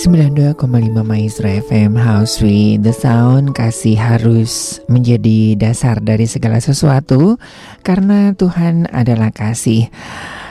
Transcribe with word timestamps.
92,5 0.00 0.64
Maestro 1.04 1.44
FM 1.44 1.92
House 1.92 2.40
with 2.40 2.80
the 2.80 2.88
Sound 2.88 3.52
Kasih 3.52 4.00
harus 4.00 4.80
menjadi 4.88 5.60
dasar 5.60 6.00
dari 6.00 6.24
segala 6.24 6.56
sesuatu 6.56 7.36
Karena 7.84 8.32
Tuhan 8.32 8.88
adalah 8.96 9.28
kasih 9.28 9.92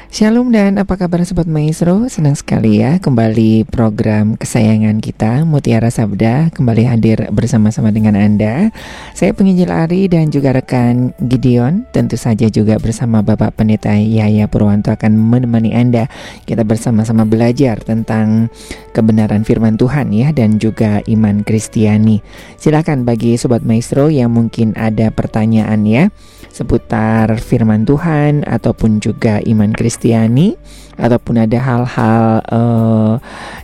Shalom 0.10 0.50
dan 0.50 0.82
apa 0.82 0.98
kabar 0.98 1.22
Sobat 1.22 1.46
Maestro? 1.46 2.10
Senang 2.10 2.34
sekali 2.34 2.82
ya 2.82 2.98
kembali 2.98 3.70
program 3.70 4.34
kesayangan 4.42 5.06
kita 5.06 5.46
Mutiara 5.46 5.94
Sabda 5.94 6.50
kembali 6.50 6.82
hadir 6.90 7.30
bersama-sama 7.30 7.94
dengan 7.94 8.18
Anda. 8.18 8.74
Saya 9.14 9.38
penginjil 9.38 9.70
Ari 9.70 10.10
dan 10.10 10.34
juga 10.34 10.50
rekan 10.50 11.14
Gideon 11.22 11.86
Tentu 11.94 12.18
saja 12.18 12.50
juga 12.50 12.82
bersama 12.82 13.22
Bapak 13.22 13.54
Pendeta 13.54 13.94
Yahya 13.94 14.50
Purwanto 14.50 14.90
akan 14.90 15.14
menemani 15.14 15.78
Anda. 15.78 16.10
Kita 16.42 16.66
bersama-sama 16.66 17.30
belajar 17.30 17.78
tentang 17.86 18.50
kebenaran 18.98 19.46
firman 19.46 19.78
Tuhan 19.78 20.10
ya 20.10 20.34
Dan 20.34 20.58
juga 20.58 21.06
iman 21.06 21.46
Kristiani. 21.46 22.26
Silakan 22.58 23.06
bagi 23.06 23.38
Sobat 23.38 23.62
Maestro 23.62 24.10
yang 24.10 24.34
mungkin 24.34 24.74
ada 24.74 25.14
pertanyaan 25.14 25.86
ya 25.86 26.10
Seputar 26.50 27.40
firman 27.40 27.86
Tuhan 27.86 28.44
ataupun 28.44 29.00
juga 29.00 29.40
iman 29.46 29.72
Kristiani 29.72 30.58
ataupun 31.00 31.40
ada 31.40 31.56
hal-hal 31.64 32.44
uh, 32.52 33.16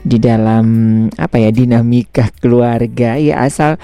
di 0.08 0.16
dalam 0.24 0.66
apa 1.20 1.36
ya 1.36 1.52
dinamika 1.52 2.32
keluarga. 2.42 3.20
Ya 3.20 3.44
asal 3.44 3.76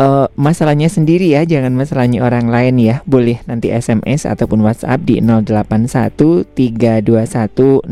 uh, 0.00 0.26
masalahnya 0.34 0.88
sendiri 0.88 1.36
ya 1.36 1.44
jangan 1.44 1.76
masalahnya 1.76 2.24
orang 2.24 2.48
lain 2.48 2.80
ya. 2.80 3.04
Boleh 3.04 3.44
nanti 3.44 3.68
SMS 3.68 4.24
ataupun 4.24 4.64
WhatsApp 4.64 5.04
di 5.04 5.20
081 5.20 6.16
321 6.56 7.84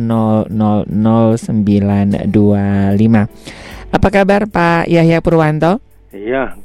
Apa 3.93 4.09
kabar 4.09 4.49
Pak 4.49 4.89
Yahya 4.89 5.21
Purwanto? 5.21 5.85
Iya, 6.13 6.57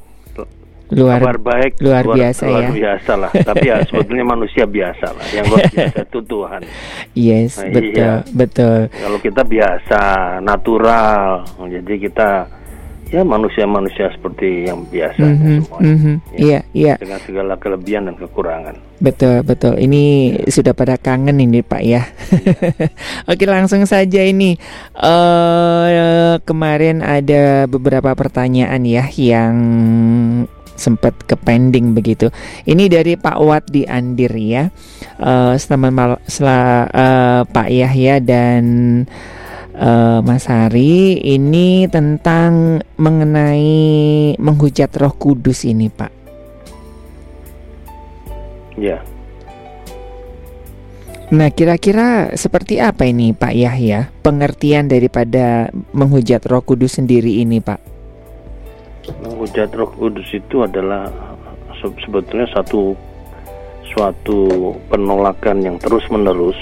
luar 0.95 1.19
kabar 1.19 1.37
baik 1.41 1.71
luar, 1.83 2.03
luar 2.07 2.15
biasa 2.15 2.43
luar 2.47 2.63
ya 2.63 2.69
biasa 2.71 3.11
lah 3.19 3.31
tapi 3.49 3.65
ya 3.67 3.75
sebetulnya 3.83 4.25
manusia 4.25 4.63
biasa 4.63 5.07
lah 5.11 5.25
yang 5.35 5.45
luar 5.51 5.67
biasa 5.67 5.99
itu 6.07 6.19
Tuhan 6.23 6.61
yes 7.11 7.51
nah, 7.59 7.71
betul 7.75 7.91
iya. 7.91 8.13
betul 8.31 8.79
kalau 8.91 9.19
kita 9.19 9.41
biasa 9.43 10.01
natural 10.39 11.43
jadi 11.67 11.93
kita 11.99 12.29
ya 13.07 13.23
manusia-manusia 13.23 14.11
seperti 14.11 14.67
yang 14.67 14.83
biasa 14.87 15.23
mm 15.23 15.35
-hmm, 15.35 15.57
semua. 15.63 15.79
Mm 15.79 15.97
-hmm, 15.97 16.15
ya, 16.35 16.39
iya, 16.39 16.59
iya. 16.75 16.93
Dengan 16.99 17.19
segala 17.23 17.53
kelebihan 17.55 18.11
dan 18.11 18.15
kekurangan. 18.19 18.75
Betul, 18.99 19.45
betul. 19.47 19.79
Ini 19.79 20.35
ya. 20.43 20.51
sudah 20.51 20.73
pada 20.75 20.99
kangen 20.99 21.39
ini, 21.39 21.63
Pak 21.63 21.81
ya. 21.83 22.03
ya. 22.03 22.03
Oke, 23.31 23.47
langsung 23.47 23.85
saja 23.87 24.21
ini. 24.25 24.59
Uh, 24.91 26.41
kemarin 26.43 26.99
ada 26.99 27.69
beberapa 27.69 28.11
pertanyaan 28.17 28.83
ya 28.83 29.07
yang 29.15 29.55
sempat 30.77 31.13
ke 31.25 31.33
pending 31.35 31.97
begitu. 31.97 32.29
Ini 32.63 32.87
dari 32.87 33.17
Pak 33.17 33.37
Wat 33.41 33.65
di 33.67 33.83
Andir 33.83 34.31
ya. 34.37 34.69
Uh, 35.17 35.57
selamat 35.57 35.91
malam 35.91 36.19
uh, 36.21 37.41
Pak 37.49 37.67
Yahya 37.67 38.21
dan 38.21 38.63
uh, 39.77 40.19
Mas 40.21 40.45
Hari. 40.49 41.21
Ini 41.21 41.89
tentang 41.89 42.81
mengenai 42.97 44.37
menghujat 44.37 44.93
Roh 44.97 45.13
Kudus 45.13 45.65
ini, 45.65 45.89
Pak. 45.89 46.13
Ya. 48.77 49.01
Nah, 51.27 51.51
kira-kira 51.51 52.31
seperti 52.39 52.79
apa 52.79 53.03
ini 53.03 53.35
Pak 53.35 53.51
Yahya? 53.51 54.07
Pengertian 54.23 54.87
daripada 54.87 55.67
menghujat 55.91 56.39
Roh 56.47 56.63
Kudus 56.63 57.01
sendiri 57.01 57.43
ini, 57.43 57.59
Pak? 57.59 57.96
Menghujat 59.23 59.71
Roh 59.73 59.89
Kudus 59.95 60.27
itu 60.33 60.63
adalah 60.63 61.09
sebetulnya 61.77 62.47
satu 62.51 62.97
suatu 63.87 64.73
penolakan 64.91 65.63
yang 65.63 65.77
terus 65.79 66.03
menerus 66.11 66.57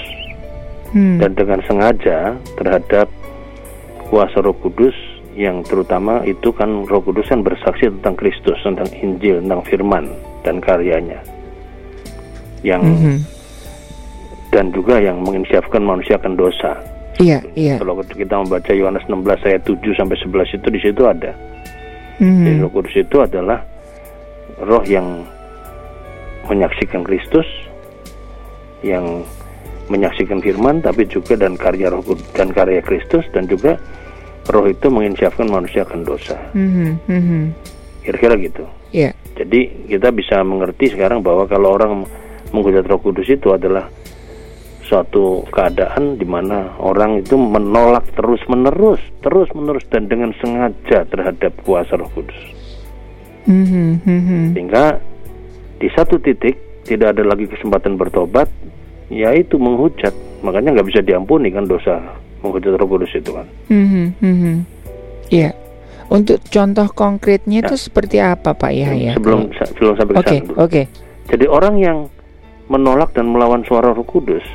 hmm. 0.94 1.18
dan 1.18 1.34
dengan 1.34 1.60
sengaja 1.66 2.38
terhadap 2.56 3.10
kuasa 4.08 4.38
Roh 4.40 4.54
Kudus 4.62 4.94
yang 5.36 5.60
terutama 5.66 6.24
itu 6.24 6.54
kan 6.54 6.86
Roh 6.88 7.02
Kudus 7.04 7.28
kan 7.28 7.44
bersaksi 7.44 7.92
tentang 7.92 8.16
Kristus, 8.16 8.56
tentang 8.64 8.88
Injil, 8.96 9.44
tentang 9.44 9.62
Firman 9.68 10.08
dan 10.46 10.62
karyanya 10.62 11.20
yang 12.64 12.80
-hmm. 12.80 13.20
dan 14.54 14.72
juga 14.72 14.96
yang 14.96 15.20
menginsyafkan 15.20 15.84
manusia 15.84 16.16
akan 16.16 16.34
dosa. 16.34 16.72
Iya, 17.16 17.40
iya. 17.56 17.76
Kalau 17.80 18.00
kita 18.04 18.34
membaca 18.36 18.72
Yohanes 18.76 19.04
16 19.08 19.48
ayat 19.48 19.62
7 19.64 19.80
sampai 19.96 20.16
11 20.20 20.56
itu 20.56 20.68
di 20.68 20.80
situ 20.80 21.02
ada. 21.04 21.32
Hmm. 22.16 22.44
Jadi 22.44 22.58
Roh 22.64 22.72
Kudus 22.72 22.94
itu 22.96 23.16
adalah 23.20 23.60
roh 24.62 24.84
yang 24.88 25.24
menyaksikan 26.46 27.04
Kristus, 27.04 27.46
yang 28.80 29.26
menyaksikan 29.92 30.42
firman, 30.42 30.82
tapi 30.82 31.06
juga 31.06 31.38
dan 31.38 31.54
karya 31.54 31.92
roh 31.92 32.02
dan 32.34 32.50
karya 32.50 32.82
Kristus 32.82 33.26
dan 33.30 33.46
juga 33.46 33.78
roh 34.50 34.66
itu 34.66 34.86
menginsyafkan 34.88 35.46
manusia 35.50 35.82
akan 35.84 36.00
dosa. 36.06 36.38
Hmm. 36.54 36.98
Hmm. 37.06 37.52
Kira-kira 38.06 38.38
gitu. 38.38 38.64
Yeah. 38.94 39.12
Jadi 39.36 39.90
kita 39.90 40.14
bisa 40.14 40.40
mengerti 40.40 40.94
sekarang 40.94 41.20
bahwa 41.20 41.44
kalau 41.44 41.76
orang 41.76 42.06
menghujat 42.54 42.86
Roh 42.88 43.02
Kudus 43.02 43.28
itu 43.28 43.52
adalah 43.52 43.90
suatu 44.86 45.42
keadaan 45.50 46.16
di 46.16 46.24
mana 46.24 46.78
orang 46.78 47.20
itu 47.20 47.34
menolak 47.34 48.06
terus 48.14 48.38
menerus, 48.46 49.02
terus 49.20 49.50
menerus 49.52 49.82
dan 49.90 50.06
dengan 50.06 50.30
sengaja 50.38 51.02
terhadap 51.10 51.52
kuasa 51.66 51.98
Roh 51.98 52.08
Kudus. 52.14 52.38
Mm-hmm. 53.46 54.54
Sehingga 54.54 54.98
di 55.82 55.88
satu 55.92 56.18
titik 56.22 56.86
tidak 56.86 57.18
ada 57.18 57.26
lagi 57.26 57.50
kesempatan 57.50 57.98
bertobat, 57.98 58.46
yaitu 59.10 59.58
menghujat. 59.58 60.14
Makanya 60.46 60.78
nggak 60.78 60.88
bisa 60.88 61.00
diampuni 61.02 61.50
kan 61.50 61.66
dosa 61.66 61.98
menghujat 62.46 62.78
Roh 62.78 62.88
Kudus 62.88 63.10
itu 63.14 63.30
kan. 63.34 63.46
Mm-hmm. 63.70 64.56
Iya. 65.34 65.50
Untuk 66.06 66.38
contoh 66.46 66.86
konkretnya 66.94 67.66
itu 67.66 67.74
ya. 67.74 67.82
seperti 67.82 68.16
apa 68.22 68.54
Pak 68.54 68.70
Yahya? 68.70 69.18
Sebelum 69.18 69.50
sebelum 69.50 69.92
sampai 69.98 70.14
ke 70.14 70.20
okay, 70.22 70.38
Oke. 70.38 70.54
Okay. 70.54 70.84
Jadi 71.26 71.44
orang 71.50 71.74
yang 71.82 71.98
menolak 72.70 73.10
dan 73.10 73.26
melawan 73.30 73.66
suara 73.66 73.90
Roh 73.90 74.06
Kudus 74.06 74.46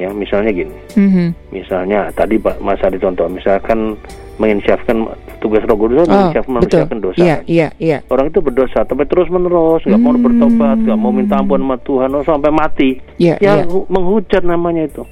ya 0.00 0.10
misalnya 0.16 0.50
gini 0.50 0.74
mm-hmm. 0.96 1.28
misalnya 1.52 2.08
tadi 2.16 2.40
Pak 2.40 2.58
Mas 2.64 2.80
Adi 2.80 2.96
contoh 2.96 3.28
misalkan 3.28 3.94
menginsyafkan 4.40 5.04
tugas 5.44 5.60
Roh 5.68 5.76
Kudus 5.76 6.08
oh, 6.08 6.32
menginsyafkan 6.48 6.88
kan 6.88 6.98
dosa 7.04 7.20
iya, 7.20 7.36
iya, 7.44 7.68
iya. 7.76 7.98
orang 8.08 8.32
itu 8.32 8.40
berdosa 8.40 8.88
tapi 8.88 9.04
terus 9.04 9.28
menerus 9.28 9.84
nggak 9.84 10.00
mm 10.00 10.08
mau 10.08 10.16
bertobat 10.16 10.78
nggak 10.80 10.98
mau 10.98 11.12
minta 11.12 11.36
ampun 11.36 11.60
sama 11.60 11.76
Tuhan 11.84 12.08
oh, 12.16 12.24
sampai 12.24 12.50
mati 12.50 12.90
yeah, 13.20 13.36
ya 13.36 13.60
yeah. 13.60 13.84
menghujat 13.92 14.42
namanya 14.42 14.88
itu 14.88 15.02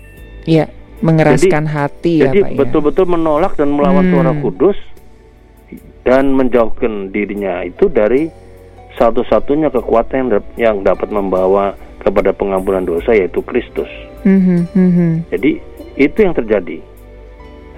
iya 0.48 0.64
mengeraskan 1.04 1.68
jadi, 1.68 1.76
hati 1.76 2.14
ya 2.18 2.32
jadi 2.32 2.40
Pak 2.40 2.50
ya 2.50 2.58
betul-betul 2.64 3.06
menolak 3.06 3.52
dan 3.60 3.68
melawan 3.76 4.08
hmm. 4.08 4.12
suara 4.16 4.32
kudus 4.40 4.78
dan 6.08 6.32
menjauhkan 6.32 7.12
dirinya 7.12 7.60
itu 7.68 7.92
dari 7.92 8.32
satu-satunya 8.96 9.70
kekuatan 9.70 10.16
yang, 10.16 10.30
yang 10.56 10.76
dapat 10.82 11.12
membawa 11.12 11.76
kepada 12.02 12.34
pengampunan 12.34 12.82
dosa 12.82 13.14
yaitu 13.14 13.44
Kristus. 13.46 13.88
Mm-hmm. 14.24 15.30
Jadi 15.30 15.50
itu 15.98 16.18
yang 16.18 16.34
terjadi. 16.34 16.78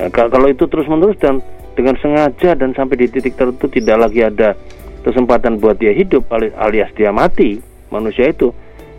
Nah, 0.00 0.08
kalau 0.12 0.48
itu 0.48 0.64
terus 0.64 0.88
menerus 0.88 1.16
dan 1.20 1.44
dengan 1.76 1.96
sengaja 2.00 2.56
dan 2.56 2.72
sampai 2.72 3.04
di 3.04 3.06
titik 3.08 3.36
tertentu 3.36 3.68
tidak 3.68 4.08
lagi 4.08 4.24
ada 4.24 4.56
kesempatan 5.04 5.60
buat 5.60 5.80
dia 5.80 5.92
hidup 5.96 6.28
alias 6.32 6.92
dia 6.92 7.08
mati 7.12 7.60
manusia 7.88 8.28
itu, 8.28 8.52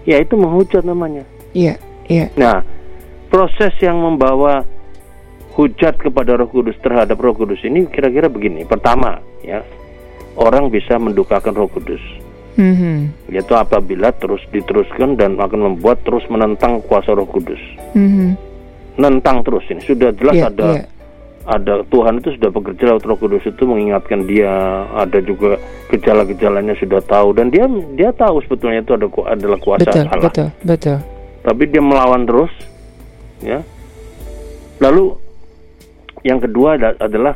ya 0.06 0.18
itu 0.22 0.34
menghujat 0.38 0.85
namanya. 0.85 1.25
Iya, 1.53 1.78
yeah, 1.78 1.78
iya. 2.09 2.25
Yeah. 2.25 2.28
Nah, 2.38 2.57
proses 3.31 3.73
yang 3.81 3.97
membawa 3.97 4.66
hujat 5.58 6.00
kepada 6.00 6.40
Roh 6.40 6.47
Kudus 6.47 6.78
terhadap 6.79 7.19
Roh 7.19 7.35
Kudus 7.35 7.59
ini 7.63 7.88
kira-kira 7.88 8.31
begini. 8.31 8.63
Pertama, 8.63 9.20
ya 9.43 9.64
orang 10.38 10.72
bisa 10.72 10.96
mendukakan 10.96 11.55
Roh 11.55 11.70
Kudus. 11.72 12.02
Mm-hmm. 12.59 13.32
Yaitu 13.32 13.53
apabila 13.56 14.12
terus 14.12 14.44
diteruskan 14.52 15.16
dan 15.16 15.40
akan 15.40 15.72
membuat 15.72 16.03
terus 16.03 16.26
menentang 16.28 16.84
kuasa 16.84 17.16
Roh 17.16 17.28
Kudus. 17.28 17.59
Mm-hmm. 17.96 18.30
Nentang 19.00 19.44
terus 19.48 19.64
ini 19.72 19.80
sudah 19.84 20.12
jelas 20.16 20.36
yeah, 20.36 20.50
ada 20.52 20.68
yeah. 20.84 20.88
ada 21.48 21.74
Tuhan 21.88 22.20
itu 22.20 22.36
sudah 22.36 22.50
bekerja 22.52 22.84
lewat 22.92 23.03
Roh 23.08 23.18
Kudus 23.18 23.44
itu 23.48 23.64
mengingatkan 23.64 24.28
dia, 24.28 24.52
ada 24.92 25.20
juga 25.24 25.56
gejala-gejalanya 25.88 26.76
sudah 26.76 27.00
tahu 27.08 27.34
dan 27.34 27.50
dia 27.50 27.66
dia 27.96 28.12
tahu 28.12 28.44
sebetulnya 28.44 28.84
itu 28.84 28.94
ada 29.00 29.08
adalah 29.32 29.59
kuasa 29.64 29.88
betul, 29.88 30.06
Allah. 30.12 30.32
Betul, 30.32 30.50
betul. 30.68 30.98
Tapi 31.42 31.64
dia 31.72 31.82
melawan 31.82 32.28
terus, 32.28 32.53
ya. 33.42 33.66
Lalu 34.78 35.18
yang 36.22 36.38
kedua 36.38 36.78
adalah 37.02 37.34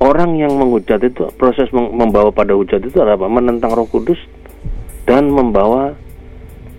orang 0.00 0.40
yang 0.40 0.56
menghujat 0.56 1.00
itu 1.04 1.28
proses 1.36 1.68
membawa 1.72 2.32
pada 2.32 2.56
hujat 2.56 2.80
itu 2.82 2.96
adalah 2.98 3.20
apa? 3.20 3.28
Menentang 3.28 3.76
Roh 3.76 3.86
Kudus 3.86 4.18
dan 5.04 5.28
membawa 5.28 5.94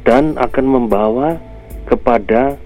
dan 0.02 0.34
akan 0.36 0.66
membawa 0.66 1.38
kepada 1.86 2.58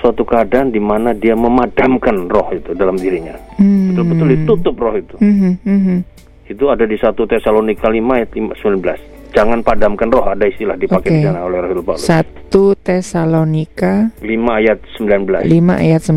suatu 0.00 0.22
keadaan 0.24 0.70
di 0.70 0.80
mana 0.80 1.12
dia 1.12 1.34
memadamkan 1.34 2.30
roh 2.30 2.48
itu 2.54 2.72
dalam 2.72 2.96
dirinya. 2.96 3.34
Hmm. 3.58 3.92
Betul-betul 3.92 4.26
ditutup 4.32 4.74
roh 4.78 4.94
itu. 4.96 5.16
Hmm. 5.20 5.58
Hmm. 5.66 6.00
Itu 6.48 6.72
ada 6.72 6.88
di 6.88 6.96
satu 6.96 7.28
Tesalonika 7.28 7.92
5 7.92 7.98
ayat 8.16 8.30
19. 8.32 9.36
Jangan 9.36 9.60
padamkan 9.60 10.08
roh 10.08 10.24
ada 10.24 10.48
istilah 10.48 10.80
dipakai 10.80 11.12
okay. 11.12 11.18
di 11.20 11.26
sana 11.28 11.44
oleh 11.44 11.58
Rasul 11.60 11.84
Paulus. 11.84 12.08
1 12.08 12.48
Tesalonika 12.80 13.92
5 14.24 14.24
ayat 14.32 14.78
19. 14.96 15.44
5 15.44 15.84
ayat 15.84 16.02
19. 16.08 16.16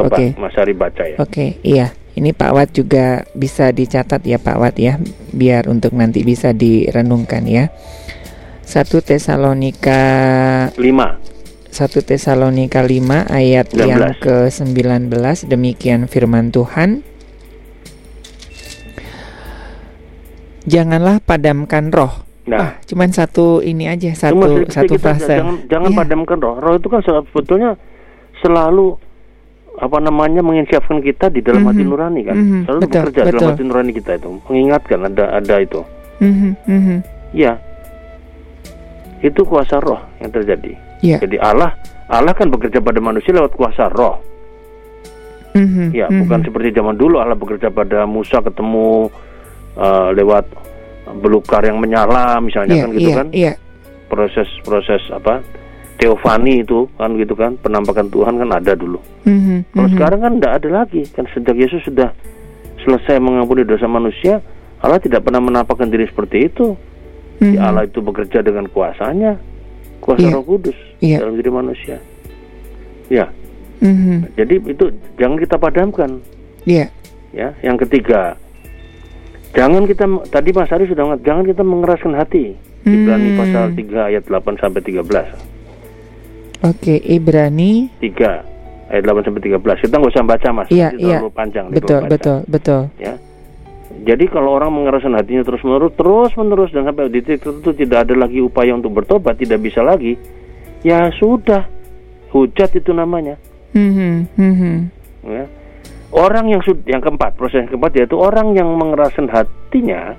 Oke. 0.00 0.08
Okay. 0.08 0.28
Mas 0.40 0.56
Ari 0.56 0.72
baca 0.72 1.04
ya. 1.04 1.16
Oke, 1.20 1.28
okay, 1.28 1.50
iya. 1.60 1.92
Ini 2.16 2.32
Pak 2.32 2.52
Wat 2.56 2.70
juga 2.72 3.28
bisa 3.36 3.68
dicatat 3.76 4.24
ya 4.24 4.40
Pak 4.40 4.56
Wat 4.56 4.76
ya, 4.80 4.96
biar 5.36 5.68
untuk 5.68 5.92
nanti 5.92 6.24
bisa 6.24 6.56
direnungkan 6.56 7.44
ya. 7.44 7.68
1 8.66 8.82
Tesalonika 9.04 10.02
5 10.74 10.80
1 10.80 12.08
Tesalonika 12.08 12.80
5 12.82 13.30
ayat 13.30 13.66
19. 13.70 13.78
yang 13.78 14.02
ke-19 14.18 15.06
demikian 15.46 16.10
firman 16.10 16.50
Tuhan 16.50 17.06
Janganlah 20.66 21.22
padamkan 21.22 21.94
roh. 21.94 22.26
Nah, 22.50 22.58
ah, 22.58 22.70
cuman 22.90 23.14
satu 23.14 23.62
ini 23.62 23.86
aja, 23.86 24.10
satu 24.18 24.66
satu 24.66 24.98
frase. 24.98 25.38
Jangan, 25.38 25.56
jangan 25.70 25.90
ya. 25.94 25.96
padamkan 26.02 26.38
roh. 26.42 26.54
Roh 26.58 26.74
itu 26.74 26.90
kan 26.90 27.06
sebetulnya 27.06 27.78
selalu 28.42 28.98
apa 29.76 29.98
namanya 30.00 30.40
menginsiapkan 30.40 31.04
kita 31.04 31.28
di 31.28 31.44
dalam 31.44 31.64
mm 31.64 31.68
-hmm. 31.68 31.76
hati 31.76 31.82
nurani 31.84 32.20
kan, 32.24 32.36
mm 32.36 32.44
-hmm. 32.44 32.60
selalu 32.64 32.80
betul, 32.80 32.92
bekerja 32.96 33.20
betul. 33.20 33.32
dalam 33.36 33.48
hati 33.52 33.64
nurani 33.64 33.92
kita 33.92 34.10
itu, 34.16 34.28
mengingatkan 34.48 34.98
ada 35.04 35.24
ada 35.36 35.54
itu. 35.60 35.80
Mm 36.20 36.32
-hmm. 36.32 36.52
Mm 36.64 36.80
-hmm. 36.80 36.98
Ya, 37.36 37.52
itu 39.20 39.40
kuasa 39.44 39.76
roh 39.82 40.00
yang 40.22 40.32
terjadi. 40.32 40.72
Yeah. 41.04 41.20
Jadi 41.20 41.36
Allah 41.36 41.76
Allah 42.08 42.32
kan 42.32 42.48
bekerja 42.48 42.80
pada 42.80 43.00
manusia 43.04 43.36
lewat 43.36 43.52
kuasa 43.52 43.92
roh. 43.92 44.16
Mm 45.52 45.66
-hmm. 45.68 45.86
Ya, 45.92 46.06
mm 46.08 46.12
-hmm. 46.12 46.20
bukan 46.24 46.40
seperti 46.48 46.68
zaman 46.72 46.96
dulu 46.96 47.20
Allah 47.20 47.36
bekerja 47.36 47.68
pada 47.68 48.08
Musa 48.08 48.40
ketemu 48.40 49.12
uh, 49.76 50.10
lewat 50.16 50.44
belukar 51.20 51.62
yang 51.62 51.78
menyala 51.78 52.42
misalnya 52.42 52.74
yeah, 52.74 52.82
kan 52.82 52.90
gitu 52.90 53.08
yeah, 53.08 53.16
kan 53.16 53.28
yeah. 53.30 53.54
proses 54.10 54.48
proses 54.66 55.02
apa 55.14 55.38
teofani 55.96 56.62
itu 56.62 56.88
kan 57.00 57.16
gitu 57.16 57.32
kan 57.32 57.56
penampakan 57.60 58.08
Tuhan 58.12 58.36
kan 58.36 58.50
ada 58.52 58.72
dulu 58.76 59.00
mm-hmm, 59.24 59.72
kalau 59.72 59.88
mm-hmm. 59.88 59.92
sekarang 59.96 60.20
kan 60.20 60.32
tidak 60.38 60.52
ada 60.62 60.68
lagi 60.84 61.02
kan 61.12 61.24
sejak 61.32 61.56
Yesus 61.56 61.80
sudah 61.84 62.12
selesai 62.84 63.16
mengampuni 63.18 63.64
dosa 63.64 63.88
manusia 63.88 64.44
Allah 64.84 65.00
tidak 65.00 65.24
pernah 65.24 65.40
menampakkan 65.40 65.88
diri 65.88 66.04
seperti 66.06 66.52
itu 66.52 66.76
mm-hmm. 66.76 67.56
ya 67.56 67.72
Allah 67.72 67.88
itu 67.88 67.98
bekerja 68.04 68.44
dengan 68.44 68.68
kuasanya 68.68 69.40
kuasa 70.04 70.28
yeah. 70.28 70.34
Roh 70.36 70.44
Kudus 70.44 70.78
yeah. 71.00 71.18
dalam 71.24 71.34
diri 71.40 71.50
manusia 71.50 71.96
ya 73.08 73.32
mm-hmm. 73.80 74.36
jadi 74.36 74.54
itu 74.62 74.84
jangan 75.16 75.36
kita 75.40 75.56
padamkan 75.56 76.10
yeah. 76.68 76.92
ya 77.32 77.56
yang 77.64 77.80
ketiga 77.80 78.36
Jangan 79.56 79.88
kita 79.88 80.04
tadi 80.28 80.52
Mas 80.52 80.68
Ari 80.68 80.84
sudah 80.84 81.16
jangan 81.24 81.48
kita 81.48 81.64
mengeraskan 81.64 82.12
hati. 82.12 82.52
Hmm. 82.84 82.92
Ibrani 82.92 83.40
pasal 83.40 83.72
3 83.72 84.08
ayat 84.12 84.22
8 84.28 84.60
sampai 84.60 84.84
13. 84.84 85.55
Oke, 86.64 86.96
Ibrani 87.00 87.90
3 88.00 88.92
ayat 88.92 89.02
8 89.02 89.26
sampai 89.26 89.42
13. 89.44 89.82
Kita 89.82 89.94
nggak 89.98 90.12
usah 90.14 90.24
baca 90.24 90.48
Mas, 90.54 90.68
iya, 90.70 90.88
iya. 90.96 91.18
panjang 91.28 91.68
Betul, 91.74 92.06
betul, 92.06 92.38
betul. 92.46 92.82
Ya. 92.96 93.18
Jadi 94.06 94.30
kalau 94.30 94.54
orang 94.54 94.70
mengeraskan 94.70 95.18
hatinya 95.18 95.42
terus 95.42 95.64
menerus, 95.66 95.92
terus 95.98 96.32
menerus 96.38 96.70
dan 96.70 96.86
sampai 96.86 97.10
di 97.10 97.24
titik 97.24 97.42
tertentu 97.42 97.74
tidak 97.74 98.06
ada 98.06 98.14
lagi 98.14 98.38
upaya 98.38 98.76
untuk 98.76 98.94
bertobat, 98.94 99.34
tidak 99.40 99.58
bisa 99.58 99.82
lagi, 99.82 100.14
ya 100.86 101.10
sudah, 101.18 101.66
hujat 102.30 102.70
itu 102.76 102.94
namanya. 102.94 103.34
Hmm, 103.74 104.28
hmm, 104.36 104.54
hmm. 104.54 104.78
Ya 105.26 105.44
Orang 106.14 106.48
yang 106.48 106.62
yang 106.86 107.02
keempat, 107.02 107.34
proses 107.34 107.66
yang 107.66 107.70
keempat 107.76 107.92
yaitu 107.98 108.14
orang 108.14 108.54
yang 108.54 108.70
mengeraskan 108.78 109.26
hatinya, 109.26 110.14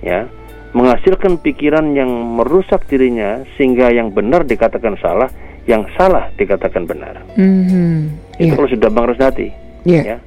ya, 0.00 0.30
menghasilkan 0.70 1.42
pikiran 1.42 1.98
yang 1.98 2.08
merusak 2.08 2.86
dirinya 2.86 3.42
sehingga 3.58 3.90
yang 3.90 4.14
benar 4.14 4.46
dikatakan 4.46 4.94
salah, 5.02 5.26
yang 5.70 5.86
salah 5.94 6.26
dikatakan 6.34 6.82
benar. 6.82 7.22
Mm-hmm. 7.38 7.94
Itu 8.42 8.50
yeah. 8.50 8.54
kalau 8.58 8.68
sudah 8.68 8.90
mengeraskan 8.90 9.26
hati, 9.30 9.48
yeah. 9.86 10.04
ya. 10.04 10.18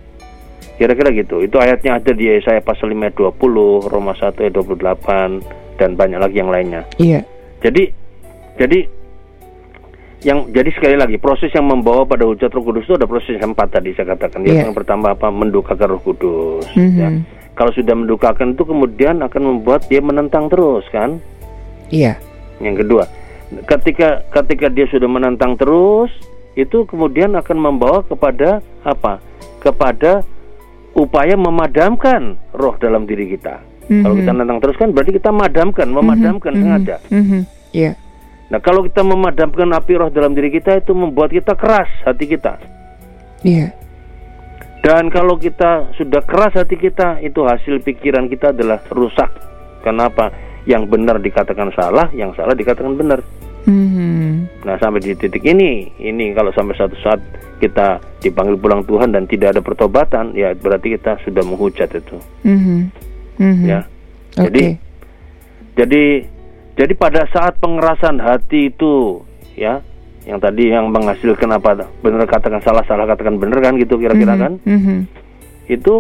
Kira-kira 0.80 1.12
gitu. 1.12 1.44
Itu 1.44 1.60
ayatnya 1.60 2.00
ada 2.00 2.12
di 2.16 2.31
Yesaya 2.31 2.63
pasal 2.63 2.95
5 2.95 3.04
ayat 3.04 3.16
20, 3.19 3.92
Roma 3.92 4.16
1 4.16 4.40
ayat 4.40 4.54
28 4.56 5.78
dan 5.78 5.90
banyak 6.00 6.19
lagi 6.24 6.38
yang 6.40 6.50
lainnya. 6.50 6.81
Iya. 6.98 7.22
Yeah. 7.22 7.24
Jadi 7.60 7.84
jadi 8.57 8.80
yang 10.24 10.48
jadi 10.56 10.72
sekali 10.72 10.95
lagi 10.95 11.19
proses 11.19 11.51
yang 11.51 11.68
membawa 11.68 12.07
pada 12.07 12.24
hujat 12.24 12.48
Roh 12.56 12.63
Kudus 12.63 12.88
itu 12.88 12.96
ada 12.96 13.04
proses 13.04 13.36
yang 13.36 13.51
empat 13.51 13.75
tadi 13.75 13.92
saya 13.92 14.16
katakan. 14.16 14.48
Yeah. 14.48 14.66
Yang 14.66 14.81
pertama 14.81 15.12
apa 15.12 15.28
mendukakan 15.28 16.00
Roh 16.00 16.01
Kudus. 16.01 16.66
Mm 16.74 16.89
-hmm. 16.89 17.00
ya. 17.00 17.10
Kalau 17.54 17.69
sudah 17.69 17.94
mendukakan 17.94 18.57
itu 18.57 18.63
kemudian 18.66 19.22
akan 19.22 19.42
membuat 19.46 19.86
dia 19.86 20.01
menentang 20.01 20.50
terus 20.50 20.88
kan? 20.89 21.22
Iya. 21.94 22.18
Yeah. 22.18 22.63
Yang 22.63 22.88
kedua, 22.88 23.04
ketika 23.68 24.26
ketika 24.32 24.68
dia 24.72 24.88
sudah 24.90 25.10
menentang 25.10 25.56
terus 25.56 26.10
itu 26.54 26.86
kemudian 26.86 27.34
akan 27.38 27.58
membawa 27.58 28.06
kepada 28.06 28.62
apa? 28.86 29.22
Kepada 29.62 30.22
upaya 30.94 31.34
memadamkan 31.34 32.38
roh 32.54 32.78
dalam 32.78 33.10
diri 33.10 33.34
kita. 33.34 33.62
Mm 33.90 33.90
-hmm. 33.90 34.04
Kalau 34.06 34.16
kita 34.18 34.32
menentang 34.32 34.60
terus 34.62 34.78
kan 34.78 34.90
berarti 34.94 35.12
kita 35.18 35.30
memadamkan, 35.34 35.88
memadamkan 35.90 36.52
mm 36.54 36.58
-hmm. 36.58 36.64
sengaja. 36.64 36.96
Mm 37.10 37.24
-hmm. 37.26 37.42
Yeah. 37.74 37.96
Nah, 38.54 38.62
kalau 38.62 38.86
kita 38.86 39.02
memadamkan 39.02 39.66
api 39.74 39.98
roh 39.98 40.14
dalam 40.14 40.38
diri 40.38 40.54
kita 40.54 40.78
itu 40.78 40.94
membuat 40.94 41.34
kita 41.34 41.58
keras 41.58 41.90
hati 42.06 42.30
kita. 42.30 42.62
Iya. 43.42 43.74
Dan 44.86 45.10
kalau 45.10 45.42
kita 45.42 45.96
sudah 45.98 46.22
keras 46.22 46.54
hati 46.54 46.78
kita, 46.78 47.18
itu 47.26 47.42
hasil 47.42 47.82
pikiran 47.82 48.30
kita 48.30 48.54
adalah 48.54 48.84
rusak. 48.94 49.32
Kenapa? 49.82 50.30
Yang 50.63 50.83
benar 50.88 51.19
dikatakan 51.19 51.69
salah, 51.75 52.07
yang 52.15 52.31
salah 52.33 52.56
dikatakan 52.56 52.95
benar. 52.95 53.19
Mm-hmm. 53.63 54.63
Nah, 54.68 54.75
sampai 54.75 55.00
di 55.00 55.15
titik 55.15 55.44
ini, 55.48 55.88
ini 56.00 56.36
kalau 56.36 56.51
sampai 56.51 56.75
satu 56.75 56.95
saat 57.00 57.19
kita 57.63 58.04
dipanggil 58.19 58.60
pulang 58.60 58.83
Tuhan 58.83 59.15
dan 59.15 59.24
tidak 59.24 59.56
ada 59.56 59.62
pertobatan, 59.63 60.36
ya 60.36 60.51
berarti 60.51 61.00
kita 61.00 61.19
sudah 61.24 61.44
menghujat 61.48 61.92
itu. 61.95 62.18
Mm-hmm. 62.44 62.80
Mm-hmm. 63.39 63.68
Ya. 63.68 63.80
Okay. 64.36 64.44
Jadi, 64.44 64.65
jadi 65.80 66.04
jadi 66.74 66.94
pada 66.98 67.21
saat 67.30 67.62
pengerasan 67.62 68.18
hati 68.18 68.74
itu 68.74 69.21
ya 69.54 69.81
yang 70.24 70.39
tadi 70.39 70.71
yang 70.71 70.89
menghasilkan 70.89 71.51
apa 71.51 71.86
benar 72.01 72.25
katakan 72.25 72.63
salah 72.63 72.81
salah 72.88 73.06
katakan 73.06 73.38
benar 73.38 73.60
kan 73.60 73.75
gitu 73.75 74.00
kira-kira 74.00 74.33
mm 74.33 74.39
-hmm. 74.39 74.44
kan 74.44 74.54
mm 74.63 74.80
-hmm. 74.80 75.00
itu 75.69 75.94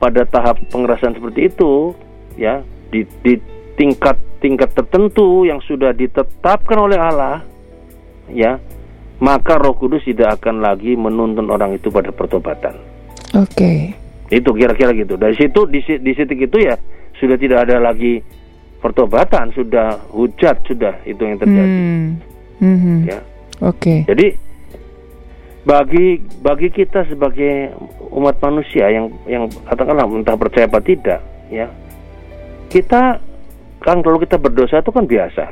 pada 0.00 0.26
tahap 0.26 0.58
pengerasan 0.72 1.14
seperti 1.14 1.52
itu 1.52 1.94
ya 2.34 2.64
di, 2.90 3.06
di 3.22 3.38
tingkat 3.82 4.14
tingkat 4.38 4.70
tertentu 4.70 5.42
yang 5.42 5.58
sudah 5.66 5.90
ditetapkan 5.90 6.78
oleh 6.78 6.98
Allah 7.02 7.42
ya 8.30 8.62
maka 9.18 9.58
Roh 9.58 9.74
Kudus 9.74 10.06
tidak 10.06 10.38
akan 10.38 10.62
lagi 10.62 10.94
menuntun 10.94 11.46
orang 11.50 11.78
itu 11.78 11.90
pada 11.90 12.10
pertobatan. 12.10 12.74
Oke. 13.38 13.54
Okay. 13.54 13.78
Itu 14.30 14.50
kira-kira 14.54 14.90
gitu. 14.94 15.14
Dari 15.14 15.34
situ 15.38 15.66
di, 15.70 15.78
di 15.78 16.10
titik 16.14 16.50
itu 16.50 16.58
ya 16.58 16.74
sudah 17.22 17.38
tidak 17.38 17.70
ada 17.70 17.78
lagi 17.78 18.18
pertobatan 18.82 19.54
sudah 19.54 20.10
hujat 20.10 20.58
sudah 20.66 20.98
itu 21.06 21.22
yang 21.22 21.38
terjadi 21.38 21.78
hmm. 21.78 22.10
Hmm. 22.58 23.00
ya 23.06 23.18
oke 23.62 23.78
okay. 23.78 23.98
jadi 24.10 24.34
bagi 25.62 26.18
bagi 26.42 26.68
kita 26.74 27.06
sebagai 27.06 27.78
umat 28.10 28.42
manusia 28.42 28.90
yang 28.90 29.06
yang 29.30 29.46
katakanlah 29.70 30.10
entah 30.10 30.34
percaya 30.34 30.66
apa 30.66 30.82
tidak 30.82 31.22
ya 31.46 31.70
kita 32.66 33.22
kan 33.82 34.00
kalau 34.00 34.22
kita 34.22 34.38
berdosa 34.38 34.80
itu 34.80 34.90
kan 34.94 35.04
biasa 35.04 35.44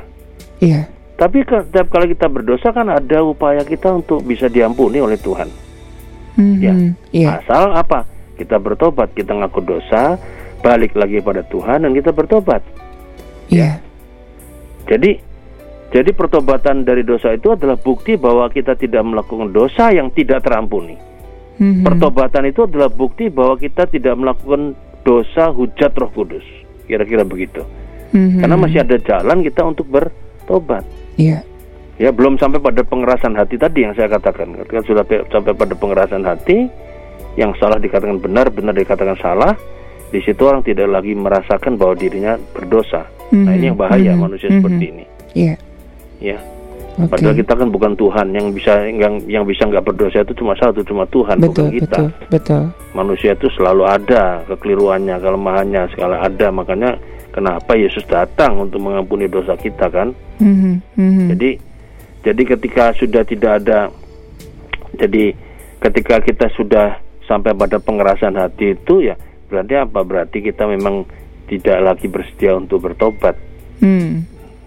iya 0.63 0.87
tapi 1.19 1.45
setiap 1.45 1.87
kali 1.91 2.17
kita 2.17 2.25
berdosa 2.31 2.73
kan 2.73 2.89
ada 2.89 3.21
upaya 3.21 3.61
kita 3.61 3.93
untuk 3.93 4.25
bisa 4.25 4.49
diampuni 4.49 4.97
oleh 4.97 5.19
Tuhan 5.19 5.51
mm-hmm. 6.39 6.59
ya 6.63 6.73
yeah. 7.13 7.37
asal 7.43 7.75
apa 7.77 8.07
kita 8.39 8.57
bertobat 8.57 9.13
kita 9.13 9.35
ngaku 9.37 9.61
dosa 9.61 10.17
balik 10.65 10.97
lagi 10.97 11.21
pada 11.21 11.45
Tuhan 11.45 11.85
dan 11.85 11.91
kita 11.93 12.09
bertobat 12.15 12.63
Iya. 13.51 13.59
Yeah. 13.59 13.75
Jadi 14.87 15.11
jadi 15.91 16.09
pertobatan 16.15 16.87
dari 16.87 17.03
dosa 17.03 17.35
itu 17.35 17.51
adalah 17.51 17.75
bukti 17.75 18.15
bahwa 18.15 18.47
kita 18.47 18.79
tidak 18.79 19.03
melakukan 19.03 19.51
dosa 19.51 19.91
yang 19.91 20.07
tidak 20.15 20.47
terampuni. 20.47 20.95
Mm-hmm. 21.59 21.83
Pertobatan 21.83 22.47
itu 22.47 22.63
adalah 22.63 22.87
bukti 22.87 23.27
bahwa 23.27 23.59
kita 23.59 23.85
tidak 23.91 24.15
melakukan 24.15 24.73
dosa 25.03 25.51
hujat 25.51 25.91
Roh 25.99 26.09
Kudus. 26.15 26.47
Kira-kira 26.87 27.27
begitu. 27.27 27.67
Mm-hmm. 28.11 28.39
Karena 28.43 28.55
masih 28.59 28.79
ada 28.83 28.97
jalan 28.99 29.37
kita 29.43 29.61
untuk 29.63 29.87
bertobat. 29.87 30.83
Iya. 31.15 31.41
Yeah. 31.41 31.41
Ya, 32.01 32.09
belum 32.09 32.41
sampai 32.41 32.57
pada 32.57 32.81
pengerasan 32.81 33.37
hati 33.37 33.61
tadi 33.61 33.85
yang 33.85 33.93
saya 33.93 34.09
katakan. 34.09 34.57
Ketika 34.65 34.81
sudah 34.89 35.03
sampai 35.05 35.53
pada 35.53 35.73
pengerasan 35.77 36.25
hati, 36.25 36.65
yang 37.37 37.53
salah 37.61 37.77
dikatakan 37.77 38.17
benar, 38.17 38.49
benar 38.49 38.73
dikatakan 38.73 39.15
salah, 39.21 39.53
di 40.09 40.19
situ 40.25 40.41
orang 40.43 40.65
tidak 40.65 40.89
lagi 40.89 41.13
merasakan 41.13 41.77
bahwa 41.77 41.93
dirinya 41.95 42.35
berdosa. 42.51 43.05
Mm-hmm. 43.29 43.43
Nah 43.45 43.53
ini 43.53 43.65
yang 43.69 43.77
bahaya 43.77 44.11
mm-hmm. 44.11 44.19
manusia 44.19 44.47
mm-hmm. 44.49 44.63
seperti 44.65 44.85
ini. 44.89 45.05
Iya. 45.37 45.55
Yeah. 45.55 45.59
Ya. 46.21 46.39
Okay. 46.91 47.07
Padahal 47.07 47.35
kita 47.39 47.53
kan 47.55 47.69
bukan 47.71 47.93
Tuhan 47.95 48.27
yang 48.35 48.47
bisa 48.51 48.73
yang 48.83 49.23
yang 49.23 49.43
bisa 49.47 49.63
nggak 49.63 49.87
berdosa 49.87 50.27
itu 50.27 50.35
cuma 50.35 50.51
satu 50.59 50.83
cuma 50.83 51.07
Tuhan 51.07 51.39
betul, 51.39 51.71
bukan 51.71 51.79
kita. 51.79 51.87
Betul, 51.87 52.07
betul. 52.27 52.63
Manusia 52.91 53.31
itu 53.31 53.47
selalu 53.55 53.83
ada 53.87 54.43
kekeliruannya, 54.51 55.15
kelemahannya, 55.23 55.87
segala 55.95 56.19
ada. 56.19 56.47
Makanya 56.51 56.99
kenapa 57.31 57.73
Yesus 57.73 58.03
datang 58.05 58.59
untuk 58.59 58.83
mengampuni 58.83 59.25
dosa 59.31 59.55
kita 59.55 59.87
kan? 59.87 60.11
Mm-hmm, 60.37 60.73
mm-hmm. 60.99 61.27
Jadi 61.35 61.49
jadi 62.21 62.41
ketika 62.53 62.93
sudah 62.93 63.23
tidak 63.25 63.51
ada, 63.65 63.89
jadi 64.99 65.33
ketika 65.81 66.21
kita 66.21 66.47
sudah 66.53 67.01
sampai 67.25 67.57
pada 67.57 67.81
pengerasan 67.81 68.37
hati 68.37 68.77
itu 68.77 69.09
ya 69.09 69.15
berarti 69.49 69.73
apa? 69.79 69.99
Berarti 70.05 70.37
kita 70.45 70.69
memang 70.69 71.07
tidak 71.49 71.77
lagi 71.81 72.07
bersedia 72.07 72.55
untuk 72.55 72.85
bertobat 72.85 73.35
mm. 73.83 74.11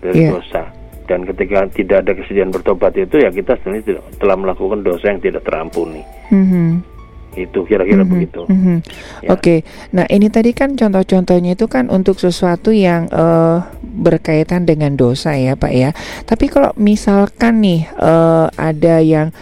dari 0.02 0.20
yeah. 0.26 0.32
dosa 0.34 0.62
dan 1.04 1.24
ketika 1.28 1.68
tidak 1.72 1.96
ada 2.04 2.12
kesediaan 2.16 2.52
bertobat 2.52 2.96
itu 2.96 3.20
ya 3.20 3.28
kita 3.28 3.56
sebenarnya 3.60 4.00
telah 4.16 4.36
melakukan 4.36 4.80
dosa 4.80 5.12
yang 5.12 5.20
tidak 5.20 5.44
terampuni. 5.44 6.00
Mm-hmm. 6.32 6.93
Itu 7.34 7.66
kira-kira 7.66 8.02
mm-hmm. 8.02 8.14
begitu. 8.14 8.40
Mm-hmm. 8.46 8.78
Ya. 9.26 9.28
Oke, 9.30 9.38
okay. 9.38 9.58
nah 9.90 10.06
ini 10.06 10.30
tadi 10.30 10.54
kan 10.54 10.78
contoh-contohnya 10.78 11.58
itu 11.58 11.66
kan 11.66 11.90
untuk 11.90 12.18
sesuatu 12.22 12.70
yang 12.70 13.10
uh, 13.10 13.66
berkaitan 13.82 14.66
dengan 14.66 14.94
dosa 14.94 15.34
ya 15.34 15.58
Pak 15.58 15.72
ya. 15.74 15.90
Tapi 16.24 16.46
kalau 16.50 16.70
misalkan 16.78 17.62
nih 17.62 17.90
uh, 17.98 18.50
ada 18.54 19.02
yang 19.02 19.34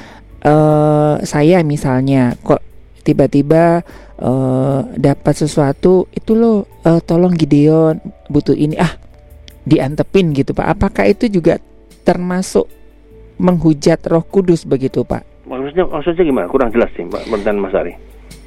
uh, 0.44 1.20
saya 1.22 1.60
misalnya 1.62 2.34
kok 2.40 2.60
tiba-tiba 3.02 3.82
uh, 4.22 4.80
dapat 4.94 5.34
sesuatu 5.34 6.06
itu 6.14 6.32
loh 6.38 6.64
uh, 6.86 7.02
tolong 7.02 7.34
Gideon 7.34 7.98
butuh 8.30 8.54
ini 8.54 8.78
ah 8.78 8.94
diantepin 9.66 10.34
gitu 10.34 10.54
Pak. 10.54 10.66
Apakah 10.78 11.10
itu 11.10 11.30
juga 11.30 11.58
termasuk 12.02 12.66
menghujat 13.38 14.02
Roh 14.06 14.22
Kudus 14.22 14.66
begitu 14.66 15.02
Pak? 15.02 15.31
Maksudnya 15.52 15.84
maksudnya 15.84 16.24
gimana? 16.24 16.46
Kurang 16.48 16.72
jelas 16.72 16.88
sih 16.96 17.04
Pak 17.04 17.28
dan 17.44 17.60
Mas 17.60 17.76
Ari. 17.76 17.92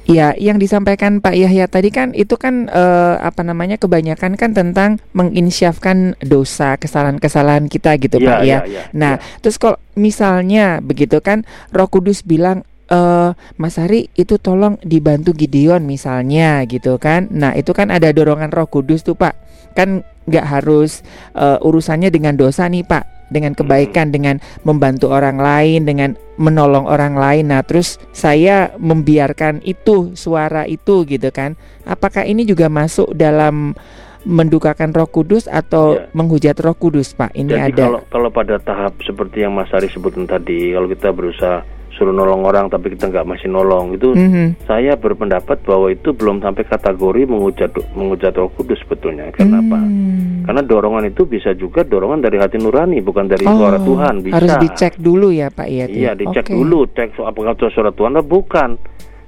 Ya, 0.06 0.38
yang 0.38 0.62
disampaikan 0.62 1.18
Pak 1.18 1.34
Yahya 1.34 1.66
tadi 1.66 1.90
kan 1.90 2.14
itu 2.14 2.38
kan 2.38 2.70
eh, 2.70 3.14
apa 3.18 3.42
namanya 3.42 3.74
kebanyakan 3.74 4.38
kan 4.38 4.54
tentang 4.54 5.02
menginsyafkan 5.10 6.14
dosa, 6.22 6.78
kesalahan-kesalahan 6.78 7.66
kita 7.66 7.98
gitu 7.98 8.22
ya, 8.22 8.26
Pak 8.30 8.40
ya. 8.46 8.46
ya, 8.46 8.58
ya 8.70 8.82
nah, 8.94 9.18
ya. 9.18 9.22
terus 9.42 9.58
kalau 9.58 9.74
misalnya 9.98 10.78
begitu 10.78 11.18
kan 11.18 11.42
Roh 11.74 11.90
Kudus 11.90 12.22
bilang 12.22 12.62
uh, 12.90 13.34
Mas 13.58 13.78
Hari 13.78 14.10
itu 14.14 14.38
tolong 14.38 14.78
dibantu 14.82 15.34
Gideon 15.34 15.82
misalnya 15.82 16.62
gitu 16.70 16.98
kan. 17.02 17.26
Nah, 17.30 17.54
itu 17.58 17.74
kan 17.74 17.90
ada 17.90 18.10
dorongan 18.14 18.50
Roh 18.54 18.68
Kudus 18.70 19.02
tuh, 19.02 19.18
Pak. 19.18 19.34
Kan 19.74 20.06
nggak 20.26 20.46
harus 20.46 21.06
uh, 21.38 21.58
urusannya 21.62 22.10
dengan 22.10 22.34
dosa 22.34 22.66
nih 22.66 22.82
Pak, 22.82 23.30
dengan 23.30 23.54
kebaikan, 23.54 24.10
dengan 24.10 24.42
membantu 24.62 25.10
orang 25.10 25.38
lain, 25.38 25.86
dengan 25.86 26.14
menolong 26.38 26.86
orang 26.86 27.14
lain. 27.18 27.50
Nah, 27.50 27.62
terus 27.62 27.98
saya 28.10 28.74
membiarkan 28.78 29.62
itu 29.62 30.14
suara 30.18 30.66
itu 30.66 31.06
gitu 31.06 31.30
kan. 31.30 31.54
Apakah 31.86 32.26
ini 32.26 32.42
juga 32.46 32.66
masuk 32.66 33.14
dalam 33.14 33.74
mendukakan 34.26 34.90
Roh 34.90 35.06
Kudus 35.06 35.46
atau 35.46 36.02
ya. 36.02 36.10
menghujat 36.10 36.58
Roh 36.58 36.74
Kudus, 36.74 37.14
Pak? 37.14 37.30
Ini 37.38 37.54
Jadi 37.54 37.66
ada. 37.78 37.82
Kalau 37.86 38.00
kalau 38.10 38.30
pada 38.34 38.58
tahap 38.58 38.98
seperti 39.06 39.46
yang 39.46 39.54
Mas 39.54 39.70
Ari 39.70 39.86
sebutkan 39.86 40.26
tadi, 40.26 40.74
kalau 40.74 40.90
kita 40.90 41.14
berusaha 41.14 41.62
suruh 41.96 42.12
nolong 42.12 42.44
orang 42.44 42.68
tapi 42.68 42.92
kita 42.92 43.08
nggak 43.08 43.26
masih 43.26 43.48
nolong 43.48 43.96
itu 43.96 44.12
mm-hmm. 44.12 44.68
saya 44.68 44.94
berpendapat 45.00 45.64
bahwa 45.64 45.88
itu 45.88 46.12
belum 46.12 46.44
sampai 46.44 46.62
kategori 46.68 47.22
menghujat 47.24 47.72
menghujat 47.96 48.36
Roh 48.36 48.52
Kudus 48.52 48.78
sebetulnya 48.84 49.32
kenapa 49.32 49.80
mm. 49.80 50.44
karena 50.44 50.62
dorongan 50.62 51.08
itu 51.08 51.24
bisa 51.24 51.56
juga 51.56 51.82
dorongan 51.82 52.20
dari 52.20 52.36
hati 52.36 52.60
nurani 52.60 53.00
bukan 53.00 53.26
dari 53.26 53.48
oh, 53.48 53.56
suara 53.56 53.80
Tuhan 53.80 54.14
bisa 54.20 54.36
harus 54.36 54.54
dicek 54.60 55.00
dulu 55.00 55.32
ya 55.32 55.48
Pak 55.48 55.68
ya 55.72 55.84
iya 55.88 56.12
dicek 56.12 56.52
okay. 56.52 56.54
dulu 56.54 56.84
cek 56.92 57.16
apakah 57.18 57.56
itu 57.56 57.72
suara 57.72 57.90
Tuhan 57.90 58.20
atau 58.20 58.28
bukan 58.28 58.70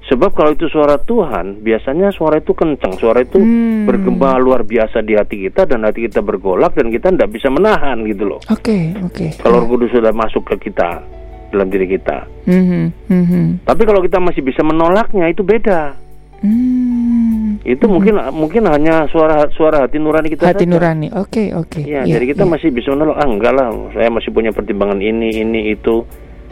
Sebab 0.09 0.33
kalau 0.33 0.57
itu 0.57 0.73
suara 0.73 0.97
Tuhan, 0.97 1.61
biasanya 1.61 2.09
suara 2.17 2.41
itu 2.41 2.57
kencang, 2.57 2.97
suara 2.97 3.21
itu 3.21 3.37
hmm. 3.37 3.85
bergema 3.85 4.41
luar 4.41 4.65
biasa 4.65 5.05
di 5.05 5.13
hati 5.13 5.45
kita 5.45 5.69
dan 5.69 5.85
hati 5.85 6.09
kita 6.09 6.25
bergolak 6.25 6.73
dan 6.73 6.89
kita 6.89 7.13
tidak 7.13 7.29
bisa 7.29 7.53
menahan 7.53 8.01
gitu 8.09 8.25
loh. 8.25 8.41
Oke, 8.49 8.73
okay, 8.73 8.85
oke. 9.05 9.13
Okay. 9.13 9.31
Kalau 9.37 9.61
yeah. 9.61 9.69
Kudus 9.69 9.93
sudah 9.93 10.13
masuk 10.17 10.49
ke 10.49 10.73
kita, 10.73 11.05
dalam 11.51 11.69
diri 11.69 11.87
kita. 11.89 12.29
Mm-hmm. 12.45 12.85
Mm-hmm. 13.09 13.45
Tapi 13.65 13.83
kalau 13.85 14.01
kita 14.05 14.19
masih 14.21 14.43
bisa 14.45 14.61
menolaknya 14.65 15.29
itu 15.29 15.43
beda. 15.45 15.97
Mm-hmm. 16.45 17.67
Itu 17.67 17.85
mm-hmm. 17.85 17.91
mungkin 17.93 18.15
mungkin 18.37 18.63
hanya 18.71 19.11
suara 19.11 19.49
suara 19.53 19.85
hati 19.89 19.99
nurani 19.99 20.29
kita. 20.33 20.47
Hati 20.47 20.65
saja. 20.65 20.73
nurani, 20.73 21.09
oke 21.13 21.29
okay, 21.29 21.47
oke. 21.53 21.81
Okay. 21.81 21.83
Ya, 21.89 22.05
yeah, 22.05 22.19
jadi 22.19 22.37
kita 22.37 22.45
yeah. 22.47 22.53
masih 22.53 22.69
bisa 22.71 22.89
menolak. 22.95 23.17
Ah 23.19 23.27
enggak 23.27 23.53
lah, 23.57 23.69
saya 23.97 24.09
masih 24.13 24.31
punya 24.31 24.55
pertimbangan 24.55 25.01
ini 25.03 25.43
ini 25.43 25.73
itu. 25.75 26.07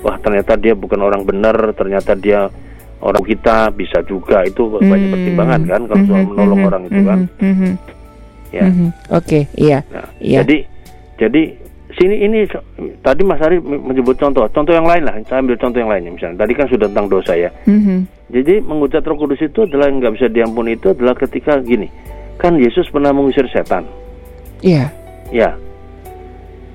Wah 0.04 0.20
ternyata 0.20 0.60
dia 0.60 0.76
bukan 0.76 1.00
orang 1.00 1.24
benar, 1.24 1.56
ternyata 1.72 2.12
dia 2.14 2.52
orang 3.00 3.24
kita 3.24 3.70
bisa 3.72 4.00
juga 4.04 4.42
itu 4.44 4.64
mm-hmm. 4.66 4.90
banyak 4.90 5.08
pertimbangan 5.12 5.60
kan 5.68 5.80
kalau 5.86 5.96
mm-hmm. 6.02 6.10
soal 6.10 6.24
menolong 6.24 6.58
mm-hmm. 6.58 6.68
orang 6.68 6.82
itu 6.88 7.00
kan. 7.04 7.20
Mm-hmm. 7.40 7.72
Ya. 8.54 8.62
Mm-hmm. 8.62 8.88
Oke, 8.88 9.10
okay, 9.12 9.42
iya. 9.58 9.78
Nah, 9.90 10.08
yeah. 10.22 10.40
Jadi 10.42 10.58
jadi 11.16 11.42
sini 11.96 12.28
ini 12.28 12.44
tadi 13.00 13.24
Mas 13.24 13.40
Ari 13.40 13.58
menyebut 13.60 14.20
contoh, 14.20 14.44
contoh 14.52 14.72
yang 14.72 14.84
lain 14.84 15.02
lah. 15.02 15.16
Saya 15.24 15.40
ambil 15.40 15.56
contoh 15.56 15.80
yang 15.80 15.90
lainnya 15.90 16.12
misalnya. 16.12 16.44
Tadi 16.44 16.52
kan 16.52 16.66
sudah 16.68 16.86
tentang 16.92 17.08
dosa 17.08 17.32
ya. 17.32 17.50
Mm-hmm. 17.64 17.98
Jadi 18.30 18.54
mengucap 18.60 19.02
Roh 19.08 19.16
Kudus 19.16 19.40
itu 19.40 19.64
adalah 19.64 19.88
yang 19.88 20.04
nggak 20.04 20.14
bisa 20.18 20.26
diampuni 20.28 20.76
itu 20.76 20.92
adalah 20.92 21.14
ketika 21.16 21.56
gini, 21.62 21.88
kan 22.36 22.58
Yesus 22.58 22.90
pernah 22.92 23.14
mengusir 23.14 23.48
setan. 23.48 23.88
Iya. 24.60 24.92
Yeah. 25.32 25.50
Ya. 25.50 25.50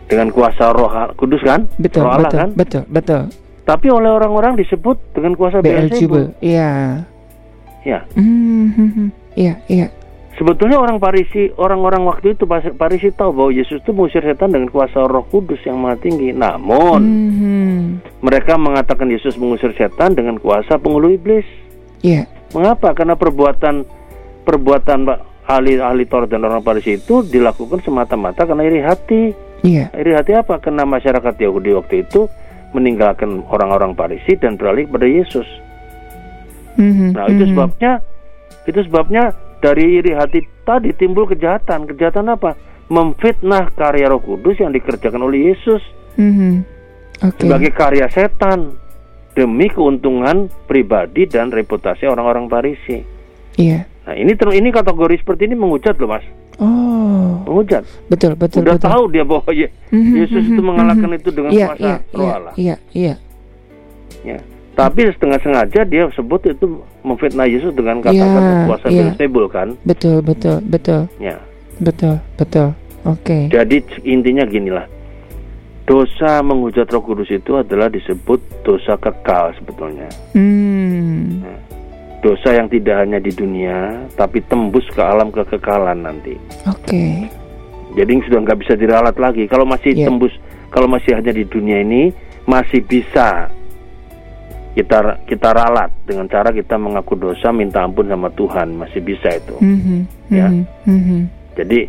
Dengan 0.10 0.34
kuasa 0.34 0.76
Roh 0.76 0.92
Kudus 1.16 1.40
kan? 1.46 1.70
Betul, 1.80 2.04
Roh 2.04 2.18
Allah, 2.18 2.28
betul, 2.28 2.40
kan? 2.40 2.50
betul, 2.58 2.84
betul. 2.90 3.22
Tapi 3.62 3.88
oleh 3.94 4.10
orang-orang 4.10 4.58
disebut 4.58 4.98
dengan 5.14 5.38
kuasa 5.38 5.62
Beelzebul. 5.62 6.34
Iya. 6.42 7.06
Ya. 7.86 8.00
Mm-hmm. 8.18 9.08
Iya, 9.38 9.54
iya. 9.72 9.88
Sebetulnya 10.42 10.82
orang 10.82 10.98
Parisi, 10.98 11.54
orang-orang 11.54 12.02
waktu 12.10 12.34
itu 12.34 12.50
Parisi 12.50 13.14
tahu 13.14 13.30
bahwa 13.30 13.54
Yesus 13.54 13.78
itu 13.78 13.94
mengusir 13.94 14.26
setan 14.26 14.50
dengan 14.50 14.74
kuasa 14.74 15.06
Roh 15.06 15.22
Kudus 15.30 15.62
yang 15.70 15.78
maha 15.78 16.02
tinggi. 16.02 16.34
Namun 16.34 16.98
mm-hmm. 16.98 17.78
mereka 18.26 18.58
mengatakan 18.58 19.06
Yesus 19.14 19.38
mengusir 19.38 19.70
setan 19.78 20.18
dengan 20.18 20.42
kuasa 20.42 20.82
penghulu 20.82 21.14
iblis. 21.14 21.46
Iya. 22.02 22.26
Yeah. 22.26 22.58
Mengapa? 22.58 22.98
Karena 22.98 23.14
perbuatan 23.14 23.86
perbuatan 24.42 25.06
ahli-ahli 25.46 26.10
Taurat 26.10 26.34
dan 26.34 26.42
orang 26.42 26.66
Parisi 26.66 26.98
itu 26.98 27.22
dilakukan 27.22 27.86
semata-mata 27.86 28.42
karena 28.42 28.66
iri 28.66 28.82
hati. 28.82 29.38
Iya. 29.62 29.94
Yeah. 29.94 30.02
Iri 30.02 30.12
hati 30.18 30.34
apa? 30.34 30.58
Karena 30.58 30.90
masyarakat 30.90 31.38
Yahudi 31.38 31.78
waktu 31.78 32.02
itu 32.02 32.26
meninggalkan 32.74 33.46
orang-orang 33.46 33.94
Parisi 33.94 34.34
dan 34.42 34.58
beralih 34.58 34.90
kepada 34.90 35.06
Yesus. 35.06 35.46
Mm-hmm. 36.82 37.10
Nah 37.14 37.30
itu 37.30 37.46
mm-hmm. 37.46 37.52
sebabnya 37.54 37.92
itu 38.66 38.82
sebabnya 38.90 39.51
dari 39.62 40.02
iri 40.02 40.12
hati 40.18 40.42
tadi 40.66 40.92
timbul 40.98 41.30
kejahatan. 41.30 41.86
Kejahatan 41.86 42.34
apa? 42.34 42.58
Memfitnah 42.92 43.72
karya 43.72 44.12
Roh 44.12 44.20
Kudus 44.20 44.60
yang 44.60 44.76
dikerjakan 44.76 45.24
oleh 45.24 45.54
Yesus 45.54 45.80
mm-hmm. 46.20 46.54
okay. 47.24 47.40
sebagai 47.40 47.72
karya 47.72 48.12
setan 48.12 48.76
demi 49.32 49.72
keuntungan 49.72 50.52
pribadi 50.68 51.24
dan 51.24 51.56
reputasi 51.56 52.04
orang-orang 52.04 52.52
Parisi. 52.52 53.00
Iya. 53.56 53.88
Nah 54.04 54.16
ini 54.18 54.36
ini 54.36 54.70
kategori 54.76 55.24
seperti 55.24 55.48
ini 55.48 55.56
menghujat 55.56 55.96
loh 56.04 56.10
mas. 56.12 56.26
Oh. 56.60 57.48
Menghujat. 57.48 57.88
Betul 58.12 58.36
betul. 58.36 58.68
Udah 58.68 58.76
betul. 58.76 58.92
tahu 58.92 59.04
dia 59.08 59.24
bahwa 59.24 59.48
mm-hmm, 59.48 60.16
Yesus 60.20 60.44
itu 60.52 60.62
mengalahkan 60.62 61.08
mm-hmm. 61.08 61.22
itu 61.24 61.30
dengan 61.32 61.52
iya, 61.56 61.68
kuasa 61.72 61.80
iya, 61.80 61.96
Roh 62.12 62.20
iya, 62.20 62.34
Allah. 62.36 62.54
Iya 62.60 62.76
iya. 62.92 63.14
Ya. 64.28 64.40
Tapi 64.82 65.02
setengah 65.14 65.40
sengaja 65.46 65.82
dia 65.86 66.04
sebut 66.18 66.42
itu 66.50 66.82
memfitnah 67.06 67.46
Yesus 67.46 67.70
dengan 67.78 68.02
kata-kata 68.02 68.40
ya, 68.42 68.66
kuasa 68.66 68.86
ya. 68.90 69.06
Beelzebul 69.06 69.46
kan? 69.54 69.68
Betul, 69.86 70.26
betul, 70.26 70.58
betul. 70.66 71.06
Ya. 71.22 71.38
Betul, 71.78 72.18
betul. 72.38 72.74
Oke. 73.06 73.22
Okay. 73.22 73.42
Jadi 73.54 73.78
intinya 74.06 74.46
ginilah. 74.46 74.86
Dosa 75.86 76.40
menghujat 76.46 76.88
Roh 76.94 77.04
Kudus 77.04 77.30
itu 77.34 77.58
adalah 77.58 77.90
disebut 77.90 78.40
dosa 78.62 78.96
kekal 78.98 79.52
sebetulnya. 79.58 80.08
Hmm. 80.38 81.42
Nah, 81.42 81.60
dosa 82.22 82.54
yang 82.54 82.70
tidak 82.70 83.02
hanya 83.02 83.18
di 83.18 83.34
dunia, 83.34 84.06
tapi 84.14 84.46
tembus 84.46 84.86
ke 84.94 85.02
alam 85.02 85.34
kekekalan 85.34 86.06
nanti. 86.06 86.38
Oke. 86.70 86.86
Okay. 86.86 87.14
Jadi 87.98 88.24
sudah 88.24 88.40
nggak 88.46 88.60
bisa 88.62 88.74
diralat 88.78 89.18
lagi. 89.20 89.50
Kalau 89.52 89.68
masih 89.68 89.98
yeah. 89.98 90.08
tembus, 90.08 90.32
kalau 90.72 90.88
masih 90.88 91.18
hanya 91.18 91.34
di 91.36 91.44
dunia 91.44 91.84
ini, 91.84 92.14
masih 92.48 92.80
bisa 92.88 93.52
kita 94.72 95.20
kita 95.28 95.50
ralat 95.52 95.92
dengan 96.08 96.32
cara 96.32 96.50
kita 96.56 96.80
mengaku 96.80 97.20
dosa 97.20 97.52
minta 97.52 97.84
ampun 97.84 98.08
sama 98.08 98.32
Tuhan. 98.32 98.80
Masih 98.80 99.04
bisa 99.04 99.28
itu. 99.36 99.56
Mm-hmm, 99.60 100.00
ya. 100.32 100.48
Mm-hmm. 100.88 101.22
jadi 101.60 101.80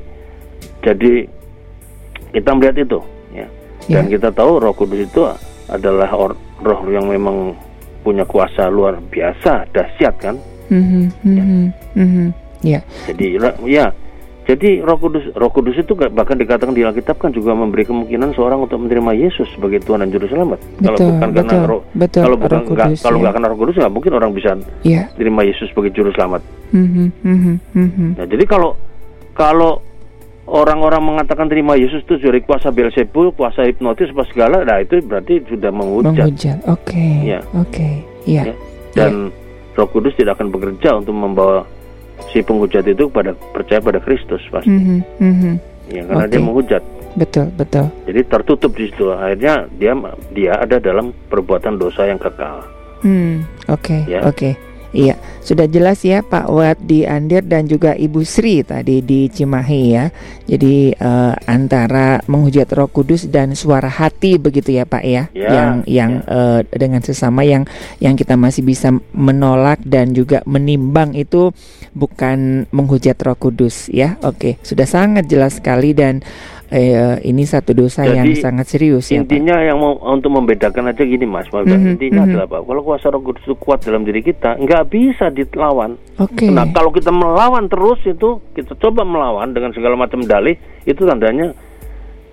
jadi 0.82 1.12
kita 2.34 2.50
melihat 2.58 2.76
itu 2.82 3.00
ya. 3.30 3.46
Dan 3.86 4.04
yeah. 4.06 4.12
kita 4.18 4.28
tahu 4.34 4.62
Roh 4.62 4.74
Kudus 4.74 5.06
itu 5.06 5.22
adalah 5.70 6.10
or, 6.14 6.34
roh 6.62 6.80
yang 6.90 7.06
memang 7.06 7.54
punya 8.02 8.26
kuasa 8.26 8.66
luar 8.66 8.98
biasa 8.98 9.70
dahsyat 9.70 10.14
kan? 10.18 10.36
Mm-hmm, 10.70 11.04
ya. 11.22 11.44
Mm-hmm, 11.94 12.28
yeah. 12.66 12.82
jadi 13.06 13.26
ya 13.66 13.86
Jadi 14.42 14.82
Roh 14.82 14.98
Kudus, 14.98 15.22
Roh 15.38 15.50
Kudus 15.54 15.78
itu 15.78 15.94
bahkan 15.94 16.34
dikatakan 16.34 16.74
di 16.74 16.82
Alkitab 16.82 17.22
kan 17.22 17.30
juga 17.30 17.54
memberi 17.54 17.86
kemungkinan 17.86 18.34
seorang 18.34 18.66
untuk 18.66 18.82
menerima 18.82 19.14
Yesus 19.14 19.46
sebagai 19.54 19.78
Tuhan 19.86 20.02
dan 20.02 20.10
Juru 20.10 20.26
Selamat. 20.26 20.58
Betul, 20.82 20.82
kalau 20.82 20.98
bukan 20.98 21.30
betul, 21.30 21.46
karena 21.46 21.70
Roh, 21.70 21.82
betul, 21.94 22.22
kalau 22.26 22.36
bukan 22.36 22.58
roh 22.58 22.66
Kudus, 22.66 22.98
kalau 22.98 23.16
ya. 23.16 23.22
nggak 23.22 23.34
karena 23.38 23.48
Roh 23.54 23.58
Kudus 23.62 23.74
nggak 23.78 23.92
mungkin 23.94 24.12
orang 24.18 24.30
bisa 24.34 24.50
yeah. 24.82 25.06
menerima 25.14 25.40
Yesus 25.46 25.66
sebagai 25.70 25.90
Juru 25.94 26.10
Selamat. 26.10 26.42
Mm-hmm, 26.74 27.06
mm-hmm, 27.22 28.10
Nah, 28.18 28.26
jadi 28.26 28.44
kalau 28.50 28.74
kalau 29.38 29.78
orang-orang 30.50 31.02
mengatakan 31.06 31.46
terima 31.46 31.78
Yesus 31.78 32.02
itu 32.02 32.18
dari 32.18 32.42
kuasa 32.42 32.74
Beelzebul, 32.74 33.30
kuasa 33.38 33.62
hipnotis, 33.62 34.10
apa 34.10 34.26
segala, 34.26 34.66
nah 34.66 34.82
itu 34.82 34.98
berarti 35.06 35.38
sudah 35.46 35.70
menghujat. 35.70 36.26
Menghujat, 36.26 36.58
oke. 36.66 36.82
Okay. 36.90 37.14
Ya. 37.30 37.40
Oke, 37.54 37.70
okay. 37.70 37.94
iya. 38.26 38.42
Ya. 38.50 38.54
Dan 38.90 39.30
ya. 39.30 39.78
Roh 39.78 39.88
Kudus 39.88 40.18
tidak 40.18 40.34
akan 40.34 40.50
bekerja 40.50 40.98
untuk 40.98 41.14
membawa 41.14 41.62
si 42.32 42.40
penghujat 42.40 42.84
itu 42.88 43.08
pada 43.12 43.36
percaya 43.52 43.80
pada 43.80 44.00
Kristus 44.00 44.40
pasti. 44.48 44.70
Mm 44.70 44.82
-hmm, 44.82 45.00
mm 45.20 45.34
-hmm. 45.34 45.54
Ya 45.92 46.02
karena 46.08 46.24
okay. 46.24 46.32
dia 46.32 46.40
menghujat. 46.40 46.82
Betul, 47.12 47.46
betul. 47.60 47.86
Jadi 48.08 48.20
tertutup 48.24 48.72
di 48.72 48.88
situ. 48.88 49.12
Akhirnya 49.12 49.68
dia 49.76 49.92
dia 50.32 50.52
ada 50.56 50.80
dalam 50.80 51.12
perbuatan 51.28 51.76
dosa 51.76 52.08
yang 52.08 52.16
kekal. 52.16 52.64
Hmm, 53.04 53.44
oke, 53.68 53.82
okay, 53.82 54.00
ya. 54.08 54.20
oke. 54.24 54.32
Okay. 54.38 54.52
Iya, 54.92 55.16
sudah 55.42 55.66
jelas 55.66 56.00
ya 56.06 56.22
Pak 56.22 56.46
Wat 56.46 56.78
di 56.78 57.02
Andir 57.02 57.42
dan 57.42 57.66
juga 57.66 57.98
Ibu 57.98 58.22
Sri 58.22 58.62
tadi 58.62 59.02
di 59.02 59.26
Cimahi 59.26 59.82
ya. 59.90 60.06
Jadi 60.46 60.94
uh, 60.94 61.34
antara 61.50 62.22
menghujat 62.30 62.70
Roh 62.70 62.86
Kudus 62.86 63.26
dan 63.26 63.58
suara 63.58 63.90
hati 63.90 64.38
begitu 64.38 64.74
ya 64.74 64.86
Pak 64.86 65.02
ya, 65.02 65.26
ya 65.34 65.48
yang 65.50 65.72
yang 65.86 66.12
ya. 66.22 66.30
Uh, 66.30 66.60
dengan 66.70 67.02
sesama 67.02 67.42
yang 67.42 67.66
yang 67.98 68.14
kita 68.14 68.38
masih 68.38 68.62
bisa 68.62 68.94
menolak 69.10 69.82
dan 69.82 70.14
juga 70.14 70.46
menimbang 70.46 71.18
itu 71.18 71.50
bukan 71.92 72.70
menghujat 72.70 73.18
Roh 73.22 73.34
Kudus 73.34 73.90
ya. 73.90 74.16
Oke, 74.22 74.62
sudah 74.62 74.86
sangat 74.86 75.26
jelas 75.26 75.58
sekali 75.58 75.90
dan 75.90 76.22
eh, 76.72 77.20
ini 77.28 77.44
satu 77.44 77.76
dosa 77.76 78.08
Jadi, 78.08 78.16
yang 78.16 78.28
sangat 78.40 78.66
serius 78.72 79.12
ya 79.12 79.20
intinya 79.20 79.60
Pak? 79.60 79.66
yang 79.68 79.78
mau 79.78 79.92
untuk 80.08 80.32
membedakan 80.32 80.88
aja 80.88 81.04
gini 81.04 81.28
mas 81.28 81.46
mm 81.52 81.68
-hmm, 81.68 81.92
intinya 81.96 82.24
mm 82.24 82.24
-hmm. 82.24 82.32
adalah 82.32 82.46
Pak 82.48 82.60
kalau 82.64 82.82
kuasa 82.82 83.06
roh 83.12 83.20
kudus 83.20 83.44
itu 83.44 83.54
kuat 83.60 83.84
dalam 83.84 84.02
diri 84.08 84.20
kita 84.24 84.56
nggak 84.56 84.84
bisa 84.88 85.28
dilawan 85.28 86.00
okay. 86.16 86.48
nah 86.48 86.64
kalau 86.72 86.90
kita 86.90 87.12
melawan 87.12 87.68
terus 87.68 88.00
itu 88.08 88.40
kita 88.56 88.72
coba 88.80 89.04
melawan 89.04 89.52
dengan 89.52 89.70
segala 89.76 89.94
macam 89.94 90.24
dalih 90.24 90.56
itu 90.88 91.02
tandanya 91.04 91.52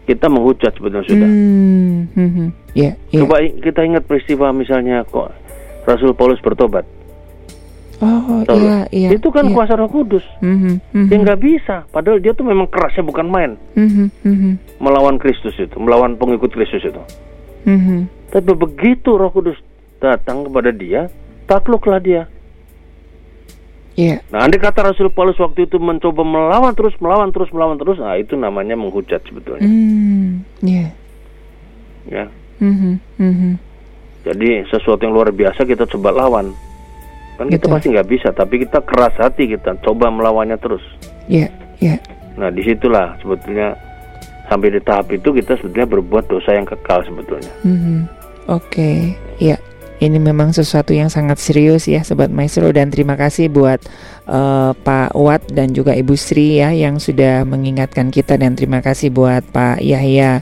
kita 0.07 0.25
menghujat 0.25 0.73
sebetulnya 0.73 1.05
sudah 1.05 1.29
mm 1.29 2.07
-hmm. 2.15 2.47
yeah, 2.73 2.95
yeah. 3.11 3.21
coba 3.21 3.43
kita 3.43 3.83
ingat 3.85 4.03
peristiwa 4.07 4.55
misalnya 4.55 5.03
kok 5.05 5.35
Rasul 5.85 6.15
Paulus 6.15 6.41
bertobat 6.41 6.98
Oh 7.99 8.39
iya 8.55 8.87
iya. 8.95 9.09
Itu 9.11 9.27
kan 9.27 9.51
iya. 9.51 9.55
kuasa 9.55 9.75
Roh 9.75 9.91
Kudus. 9.91 10.23
Mm-hmm, 10.39 10.73
mm-hmm. 10.95 11.07
Dia 11.11 11.17
nggak 11.19 11.41
bisa. 11.43 11.75
Padahal 11.91 12.23
dia 12.23 12.31
tuh 12.31 12.47
memang 12.47 12.71
kerasnya 12.71 13.03
bukan 13.03 13.27
main. 13.27 13.59
Mm-hmm, 13.75 14.07
mm-hmm. 14.23 14.53
Melawan 14.79 15.19
Kristus 15.19 15.55
itu, 15.59 15.75
melawan 15.75 16.15
pengikut 16.15 16.47
Kristus 16.55 16.79
itu. 16.87 17.01
Mm-hmm. 17.67 18.31
Tapi 18.31 18.51
begitu 18.55 19.19
Roh 19.19 19.31
Kudus 19.35 19.59
datang 19.99 20.47
kepada 20.47 20.71
dia, 20.71 21.11
takluklah 21.43 21.99
dia. 21.99 22.23
Iya. 23.99 24.23
Yeah. 24.23 24.31
Nah, 24.31 24.47
andai 24.47 24.63
kata 24.63 24.79
Rasul 24.79 25.11
Paulus 25.11 25.35
waktu 25.35 25.67
itu 25.67 25.75
mencoba 25.75 26.23
melawan 26.23 26.71
terus, 26.71 26.95
melawan 27.03 27.35
terus, 27.35 27.51
melawan 27.51 27.75
terus, 27.75 27.99
nah 27.99 28.15
itu 28.15 28.39
namanya 28.39 28.79
menghujat 28.79 29.19
sebetulnya. 29.27 29.67
Mm, 29.67 30.47
yeah. 30.63 30.89
Ya. 32.07 32.25
Mm-hmm, 32.63 32.95
mm-hmm. 33.19 33.53
Jadi 34.23 34.49
sesuatu 34.71 35.03
yang 35.03 35.11
luar 35.11 35.35
biasa 35.35 35.67
kita 35.67 35.83
coba 35.83 36.15
lawan 36.15 36.55
kan 37.39 37.47
Betul. 37.47 37.55
kita 37.55 37.65
pasti 37.71 37.87
nggak 37.95 38.09
bisa 38.11 38.27
tapi 38.35 38.55
kita 38.67 38.83
keras 38.83 39.15
hati 39.15 39.55
kita 39.55 39.79
coba 39.79 40.11
melawannya 40.11 40.59
terus 40.59 40.83
Iya, 41.31 41.47
yeah, 41.47 41.49
iya. 41.79 41.89
Yeah. 41.95 41.99
nah 42.35 42.49
di 42.51 42.61
situlah 42.67 43.15
sebetulnya 43.23 43.79
sampai 44.51 44.75
di 44.75 44.81
tahap 44.83 45.07
itu 45.15 45.31
kita 45.31 45.55
sebetulnya 45.55 45.87
berbuat 45.87 46.27
dosa 46.27 46.51
yang 46.51 46.67
kekal 46.67 46.99
sebetulnya 47.07 47.53
mm 47.63 47.77
-hmm. 47.79 47.99
oke 48.51 48.67
okay. 48.67 49.15
ya 49.39 49.55
ini 49.99 50.15
memang 50.15 50.55
sesuatu 50.55 50.95
yang 50.95 51.11
sangat 51.11 51.37
serius 51.39 51.85
ya 51.85 52.01
Sobat 52.07 52.31
Maestro 52.31 52.71
dan 52.71 52.87
terima 52.87 53.19
kasih 53.19 53.51
buat 53.51 53.83
uh, 54.31 54.71
Pak 54.71 55.11
Wat 55.11 55.43
dan 55.51 55.75
juga 55.75 55.91
Ibu 55.91 56.15
Sri 56.15 56.63
ya 56.63 56.71
yang 56.71 57.03
sudah 57.03 57.43
mengingatkan 57.43 58.07
kita 58.07 58.39
dan 58.39 58.55
terima 58.55 58.79
kasih 58.79 59.11
buat 59.11 59.43
Pak 59.51 59.83
Yahya 59.83 60.39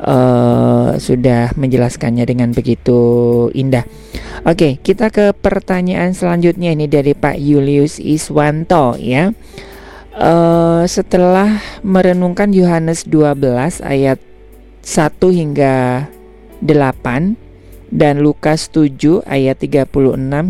uh, 0.00 0.96
sudah 0.96 1.52
menjelaskannya 1.56 2.24
dengan 2.24 2.50
begitu 2.56 2.98
indah. 3.52 3.84
Oke, 4.48 4.80
kita 4.80 5.12
ke 5.12 5.36
pertanyaan 5.36 6.16
selanjutnya 6.16 6.72
ini 6.72 6.88
dari 6.88 7.12
Pak 7.12 7.36
Julius 7.36 8.00
Iswanto 8.00 8.96
ya. 8.96 9.32
Uh, 10.10 10.84
setelah 10.90 11.62
merenungkan 11.86 12.50
Yohanes 12.50 13.06
12 13.06 13.80
ayat 13.80 14.18
1 14.82 15.16
hingga 15.30 16.08
8 16.60 17.49
dan 17.90 18.22
Lukas 18.22 18.70
7 18.70 19.26
ayat 19.26 19.58
36 19.58 19.90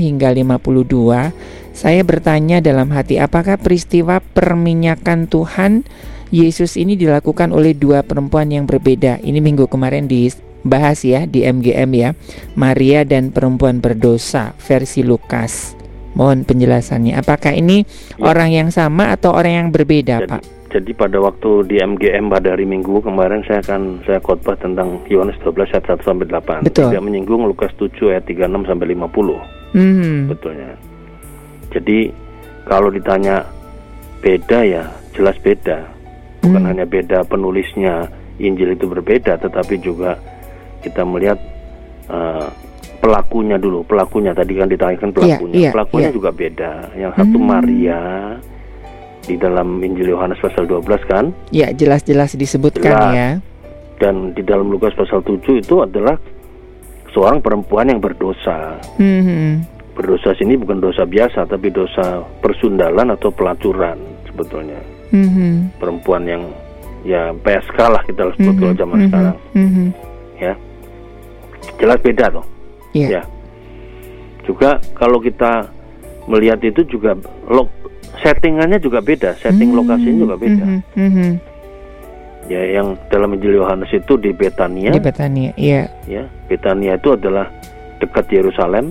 hingga 0.00 0.28
52, 0.32 1.32
saya 1.72 2.02
bertanya 2.04 2.60
dalam 2.60 2.92
hati 2.92 3.16
apakah 3.16 3.56
peristiwa 3.56 4.20
perminyakan 4.20 5.26
Tuhan 5.26 5.88
Yesus 6.30 6.78
ini 6.78 6.94
dilakukan 6.94 7.50
oleh 7.50 7.74
dua 7.74 8.06
perempuan 8.06 8.54
yang 8.54 8.62
berbeda. 8.62 9.18
Ini 9.18 9.42
minggu 9.42 9.66
kemarin 9.66 10.06
dibahas 10.06 11.02
ya 11.02 11.26
di 11.26 11.42
MGM 11.42 11.90
ya. 11.90 12.14
Maria 12.54 13.02
dan 13.02 13.34
perempuan 13.34 13.82
berdosa 13.82 14.54
versi 14.62 15.02
Lukas. 15.02 15.74
Mohon 16.14 16.46
penjelasannya. 16.46 17.18
Apakah 17.18 17.54
ini 17.54 17.82
ya. 18.14 18.30
orang 18.30 18.50
yang 18.54 18.68
sama 18.70 19.10
atau 19.10 19.34
orang 19.34 19.66
yang 19.66 19.68
berbeda, 19.74 20.22
Jadi, 20.22 20.30
Pak? 20.30 20.42
Jadi 20.70 20.94
pada 20.94 21.18
waktu 21.18 21.66
di 21.66 21.82
MGM 21.82 22.30
pada 22.30 22.54
hari 22.54 22.62
Minggu 22.62 23.02
kemarin 23.02 23.42
saya 23.42 23.58
akan 23.58 24.06
saya 24.06 24.22
khotbah 24.22 24.54
tentang 24.54 25.02
Yohanes 25.10 25.34
12 25.42 25.66
ayat 25.66 25.98
1 25.98 26.06
sampai 26.06 26.26
8. 26.30 26.70
Betul. 26.70 26.94
Tidak 26.94 27.02
menyinggung 27.02 27.42
Lukas 27.42 27.74
7 27.74 28.14
ayat 28.14 28.22
36 28.30 28.70
sampai 28.70 28.86
50. 28.94 29.74
Hmm. 29.74 30.30
Betulnya. 30.30 30.70
Jadi 31.74 31.98
kalau 32.70 32.86
ditanya 32.94 33.42
beda 34.22 34.58
ya 34.62 34.84
jelas 35.10 35.34
beda. 35.42 35.90
Bukan 36.46 36.62
hmm. 36.62 36.70
hanya 36.70 36.86
beda 36.86 37.26
penulisnya 37.26 38.06
Injil 38.38 38.78
itu 38.78 38.86
berbeda 38.86 39.42
tetapi 39.42 39.74
juga 39.82 40.16
kita 40.86 41.02
melihat 41.02 41.36
uh, 42.06 42.46
pelakunya 43.02 43.58
dulu, 43.58 43.82
pelakunya 43.82 44.30
tadi 44.30 44.54
kan 44.54 44.70
ditanyakan 44.70 45.10
pelakunya. 45.10 45.50
Yeah, 45.56 45.64
yeah, 45.66 45.74
pelakunya 45.74 46.08
yeah. 46.08 46.16
juga 46.16 46.30
beda. 46.30 46.72
Yang 46.94 47.12
satu 47.18 47.38
hmm. 47.42 47.48
Maria 47.50 48.00
di 49.30 49.38
dalam 49.38 49.78
Injil 49.78 50.10
Yohanes 50.10 50.42
pasal 50.42 50.66
12 50.66 51.06
kan? 51.06 51.30
Ya, 51.54 51.70
jelas-jelas 51.70 52.34
disebutkan 52.34 52.90
jelas. 52.90 53.14
ya. 53.14 53.28
Dan 54.02 54.34
di 54.34 54.42
dalam 54.42 54.74
Lukas 54.74 54.90
pasal 54.98 55.22
7 55.22 55.62
itu 55.62 55.86
adalah 55.86 56.18
seorang 57.14 57.38
perempuan 57.38 57.86
yang 57.86 58.02
berdosa. 58.02 58.82
Mm-hmm. 58.98 59.78
Berdosa 59.94 60.34
sini 60.34 60.58
bukan 60.58 60.82
dosa 60.82 61.06
biasa, 61.06 61.46
tapi 61.46 61.70
dosa 61.70 62.26
persundalan 62.42 63.14
atau 63.14 63.30
pelacuran 63.30 64.02
sebetulnya. 64.26 64.82
Mm-hmm. 65.14 65.78
Perempuan 65.78 66.22
yang 66.26 66.42
ya 67.06 67.30
PSK 67.30 67.78
lah 67.78 68.02
kita 68.02 68.34
sebut 68.34 68.42
mm-hmm. 68.42 68.58
kalau 68.58 68.74
zaman 68.74 68.94
mm-hmm. 68.98 69.10
sekarang. 69.14 69.36
Mm-hmm. 69.54 69.88
Ya, 70.40 70.54
jelas 71.78 71.98
beda 72.02 72.24
toh. 72.34 72.46
Yeah. 72.96 73.10
Ya. 73.20 73.22
Juga 74.42 74.82
kalau 74.98 75.22
kita 75.22 75.70
melihat 76.26 76.58
itu 76.64 76.82
juga 76.88 77.14
log 77.46 77.68
settingannya 78.18 78.82
juga 78.82 78.98
beda, 78.98 79.38
setting 79.38 79.70
hmm, 79.70 79.78
lokasinya 79.78 80.18
juga 80.18 80.34
beda. 80.34 80.64
Hmm, 80.66 80.82
hmm, 80.98 81.12
hmm. 81.14 81.32
Ya, 82.50 82.62
yang 82.66 82.98
dalam 83.14 83.30
Injil 83.38 83.62
Yohanes 83.62 83.90
itu 83.94 84.18
di 84.18 84.34
Betania. 84.34 84.90
Di 84.90 84.98
Betania, 84.98 85.54
iya. 85.54 85.86
Ya, 86.10 86.26
Betania 86.50 86.98
itu 86.98 87.14
adalah 87.14 87.46
dekat 88.02 88.26
Yerusalem. 88.34 88.90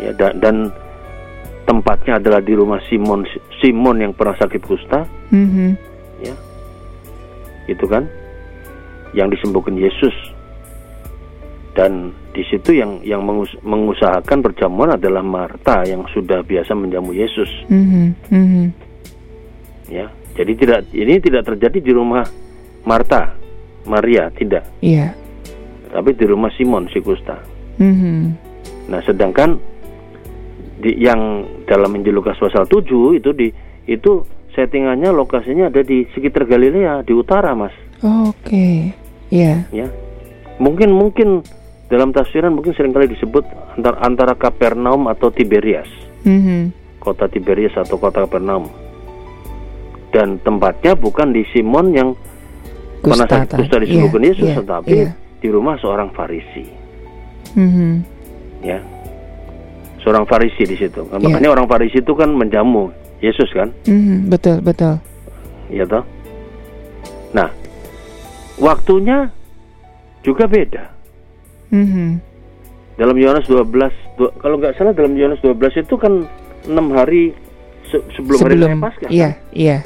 Ya, 0.00 0.16
dan, 0.16 0.40
dan 0.40 0.56
tempatnya 1.68 2.16
adalah 2.16 2.40
di 2.40 2.56
rumah 2.56 2.80
Simon 2.88 3.28
Simon 3.60 4.00
yang 4.00 4.16
pernah 4.16 4.32
sakit 4.40 4.62
kusta. 4.64 5.04
Hmm. 5.28 5.76
Ya. 6.24 6.34
Itu 7.68 7.84
kan 7.84 8.08
yang 9.12 9.28
disembuhkan 9.28 9.76
Yesus. 9.76 10.14
Dan 11.72 12.12
di 12.36 12.44
situ 12.44 12.76
yang 12.76 13.00
yang 13.00 13.24
mengus 13.24 13.48
mengusahakan 13.64 14.44
perjamuan 14.44 14.92
adalah 14.92 15.24
Marta 15.24 15.80
yang 15.88 16.04
sudah 16.12 16.44
biasa 16.44 16.76
menjamu 16.76 17.16
Yesus. 17.16 17.48
Mm 17.72 17.84
-hmm. 17.84 18.06
Mm 18.28 18.46
-hmm. 18.46 18.66
Ya, 19.88 20.06
jadi 20.36 20.52
tidak 20.52 20.80
ini 20.92 21.16
tidak 21.20 21.48
terjadi 21.48 21.78
di 21.80 21.92
rumah 21.96 22.24
Marta, 22.84 23.36
Maria 23.88 24.28
tidak. 24.36 24.68
Iya. 24.84 25.12
Yeah. 25.16 25.92
Tapi 25.92 26.12
di 26.16 26.24
rumah 26.28 26.52
Simon 26.56 26.92
si 26.92 27.00
kusta. 27.00 27.40
Mm 27.80 27.94
-hmm. 27.96 28.20
Nah, 28.92 29.00
sedangkan 29.08 29.56
di 30.82 30.98
yang 30.98 31.46
dalam 31.64 31.94
Injil 31.96 32.18
Lukas 32.18 32.36
pasal 32.36 32.66
7 32.66 33.16
itu 33.16 33.30
di 33.32 33.48
itu 33.86 34.26
settingannya 34.52 35.14
lokasinya 35.14 35.72
ada 35.72 35.80
di 35.80 36.04
sekitar 36.12 36.44
Galilea 36.44 37.06
di 37.06 37.12
utara, 37.16 37.56
Mas. 37.56 37.72
Oh, 38.04 38.28
Oke. 38.28 38.44
Okay. 38.44 38.76
Iya. 39.32 39.64
Yeah. 39.72 39.86
Ya. 39.86 39.88
Mungkin 40.60 40.92
mungkin 40.92 41.40
dalam 41.92 42.08
tafsiran 42.08 42.56
mungkin 42.56 42.72
sering 42.72 42.96
kali 42.96 43.12
disebut 43.12 43.44
antara, 43.76 43.96
antara 44.00 44.32
Kapernaum 44.32 45.12
atau 45.12 45.28
Tiberias. 45.28 45.88
Mm-hmm. 46.24 46.96
Kota 46.96 47.28
Tiberias 47.28 47.76
atau 47.76 48.00
kota 48.00 48.24
Kapernaum. 48.24 48.72
dan 50.12 50.36
tempatnya 50.44 50.92
bukan 50.92 51.32
di 51.32 51.42
Simon 51.50 51.96
yang 51.96 52.08
pernah 53.00 53.26
sakit 53.26 53.58
kusta 53.58 53.80
disembuhkan 53.80 54.22
yeah, 54.22 54.30
Yesus, 54.30 54.48
yeah, 54.52 54.58
tetapi 54.60 54.92
yeah. 55.08 55.12
di 55.40 55.48
rumah 55.48 55.74
seorang 55.80 56.12
Farisi. 56.12 56.68
Mm-hmm. 57.56 57.92
Ya, 58.62 58.78
seorang 60.04 60.28
Farisi 60.28 60.62
di 60.68 60.76
situ. 60.76 61.02
Yeah. 61.08 61.18
Makanya 61.18 61.48
orang 61.50 61.66
Farisi 61.66 61.98
itu 62.04 62.12
kan 62.12 62.30
menjamu 62.30 62.92
Yesus 63.24 63.48
kan? 63.56 63.72
Mm-hmm, 63.88 64.28
betul 64.28 64.60
betul. 64.60 65.00
Iya 65.72 65.88
toh. 65.88 66.04
Nah, 67.32 67.48
waktunya 68.60 69.32
juga 70.20 70.44
beda. 70.44 70.92
Mm-hmm. 71.72 72.10
Dalam 73.00 73.16
Yohanes 73.16 73.48
12, 73.48 73.72
kalau 74.38 74.56
nggak 74.60 74.76
salah 74.76 74.92
dalam 74.92 75.16
Yohanes 75.16 75.40
12 75.40 75.82
itu 75.88 75.94
kan 75.96 76.28
enam 76.68 76.92
hari 76.92 77.32
se 77.88 77.96
sebelum, 78.14 78.38
sebelum 78.38 78.68
hari 78.68 78.84
Paskah. 78.84 79.08
Iya, 79.08 79.30
kan? 79.32 79.56
iya. 79.56 79.78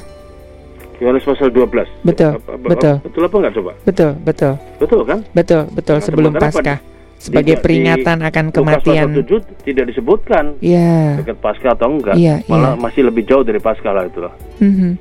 Yohanes 0.97 1.23
pasal 1.23 1.53
12. 1.53 1.87
Betul, 2.03 2.31
apa, 2.35 2.51
betul. 2.57 2.95
Betul 3.05 3.21
apa 3.23 3.35
enggak 3.37 3.53
coba? 3.55 3.71
Betul, 3.85 4.11
betul. 4.25 4.53
Betul 4.81 5.01
kan? 5.05 5.19
Betul, 5.31 5.61
betul 5.71 5.97
nah, 5.97 6.03
sebelum 6.03 6.33
Paskah. 6.35 6.79
Sebagai 7.17 7.57
peringatan 7.65 8.21
akan 8.21 8.45
kematian. 8.53 9.09
Lukas 9.09 9.49
7 9.49 9.65
tidak 9.65 9.85
disebutkan. 9.89 10.43
Iya. 10.61 11.17
Dekat 11.21 11.37
Paskah 11.41 11.73
atau 11.73 11.89
enggak. 11.89 12.13
Iya, 12.13 12.45
Malah 12.45 12.77
iya. 12.77 12.81
masih 12.81 13.01
lebih 13.09 13.25
jauh 13.25 13.41
dari 13.41 13.57
Paskah 13.57 13.93
lah 13.93 14.05
itulah. 14.05 14.33
Mm 14.61 14.73
-hmm. 14.73 14.91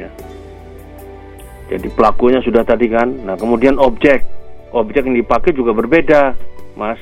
Ya. 0.00 0.08
Jadi 1.76 1.88
pelakunya 1.92 2.40
sudah 2.40 2.62
tadi 2.64 2.88
kan. 2.88 3.08
Nah, 3.24 3.36
kemudian 3.36 3.76
objek. 3.76 4.24
Objek 4.76 5.08
yang 5.08 5.16
dipakai 5.16 5.56
juga 5.56 5.72
berbeda, 5.72 6.36
Mas. 6.76 7.00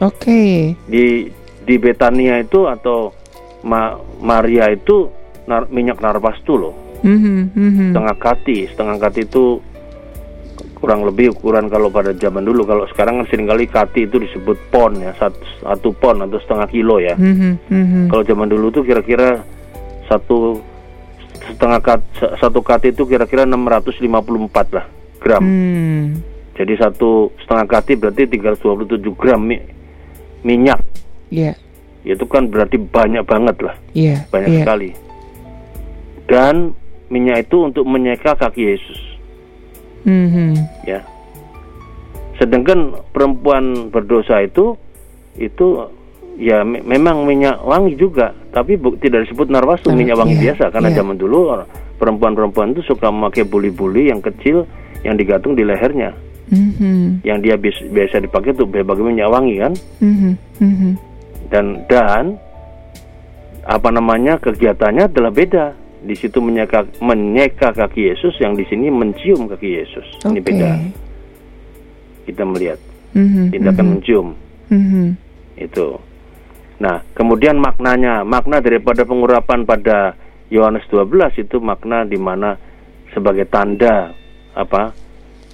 Oke. 0.00 0.16
Okay. 0.16 0.52
Di 0.88 1.28
di 1.62 1.74
Betania 1.78 2.42
itu 2.42 2.66
atau 2.66 3.14
Ma, 3.62 3.94
Maria 4.18 4.66
itu 4.74 5.06
nar, 5.46 5.70
minyak 5.70 6.02
narpastu 6.02 6.58
loh 6.58 6.74
mm-hmm, 7.02 7.38
mm-hmm. 7.54 7.88
setengah 7.94 8.16
kati 8.18 8.58
setengah 8.74 8.96
kati 8.98 9.20
itu 9.26 9.62
kurang 10.82 11.06
lebih 11.06 11.38
ukuran 11.38 11.70
kalau 11.70 11.94
pada 11.94 12.10
zaman 12.10 12.42
dulu 12.42 12.66
kalau 12.66 12.84
sekarang 12.90 13.22
kan 13.22 13.26
sering 13.30 13.46
kali 13.46 13.70
kati 13.70 14.10
itu 14.10 14.18
disebut 14.18 14.58
pon 14.74 14.98
ya 14.98 15.14
satu, 15.14 15.38
satu 15.62 15.88
pon 15.94 16.26
atau 16.26 16.42
setengah 16.42 16.66
kilo 16.66 16.98
ya 16.98 17.14
mm-hmm, 17.14 17.52
mm-hmm. 17.70 18.04
kalau 18.10 18.22
zaman 18.26 18.50
dulu 18.50 18.74
tuh 18.74 18.82
kira-kira 18.82 19.46
satu 20.10 20.58
setengah 21.54 21.78
kati, 21.78 22.10
satu 22.42 22.60
kati 22.66 22.90
itu 22.90 23.06
kira-kira 23.06 23.46
654 23.46 24.74
lah 24.74 24.86
gram 25.22 25.42
mm. 25.46 26.31
Jadi 26.58 26.74
satu 26.76 27.32
setengah 27.44 27.66
kati 27.68 27.96
berarti 27.96 28.28
327 28.28 29.00
gram 29.16 29.40
mi, 29.40 29.58
minyak 30.44 30.80
yeah. 31.32 31.56
itu 32.04 32.24
kan 32.28 32.48
berarti 32.52 32.76
banyak 32.76 33.24
banget 33.24 33.56
lah 33.60 33.74
yeah, 33.96 34.24
banyak 34.28 34.60
yeah. 34.60 34.64
sekali 34.64 34.90
dan 36.32 36.72
minyak 37.12 37.44
itu 37.44 37.68
untuk 37.68 37.84
menyeka 37.84 38.32
kaki 38.32 38.72
Yesus. 38.72 39.00
Mm-hmm. 40.08 40.50
Ya. 40.88 41.04
Sedangkan 42.40 43.04
perempuan 43.12 43.92
berdosa 43.92 44.40
itu 44.40 44.80
itu 45.36 45.92
ya 46.40 46.64
me 46.64 46.80
memang 46.80 47.28
minyak 47.28 47.60
wangi 47.60 48.00
juga, 48.00 48.32
tapi 48.56 48.80
bu 48.80 48.96
tidak 48.96 49.28
disebut 49.28 49.52
narwastu 49.52 49.92
minyak 49.92 50.16
wangi 50.16 50.40
yeah, 50.40 50.56
biasa 50.56 50.72
karena 50.72 50.88
yeah. 50.88 50.98
zaman 51.04 51.20
dulu 51.20 51.52
perempuan-perempuan 52.00 52.72
itu 52.72 52.82
suka 52.88 53.12
memakai 53.12 53.44
buli-buli 53.44 54.08
yang 54.08 54.24
kecil 54.24 54.64
yang 55.04 55.20
digantung 55.20 55.52
di 55.52 55.62
lehernya. 55.62 56.16
Mm-hmm. 56.52 57.24
Yang 57.24 57.38
dia 57.40 57.54
biasa, 57.56 57.80
biasa 57.88 58.14
dipakai 58.20 58.52
untuk 58.52 58.68
sebagai 58.76 59.02
minyak 59.02 59.32
wangi 59.32 59.56
kan? 59.56 59.72
Mm-hmm. 60.04 60.32
Mm-hmm. 60.60 60.92
Dan 61.48 61.66
dan 61.88 62.24
apa 63.64 63.88
namanya 63.88 64.36
kegiatannya 64.36 65.08
adalah 65.08 65.32
beda 65.32 65.72
di 66.02 66.14
situ 66.18 66.42
menyeka, 66.42 66.84
menyeka 66.98 67.72
kaki 67.72 68.12
Yesus, 68.12 68.34
yang 68.42 68.58
di 68.58 68.66
sini 68.66 68.90
mencium 68.92 69.48
kaki 69.48 69.68
Yesus. 69.80 70.06
Okay. 70.20 70.28
Ini 70.28 70.40
beda. 70.42 70.70
Kita 72.28 72.42
melihat 72.44 72.78
mm-hmm, 73.16 73.46
tindakan 73.54 73.74
mm-hmm. 73.78 73.92
mencium 73.96 74.26
mm-hmm. 74.68 75.06
itu. 75.56 75.88
Nah, 76.82 76.98
kemudian 77.14 77.62
maknanya, 77.62 78.26
makna 78.26 78.58
daripada 78.58 79.06
pengurapan 79.06 79.62
pada 79.62 80.18
Yohanes 80.50 80.82
12 80.90 81.46
itu 81.46 81.62
makna 81.62 82.02
di 82.02 82.18
mana 82.18 82.58
sebagai 83.14 83.46
tanda 83.46 84.10
apa? 84.52 85.01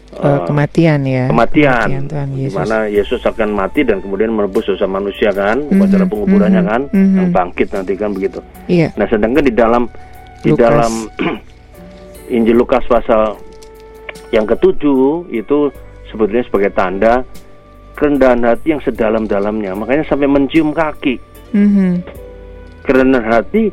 Uh, 0.08 0.40
kematian 0.48 1.04
ya. 1.04 1.28
Kematian. 1.28 2.08
kematian 2.08 2.28
Yesus. 2.32 2.48
Di 2.48 2.56
mana 2.56 2.76
Yesus 2.88 3.20
akan 3.28 3.48
mati 3.52 3.84
dan 3.84 4.00
kemudian 4.00 4.32
menebus 4.32 4.64
dosa 4.64 4.88
manusia 4.88 5.28
kan, 5.36 5.60
mm-hmm, 5.60 5.76
upacara 5.76 6.04
penguburannya 6.08 6.62
kan, 6.64 6.82
mm-hmm. 6.88 7.16
yang 7.20 7.28
bangkit 7.28 7.68
nanti 7.76 7.92
kan 7.92 8.16
begitu. 8.16 8.40
Iya. 8.72 8.88
Nah, 8.96 9.04
sedangkan 9.04 9.44
di 9.44 9.52
dalam 9.52 9.84
di 10.40 10.50
Lukas. 10.56 10.64
dalam 10.64 10.92
Injil 12.36 12.56
Lukas 12.56 12.88
pasal 12.88 13.36
yang 14.32 14.48
ketujuh 14.48 15.28
itu 15.28 15.72
sebetulnya 16.08 16.44
sebagai 16.48 16.72
tanda 16.72 17.14
kerendahan 17.92 18.40
hati 18.48 18.72
yang 18.72 18.82
sedalam-dalamnya. 18.84 19.76
Makanya 19.76 20.08
sampai 20.08 20.24
mencium 20.24 20.72
kaki. 20.72 21.20
Mm-hmm. 21.52 21.92
Kerendahan 22.88 23.28
hati 23.28 23.68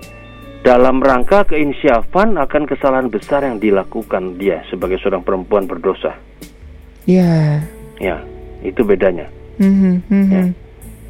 dalam 0.66 0.98
rangka 0.98 1.46
keinsyafan 1.46 2.42
akan 2.42 2.66
kesalahan 2.66 3.14
besar 3.14 3.46
yang 3.46 3.62
dilakukan 3.62 4.42
dia 4.42 4.66
sebagai 4.74 4.98
seorang 4.98 5.22
perempuan 5.22 5.70
berdosa. 5.70 6.18
Ya. 7.06 7.22
Yeah. 7.22 7.54
Ya, 8.02 8.18
itu 8.66 8.82
bedanya. 8.82 9.30
Mm-hmm. 9.62 10.26
Ya. 10.34 10.44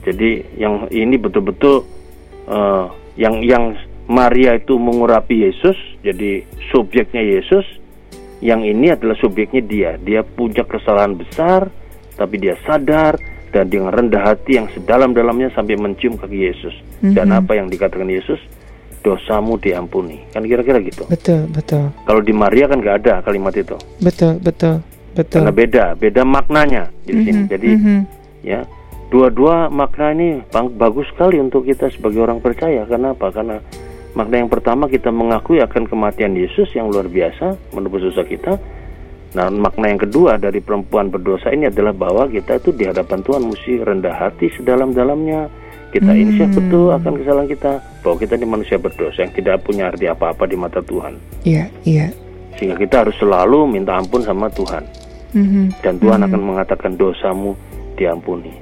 Jadi 0.04 0.44
yang 0.60 0.92
ini 0.92 1.16
betul-betul 1.16 1.88
uh, 2.52 2.92
yang 3.16 3.40
yang 3.42 3.80
Maria 4.12 4.60
itu 4.60 4.76
mengurapi 4.76 5.48
Yesus, 5.48 5.80
jadi 6.04 6.44
subjeknya 6.76 7.24
Yesus. 7.24 7.64
Yang 8.44 8.76
ini 8.76 8.92
adalah 8.92 9.16
subjeknya 9.18 9.64
dia. 9.64 9.92
Dia 9.98 10.22
punya 10.22 10.68
kesalahan 10.68 11.16
besar, 11.16 11.72
tapi 12.20 12.44
dia 12.44 12.60
sadar 12.68 13.16
dan 13.56 13.72
dengan 13.72 13.96
rendah 13.96 14.36
hati 14.36 14.60
yang 14.60 14.68
sedalam-dalamnya 14.76 15.56
sampai 15.56 15.80
mencium 15.80 16.20
kaki 16.20 16.44
Yesus. 16.44 16.76
Mm-hmm. 17.00 17.16
Dan 17.16 17.32
apa 17.32 17.56
yang 17.56 17.72
dikatakan 17.72 18.12
Yesus? 18.12 18.38
Dosamu 19.06 19.62
diampuni. 19.62 20.18
Kan 20.34 20.50
kira-kira 20.50 20.82
gitu. 20.82 21.06
Betul, 21.06 21.46
betul. 21.54 21.94
Kalau 22.10 22.22
di 22.26 22.34
Maria 22.34 22.66
kan 22.66 22.82
nggak 22.82 22.98
ada 23.06 23.14
kalimat 23.22 23.54
itu. 23.54 23.78
Betul, 24.02 24.42
betul, 24.42 24.82
betul. 25.14 25.46
Karena 25.46 25.54
beda, 25.54 25.86
beda 25.94 26.26
maknanya 26.26 26.90
di 27.06 27.14
mm-hmm. 27.14 27.26
sini. 27.30 27.42
Jadi 27.46 27.70
mm-hmm. 27.78 28.00
ya 28.42 28.66
dua-dua 29.14 29.70
makna 29.70 30.18
ini 30.18 30.42
bagus 30.74 31.06
sekali 31.14 31.38
untuk 31.38 31.70
kita 31.70 31.94
sebagai 31.94 32.26
orang 32.26 32.42
percaya. 32.42 32.82
Kenapa? 32.90 33.30
Karena 33.30 33.62
Makna 34.16 34.40
yang 34.40 34.48
pertama 34.48 34.88
kita 34.88 35.12
mengakui 35.12 35.60
akan 35.60 35.92
kematian 35.92 36.40
Yesus 36.40 36.72
yang 36.72 36.88
luar 36.88 37.12
biasa 37.12 37.60
menebus 37.76 38.00
dosa 38.10 38.24
kita. 38.24 38.56
Nah, 39.36 39.52
makna 39.52 39.92
yang 39.92 40.00
kedua 40.00 40.40
dari 40.40 40.64
perempuan 40.64 41.12
berdosa 41.12 41.52
ini 41.52 41.68
adalah 41.68 41.92
bahwa 41.92 42.24
kita 42.32 42.56
itu 42.64 42.72
di 42.72 42.88
hadapan 42.88 43.20
Tuhan 43.20 43.44
mesti 43.44 43.84
rendah 43.84 44.16
hati 44.16 44.48
sedalam-dalamnya. 44.56 45.52
Kita 45.92 46.08
hmm. 46.16 46.24
insyaf 46.24 46.50
betul 46.56 46.96
akan 46.96 47.14
kesalahan 47.20 47.50
kita 47.52 47.72
bahwa 48.06 48.22
kita 48.22 48.38
ini 48.38 48.46
manusia 48.46 48.78
berdosa 48.78 49.26
yang 49.26 49.34
tidak 49.34 49.66
punya 49.66 49.90
arti 49.90 50.06
apa-apa 50.06 50.46
di 50.46 50.54
mata 50.54 50.86
Tuhan. 50.86 51.18
Iya, 51.42 51.66
iya. 51.82 52.14
Sehingga 52.62 52.78
kita 52.78 53.02
harus 53.02 53.18
selalu 53.18 53.66
minta 53.66 53.98
ampun 53.98 54.22
sama 54.22 54.46
Tuhan. 54.54 54.86
Mm-hmm. 55.34 55.66
Dan 55.82 55.94
Tuhan 55.98 56.22
mm-hmm. 56.22 56.30
akan 56.30 56.42
mengatakan 56.46 56.92
dosamu 56.94 57.58
diampuni. 57.98 58.54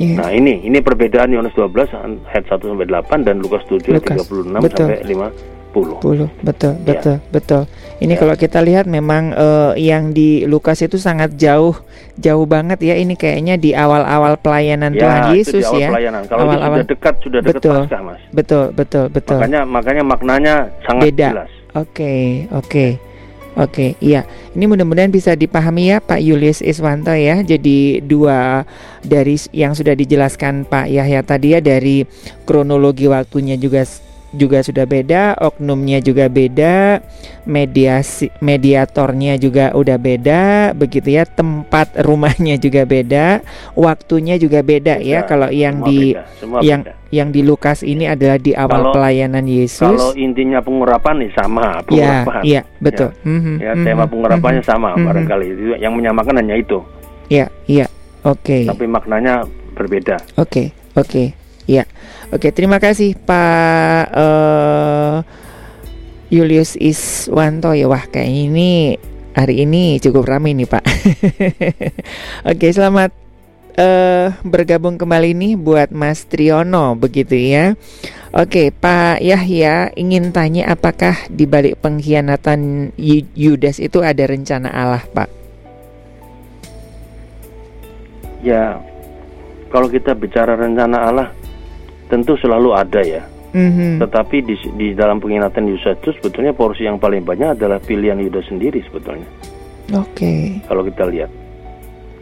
Yeah. 0.00 0.16
Nah, 0.20 0.28
ini 0.32 0.64
ini 0.64 0.80
perbedaan 0.80 1.32
Yohanes 1.32 1.52
12 1.56 1.92
ayat 2.28 2.44
1 2.48 2.60
sampai 2.60 2.88
8 2.88 3.28
dan 3.28 3.36
Lukas 3.40 3.64
7 3.68 3.96
Lukas. 3.96 4.28
36 4.28 4.64
betul. 4.64 4.88
sampai 4.88 5.00
50. 5.04 5.55
10. 5.76 6.00
Betul, 6.40 6.72
ya. 6.80 6.88
betul, 6.88 7.16
betul. 7.28 7.62
Ini 8.00 8.12
yeah. 8.16 8.20
kalau 8.20 8.34
kita 8.36 8.58
lihat 8.64 8.84
memang 8.88 9.36
uh, 9.36 9.72
yang 9.76 10.16
di 10.16 10.48
Lukas 10.48 10.80
itu 10.80 10.96
sangat 10.96 11.36
jauh 11.36 11.76
jauh 12.16 12.46
banget 12.48 12.80
ya. 12.80 12.94
Ini 12.96 13.12
kayaknya 13.16 13.60
di 13.60 13.76
awal-awal 13.76 14.40
pelayanan 14.40 14.96
ya, 14.96 15.00
Tuhan 15.04 15.22
Yesus 15.36 15.60
itu 15.60 15.60
di 15.60 15.64
awal 15.64 15.80
ya. 15.80 15.88
Pelayanan. 15.92 16.22
Kalau 16.24 16.40
awal-awal 16.48 16.76
sudah 16.80 16.88
dekat 16.88 17.14
sudah 17.20 17.40
dekat 17.44 17.60
betul, 17.60 17.80
Paskah, 17.84 18.00
Mas. 18.00 18.20
Betul, 18.32 18.64
betul, 18.72 19.04
betul. 19.12 19.38
Makanya 19.40 19.60
makanya 19.68 20.02
maknanya 20.04 20.54
sangat 20.88 21.04
Beda. 21.12 21.28
jelas. 21.32 21.50
Oke, 21.76 21.84
okay, 21.92 22.24
oke. 22.48 22.64
Okay. 22.64 22.90
Oke, 23.56 23.96
iya. 24.04 24.28
Ini 24.52 24.68
mudah-mudahan 24.68 25.08
bisa 25.08 25.32
dipahami 25.32 25.88
ya 25.88 25.96
Pak 26.04 26.20
Yulius 26.20 26.60
Iswanto 26.60 27.16
ya. 27.16 27.40
Jadi 27.40 28.04
dua 28.04 28.68
dari 29.00 29.40
yang 29.56 29.72
sudah 29.72 29.96
dijelaskan 29.96 30.68
Pak 30.68 30.92
Yahya 30.92 31.24
tadi 31.24 31.56
ya 31.56 31.64
dari 31.64 32.04
kronologi 32.44 33.08
waktunya 33.08 33.56
juga 33.56 33.88
juga 34.36 34.60
sudah 34.60 34.84
beda, 34.84 35.40
oknumnya 35.40 36.04
juga 36.04 36.28
beda, 36.28 37.00
mediasi 37.48 38.28
mediatornya 38.44 39.40
juga 39.40 39.72
udah 39.72 39.96
beda, 39.96 40.70
begitu 40.76 41.16
ya. 41.16 41.24
Tempat 41.24 42.04
rumahnya 42.04 42.60
juga 42.60 42.84
beda, 42.84 43.40
waktunya 43.72 44.36
juga 44.36 44.60
beda, 44.60 45.00
ya. 45.00 45.02
beda. 45.02 45.10
ya. 45.10 45.20
Kalau 45.24 45.48
yang 45.48 45.80
Semua 45.80 45.88
di 45.88 45.98
beda. 46.12 46.60
yang 46.62 46.80
beda. 46.84 46.92
yang 47.10 47.28
di 47.32 47.40
Lukas 47.40 47.80
ini 47.80 48.04
adalah 48.04 48.36
di 48.36 48.52
awal 48.52 48.92
kalau, 48.92 48.94
pelayanan 48.94 49.46
Yesus. 49.48 49.96
Kalau 49.96 50.12
intinya 50.14 50.60
pengurapan 50.60 51.14
nih 51.24 51.30
sama 51.32 51.66
ya, 51.66 51.86
pengurapan. 51.88 52.42
Iya, 52.44 52.62
ya, 52.62 52.62
betul. 52.78 53.10
Ya, 53.10 53.26
mm-hmm, 53.26 53.56
ya 53.56 53.72
tema 53.72 53.84
mm-hmm, 53.88 54.12
pengurapannya 54.12 54.62
mm-hmm, 54.62 54.76
sama 54.76 54.88
mm-hmm. 54.92 55.06
barangkali. 55.08 55.46
Yang 55.80 55.92
menyamakan 55.96 56.34
hanya 56.44 56.54
itu. 56.60 56.78
Iya, 57.32 57.46
iya. 57.66 57.86
Oke. 58.26 58.62
Okay. 58.62 58.62
Tapi 58.68 58.84
maknanya 58.90 59.46
berbeda. 59.78 60.18
Oke, 60.36 60.42
okay, 60.42 60.66
oke. 60.98 61.06
Okay. 61.06 61.45
Ya, 61.66 61.84
oke. 62.30 62.54
Terima 62.54 62.78
kasih 62.78 63.18
Pak 63.18 64.02
uh, 64.14 65.26
Julius 66.30 66.74
Iswanto 66.74 67.70
ya 67.74 67.86
wah 67.86 68.02
kayak 68.02 68.50
ini 68.50 68.98
hari 69.36 69.62
ini 69.62 70.02
cukup 70.02 70.26
ramai 70.26 70.58
nih 70.58 70.66
Pak. 70.66 70.84
Oke 72.50 72.66
selamat 72.74 73.14
uh, 73.78 74.34
bergabung 74.42 74.98
kembali 74.98 75.36
nih 75.38 75.52
buat 75.54 75.94
Mas 75.94 76.26
Triono 76.26 76.98
begitu 76.98 77.38
ya. 77.38 77.78
Oke 78.34 78.74
Pak 78.74 79.22
Yahya 79.22 79.94
ingin 79.94 80.34
tanya 80.34 80.72
apakah 80.74 81.14
di 81.30 81.46
balik 81.46 81.78
pengkhianatan 81.78 82.90
Yudas 83.38 83.78
itu 83.78 84.02
ada 84.02 84.26
rencana 84.26 84.72
Allah 84.74 85.04
Pak? 85.06 85.28
Ya 88.42 88.82
kalau 89.70 89.86
kita 89.86 90.10
bicara 90.18 90.58
rencana 90.58 91.06
Allah 91.06 91.28
tentu 92.06 92.38
selalu 92.38 92.70
ada 92.74 93.02
ya 93.02 93.22
Mm-hmm. 93.56 94.04
Tetapi 94.04 94.36
di, 94.44 94.54
di 94.76 94.88
dalam 94.92 95.16
pengkhianatan 95.16 95.64
Yudas 95.64 95.96
itu 95.96 96.12
sebetulnya 96.20 96.52
porsi 96.52 96.84
yang 96.84 97.00
paling 97.00 97.24
banyak 97.24 97.56
adalah 97.56 97.80
pilihan 97.80 98.20
Yudas 98.20 98.44
sendiri 98.52 98.84
sebetulnya. 98.84 99.24
Oke. 99.96 100.12
Okay. 100.12 100.40
Kalau 100.68 100.84
kita 100.84 101.08
lihat 101.08 101.30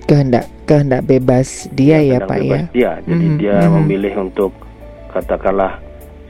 kehendak 0.05 0.47
kehendak 0.69 1.03
bebas 1.09 1.67
dia 1.73 1.99
ya, 1.99 2.21
ya 2.23 2.29
Pak 2.29 2.39
bebas 2.39 2.61
ya. 2.61 2.71
Dia, 2.71 2.93
jadi 3.03 3.27
mm-hmm. 3.27 3.41
dia 3.43 3.57
mm-hmm. 3.59 3.75
memilih 3.83 4.15
untuk 4.23 4.53
katakanlah 5.11 5.83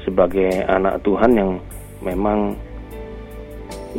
sebagai 0.09 0.65
anak 0.73 1.05
Tuhan 1.05 1.31
yang 1.37 1.51
memang 2.01 2.57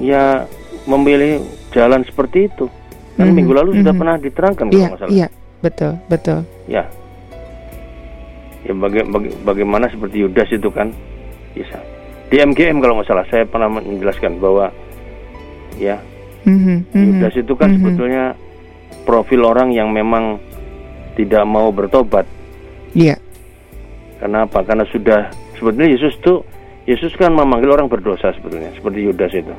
ya 0.02 0.50
memilih 0.90 1.46
jalan 1.70 2.02
seperti 2.02 2.50
itu. 2.50 2.66
Kan 3.14 3.30
mm-hmm. 3.30 3.36
minggu 3.38 3.54
lalu 3.54 3.70
mm-hmm. 3.78 3.82
sudah 3.86 3.94
pernah 3.94 4.16
diterangkan 4.18 4.66
kalau 4.74 4.82
yeah, 4.82 5.10
Iya, 5.12 5.28
betul, 5.62 5.94
betul. 6.10 6.40
Ya, 6.66 6.90
ya 8.66 8.74
baga 8.74 9.06
baga 9.06 9.30
bagaimana 9.46 9.86
seperti 9.94 10.26
Yudas 10.26 10.50
itu 10.50 10.70
kan 10.74 10.90
bisa 11.54 11.78
di 12.34 12.42
MGM 12.42 12.82
kalau 12.82 12.98
nggak 13.00 13.08
salah 13.08 13.26
saya 13.30 13.46
pernah 13.46 13.70
menjelaskan 13.70 14.42
bahwa 14.42 14.74
ya 15.78 16.02
mm-hmm, 16.50 16.78
Yudas 16.98 17.36
itu 17.38 17.54
kan 17.54 17.70
mm-hmm. 17.70 17.86
sebetulnya 17.86 18.24
profil 19.06 19.46
orang 19.46 19.70
yang 19.70 19.94
memang 19.94 20.42
tidak 21.14 21.46
mau 21.46 21.70
bertobat 21.70 22.26
iya 22.98 23.14
yeah. 23.14 23.20
karena 24.18 24.50
apa 24.50 24.60
karena 24.66 24.86
sudah 24.90 25.30
sebetulnya 25.62 25.90
Yesus 25.94 26.18
tuh 26.26 26.42
Yesus 26.90 27.14
kan 27.18 27.34
memanggil 27.34 27.70
orang 27.70 27.86
berdosa 27.86 28.34
sebetulnya 28.34 28.74
seperti 28.74 29.00
Yudas 29.06 29.32
itu 29.38 29.56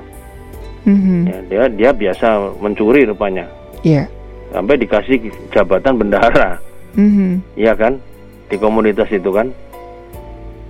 mm-hmm. 0.91 1.21
ya, 1.31 1.39
dia 1.47 1.63
dia 1.71 1.91
biasa 1.95 2.59
mencuri 2.59 3.07
rupanya 3.07 3.47
iya 3.87 4.03
yeah. 4.03 4.07
sampai 4.51 4.75
dikasih 4.75 5.31
jabatan 5.55 5.95
bendahara 5.95 6.59
mm-hmm. 6.99 7.55
iya 7.55 7.71
kan 7.79 8.03
di 8.51 8.57
komunitas 8.57 9.11
itu 9.11 9.31
kan. 9.33 9.51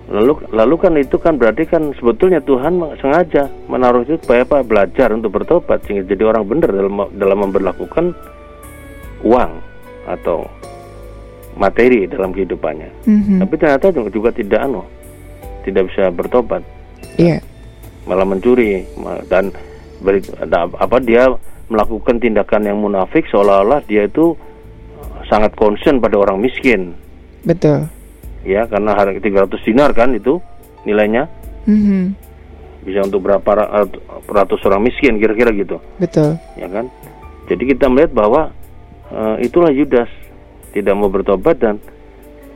Lalu 0.07 0.39
lalu 0.55 0.75
kan 0.79 0.95
itu 0.95 1.19
kan 1.19 1.35
berarti 1.35 1.67
kan 1.67 1.91
sebetulnya 1.99 2.39
Tuhan 2.39 2.79
sengaja 3.03 3.51
menaruh 3.67 4.07
itu 4.07 4.15
supaya 4.23 4.47
apa? 4.47 4.62
Belajar 4.62 5.11
untuk 5.11 5.35
bertobat 5.35 5.83
sehingga 5.83 6.07
jadi 6.07 6.31
orang 6.31 6.47
benar 6.47 6.71
dalam 6.71 6.95
dalam 7.19 7.39
memperlakukan 7.51 8.15
uang 9.27 9.53
atau 10.07 10.47
materi 11.59 12.07
dalam 12.07 12.31
kehidupannya. 12.31 12.91
Mm-hmm. 13.09 13.39
tapi 13.43 13.55
ternyata 13.59 13.87
juga 14.12 14.31
tidak 14.31 14.61
anu 14.62 14.87
tidak 15.67 15.91
bisa 15.91 16.12
bertobat. 16.15 16.62
Yeah. 17.19 17.43
malah 18.07 18.29
mencuri 18.29 18.87
dan 19.27 19.51
beri, 19.99 20.23
apa 20.55 20.97
dia 21.03 21.27
melakukan 21.67 22.23
tindakan 22.23 22.62
yang 22.71 22.79
munafik 22.79 23.27
seolah-olah 23.27 23.83
dia 23.91 24.07
itu 24.07 24.39
sangat 25.27 25.51
concern 25.59 25.99
pada 25.99 26.15
orang 26.15 26.39
miskin 26.39 26.95
Betul. 27.47 27.87
Ya, 28.43 28.67
karena 28.67 28.99
harga 28.99 29.19
300 29.23 29.63
dinar 29.63 29.91
kan 29.95 30.13
itu 30.15 30.43
nilainya. 30.83 31.31
Mm-hmm. 31.67 32.03
Bisa 32.87 33.03
untuk 33.03 33.27
berapa 33.27 33.51
ratus 34.27 34.61
orang 34.67 34.87
miskin 34.87 35.19
kira-kira 35.19 35.51
gitu. 35.55 35.83
Betul. 35.99 36.39
Ya 36.55 36.67
kan? 36.71 36.91
Jadi 37.47 37.75
kita 37.75 37.87
melihat 37.91 38.15
bahwa 38.15 38.55
uh, 39.11 39.39
itulah 39.43 39.71
Yudas 39.71 40.11
tidak 40.75 40.95
mau 40.95 41.11
bertobat 41.11 41.59
dan 41.59 41.83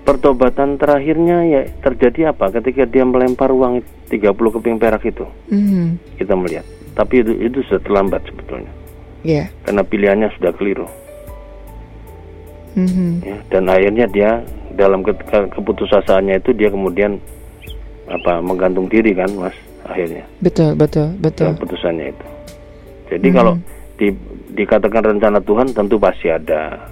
pertobatan 0.06 0.78
terakhirnya 0.78 1.46
ya 1.46 1.62
terjadi 1.82 2.34
apa 2.34 2.50
ketika 2.50 2.86
dia 2.86 3.06
melempar 3.06 3.50
uang 3.54 3.82
30 4.10 4.30
keping 4.34 4.78
perak 4.78 5.02
itu. 5.06 5.26
Mm-hmm. 5.50 5.86
Kita 6.18 6.34
melihat. 6.34 6.66
Tapi 6.94 7.22
itu 7.22 7.32
itu 7.38 7.58
sudah 7.66 7.82
terlambat 7.82 8.22
sebetulnya. 8.26 8.70
Yeah. 9.22 9.50
Karena 9.66 9.82
pilihannya 9.86 10.28
sudah 10.38 10.52
keliru. 10.54 10.86
Mm-hmm. 12.78 13.10
Ya, 13.26 13.36
dan 13.50 13.66
akhirnya 13.66 14.06
dia 14.06 14.30
dalam 14.74 15.02
ke 15.02 15.12
keputusasaannya 15.28 16.38
itu 16.38 16.50
dia 16.54 16.70
kemudian 16.70 17.18
apa 18.10 18.42
menggantung 18.42 18.90
diri 18.90 19.14
kan 19.14 19.30
mas 19.38 19.54
akhirnya 19.86 20.26
betul 20.42 20.74
betul 20.74 21.14
betul 21.22 21.54
keputusannya 21.54 22.10
itu 22.10 22.26
jadi 23.10 23.28
hmm. 23.30 23.36
kalau 23.36 23.54
di, 23.98 24.08
dikatakan 24.54 25.02
rencana 25.16 25.38
Tuhan 25.42 25.70
tentu 25.74 25.96
pasti 26.00 26.30
ada 26.30 26.90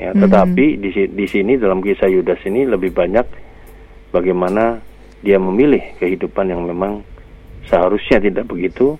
ya 0.00 0.10
hmm. 0.10 0.20
tetapi 0.26 0.66
di 0.80 0.90
di 1.10 1.26
sini 1.28 1.60
dalam 1.60 1.82
kisah 1.84 2.10
Yudas 2.10 2.40
ini 2.46 2.66
lebih 2.66 2.90
banyak 2.94 3.26
bagaimana 4.10 4.82
dia 5.20 5.36
memilih 5.36 5.82
kehidupan 6.00 6.48
yang 6.48 6.64
memang 6.64 7.04
seharusnya 7.68 8.18
tidak 8.18 8.48
begitu 8.48 8.96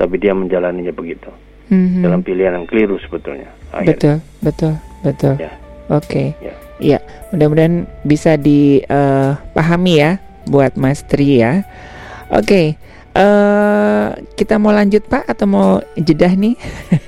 tapi 0.00 0.16
dia 0.16 0.32
menjalaninya 0.32 0.90
begitu 0.90 1.28
hmm. 1.68 2.02
dalam 2.02 2.20
pilihan 2.24 2.56
yang 2.56 2.66
keliru 2.66 2.96
sebetulnya 3.04 3.52
akhirnya. 3.70 3.94
betul 3.94 4.16
betul 4.40 4.74
betul 5.04 5.34
ya. 5.36 5.52
oke 5.92 6.02
okay. 6.08 6.28
ya. 6.40 6.54
Ya, 6.80 7.04
mudah-mudahan 7.30 7.84
bisa 8.08 8.40
dipahami 8.40 9.94
uh, 9.96 10.00
ya 10.00 10.10
buat 10.48 10.74
Mas 10.80 11.04
Tri 11.04 11.44
ya. 11.44 11.68
Oke, 12.32 12.46
okay, 12.46 12.66
uh, 13.14 13.20
eh, 13.20 14.06
kita 14.38 14.56
mau 14.56 14.72
lanjut 14.72 15.02
Pak 15.04 15.28
atau 15.28 15.46
mau 15.46 15.68
jedah 15.98 16.32
nih? 16.32 16.54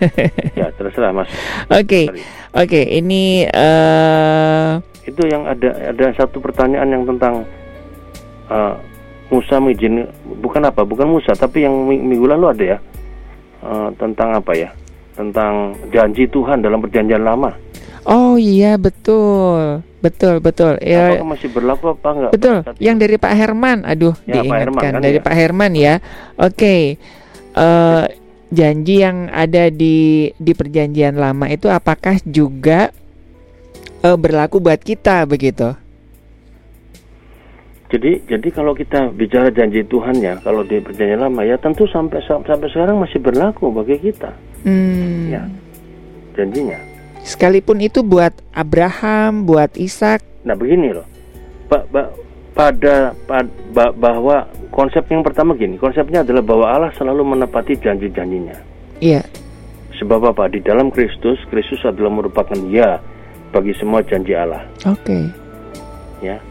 ya 0.60 0.68
terserah 0.76 1.14
Mas. 1.14 1.30
Oke, 1.72 1.80
okay. 1.80 2.04
oke 2.52 2.68
okay, 2.68 2.84
ini 2.98 3.46
uh, 3.48 4.82
itu 5.06 5.22
yang 5.26 5.46
ada 5.46 5.94
ada 5.94 6.06
satu 6.14 6.38
pertanyaan 6.38 6.90
yang 6.90 7.04
tentang 7.06 7.46
uh, 8.50 8.74
Musa 9.32 9.56
mengizin 9.58 10.04
bukan 10.44 10.68
apa 10.68 10.84
bukan 10.84 11.08
Musa 11.08 11.32
tapi 11.32 11.64
yang 11.64 11.74
minggu 11.88 12.28
lalu 12.28 12.46
ada 12.52 12.64
ya 12.76 12.78
uh, 13.64 13.88
tentang 13.96 14.36
apa 14.36 14.52
ya 14.52 14.70
tentang 15.16 15.76
janji 15.92 16.28
Tuhan 16.28 16.64
dalam 16.64 16.80
perjanjian 16.80 17.22
lama. 17.22 17.52
Oh 18.02 18.34
iya 18.34 18.74
betul, 18.74 19.86
betul 20.02 20.42
betul. 20.42 20.74
Ya. 20.82 21.14
Apakah 21.14 21.28
masih 21.38 21.48
berlaku 21.54 21.84
apa 21.94 22.08
enggak? 22.10 22.32
Betul. 22.34 22.56
Yang 22.82 22.96
dari 23.06 23.16
Pak 23.18 23.34
Herman, 23.38 23.78
aduh 23.86 24.14
ya, 24.26 24.42
diingatkan 24.42 24.50
Pak 24.50 24.58
Herman, 24.58 24.82
kan, 24.82 24.92
dari 25.06 25.18
ya? 25.18 25.22
Pak 25.22 25.34
Herman 25.38 25.72
ya. 25.78 25.94
Oke, 26.34 26.50
okay. 26.58 26.82
uh, 27.54 27.62
eh, 27.62 28.04
janji 28.50 28.94
yang 29.06 29.30
ada 29.30 29.70
di 29.70 30.28
di 30.34 30.52
perjanjian 30.52 31.14
lama 31.14 31.46
itu 31.46 31.70
apakah 31.70 32.18
juga 32.26 32.90
uh, 34.02 34.18
berlaku 34.18 34.58
buat 34.58 34.82
kita 34.82 35.22
begitu? 35.30 35.78
Jadi 37.92 38.24
jadi 38.26 38.48
kalau 38.50 38.74
kita 38.74 39.14
bicara 39.14 39.54
janji 39.54 39.86
Tuhan 39.86 40.18
ya, 40.18 40.42
kalau 40.42 40.66
di 40.66 40.82
perjanjian 40.82 41.22
lama 41.22 41.46
ya 41.46 41.54
tentu 41.54 41.86
sampai 41.86 42.18
sampai 42.26 42.66
sekarang 42.66 42.98
masih 42.98 43.22
berlaku 43.22 43.70
bagi 43.70 44.10
kita. 44.10 44.34
Hmm. 44.66 45.30
Ya, 45.30 45.46
janjinya. 46.34 46.91
Sekalipun 47.22 47.78
itu 47.78 48.02
buat 48.02 48.34
Abraham, 48.50 49.46
buat 49.46 49.78
Ishak. 49.78 50.26
Nah 50.42 50.58
begini 50.58 50.90
loh, 50.90 51.06
ba, 51.70 51.86
ba, 51.86 52.10
pada, 52.50 53.14
pada 53.30 53.94
bahwa 53.94 54.50
konsep 54.74 55.06
yang 55.06 55.22
pertama 55.22 55.54
gini, 55.54 55.78
konsepnya 55.78 56.26
adalah 56.26 56.42
bahwa 56.42 56.66
Allah 56.66 56.90
selalu 56.98 57.22
menepati 57.38 57.78
janji-janjinya. 57.78 58.58
Iya. 58.98 59.22
Sebab 60.02 60.34
apa? 60.34 60.50
Di 60.50 60.58
dalam 60.66 60.90
Kristus, 60.90 61.38
Kristus 61.46 61.78
adalah 61.86 62.10
merupakan 62.10 62.58
ya 62.66 62.98
bagi 63.54 63.70
semua 63.78 64.02
janji 64.02 64.34
Allah. 64.34 64.66
Oke. 64.82 65.06
Okay. 65.06 65.24
Ya. 66.26 66.42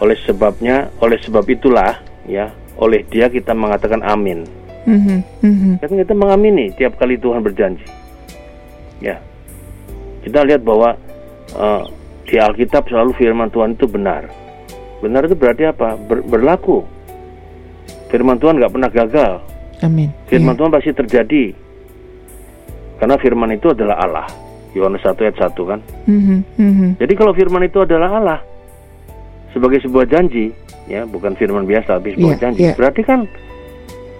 Oleh 0.00 0.16
sebabnya, 0.24 0.88
oleh 1.04 1.20
sebab 1.20 1.44
itulah 1.44 2.00
ya, 2.24 2.48
oleh 2.80 3.04
Dia 3.12 3.28
kita 3.28 3.52
mengatakan 3.52 4.00
amin. 4.00 4.48
Mm 4.88 5.00
-hmm. 5.02 5.18
Mm 5.44 5.54
-hmm. 5.56 5.72
Kan 5.84 5.92
kita 5.92 6.14
mengamini 6.16 6.72
tiap 6.72 6.96
kali 6.96 7.20
Tuhan 7.20 7.44
berjanji. 7.44 7.84
Ya 9.04 9.20
kita 10.26 10.42
lihat 10.42 10.66
bahwa 10.66 10.98
uh, 11.54 11.86
di 12.26 12.34
Alkitab 12.34 12.90
selalu 12.90 13.14
firman 13.14 13.46
Tuhan 13.54 13.78
itu 13.78 13.86
benar. 13.86 14.26
Benar 14.98 15.30
itu 15.30 15.38
berarti 15.38 15.70
apa? 15.70 15.94
Ber, 15.94 16.26
berlaku. 16.26 16.82
Firman 18.10 18.42
Tuhan 18.42 18.58
nggak 18.58 18.72
pernah 18.74 18.90
gagal. 18.90 19.32
Amin. 19.86 20.10
Firman 20.26 20.58
yeah. 20.58 20.58
Tuhan 20.58 20.70
pasti 20.74 20.90
terjadi. 20.90 21.44
Karena 22.98 23.14
firman 23.22 23.54
itu 23.54 23.70
adalah 23.70 24.02
Allah. 24.02 24.26
Yohanes 24.74 25.00
1 25.06 25.14
ayat 25.14 25.36
1 25.38 25.54
kan. 25.56 25.80
Mm-hmm. 26.10 26.38
Mm-hmm. 26.58 26.90
Jadi 26.98 27.12
kalau 27.14 27.32
firman 27.32 27.62
itu 27.64 27.78
adalah 27.80 28.10
Allah 28.18 28.40
sebagai 29.54 29.80
sebuah 29.80 30.04
janji, 30.10 30.52
ya 30.84 31.08
bukan 31.08 31.32
firman 31.38 31.64
biasa 31.64 31.96
tapi 32.02 32.18
sebuah 32.18 32.34
yeah, 32.36 32.42
janji. 32.42 32.60
Yeah. 32.66 32.76
Berarti 32.76 33.02
kan 33.06 33.24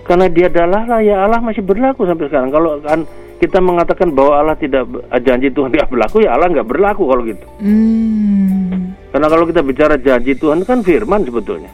karena 0.07 0.31
dia 0.31 0.47
adalah 0.49 0.87
Allah 0.87 1.01
ya 1.03 1.17
Allah 1.27 1.41
masih 1.43 1.67
berlaku 1.67 2.07
sampai 2.07 2.31
sekarang. 2.31 2.55
Kalau 2.55 2.81
kan 2.81 3.05
kita 3.37 3.59
mengatakan 3.61 4.13
bahwa 4.17 4.41
Allah 4.41 4.57
tidak 4.57 4.89
janji 5.25 5.53
Tuhan 5.53 5.73
tidak 5.73 5.93
berlaku 5.93 6.25
ya 6.25 6.37
Allah 6.37 6.49
nggak 6.53 6.69
berlaku 6.69 7.05
kalau 7.09 7.23
gitu. 7.25 7.47
Hmm. 7.61 8.97
Karena 9.13 9.27
kalau 9.33 9.45
kita 9.49 9.61
bicara 9.65 9.95
janji 9.97 10.37
Tuhan 10.37 10.65
kan 10.65 10.85
firman 10.85 11.25
sebetulnya. 11.25 11.73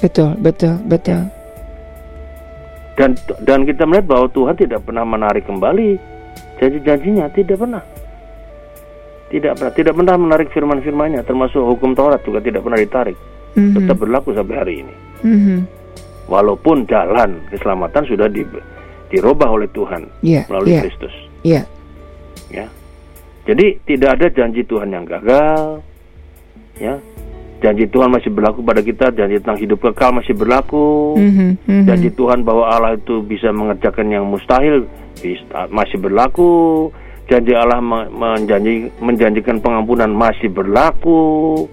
Betul, 0.00 0.36
betul, 0.40 0.80
betul. 0.84 1.28
dan 2.94 3.18
dan 3.42 3.66
kita 3.66 3.82
melihat 3.84 4.06
bahwa 4.06 4.26
Tuhan 4.30 4.54
tidak 4.54 4.86
pernah 4.86 5.02
menarik 5.02 5.44
kembali 5.46 5.98
janji-janjinya 6.62 7.26
tidak 7.34 7.58
pernah 7.58 7.82
tidak 9.30 9.52
pernah 9.58 9.72
tidak 9.74 9.92
pernah 9.98 10.14
menarik 10.14 10.48
firman-firmannya 10.54 11.20
termasuk 11.26 11.58
hukum 11.58 11.98
Taurat 11.98 12.22
juga 12.22 12.38
tidak 12.38 12.62
pernah 12.62 12.78
ditarik 12.78 13.18
mm-hmm. 13.58 13.74
tetap 13.74 13.96
berlaku 13.98 14.30
sampai 14.30 14.54
hari 14.54 14.74
ini 14.86 14.94
mm-hmm. 15.26 15.58
walaupun 16.30 16.86
jalan 16.86 17.42
keselamatan 17.50 18.02
sudah 18.06 18.30
di, 18.30 18.46
dirubah 19.14 19.46
oleh 19.46 19.70
Tuhan 19.70 20.10
yeah, 20.26 20.42
melalui 20.50 20.74
yeah, 20.74 20.82
Kristus. 20.82 21.14
Yeah. 21.46 21.64
ya. 22.50 22.66
Jadi 23.46 23.78
tidak 23.86 24.18
ada 24.18 24.26
janji 24.34 24.66
Tuhan 24.66 24.90
yang 24.90 25.06
gagal 25.06 25.84
ya. 26.82 26.98
Janji 27.62 27.88
Tuhan 27.88 28.12
masih 28.12 28.28
berlaku 28.28 28.60
pada 28.60 28.84
kita, 28.84 29.08
janji 29.16 29.40
tentang 29.40 29.56
hidup 29.56 29.80
kekal 29.80 30.12
masih 30.12 30.36
berlaku, 30.36 31.16
mm-hmm, 31.16 31.64
mm-hmm. 31.64 31.84
janji 31.88 32.12
Tuhan 32.12 32.44
bahwa 32.44 32.68
Allah 32.68 32.92
itu 32.92 33.24
bisa 33.24 33.48
mengerjakan 33.56 34.12
yang 34.12 34.28
mustahil 34.28 34.84
masih 35.72 35.96
berlaku, 35.96 36.92
janji 37.24 37.56
Allah 37.56 37.80
menjanji, 38.12 38.92
menjanjikan 39.00 39.64
pengampunan 39.64 40.12
masih 40.12 40.52
berlaku, 40.52 41.64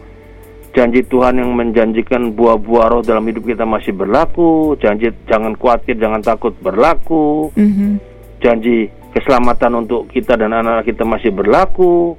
janji 0.72 1.04
Tuhan 1.04 1.40
yang 1.40 1.52
menjanjikan 1.52 2.32
buah-buah 2.36 2.86
roh 2.92 3.02
dalam 3.04 3.28
hidup 3.28 3.48
kita 3.48 3.68
masih 3.68 3.92
berlaku, 3.92 4.80
janji 4.80 5.12
jangan 5.28 5.56
khawatir, 5.60 6.00
jangan 6.00 6.24
takut 6.24 6.56
berlaku, 6.64 7.52
mm-hmm. 7.56 7.92
janji 8.40 8.88
keselamatan 9.12 9.84
untuk 9.84 10.08
kita 10.08 10.40
dan 10.40 10.56
anak-anak 10.56 10.88
kita 10.88 11.04
masih 11.04 11.32
berlaku 11.36 12.16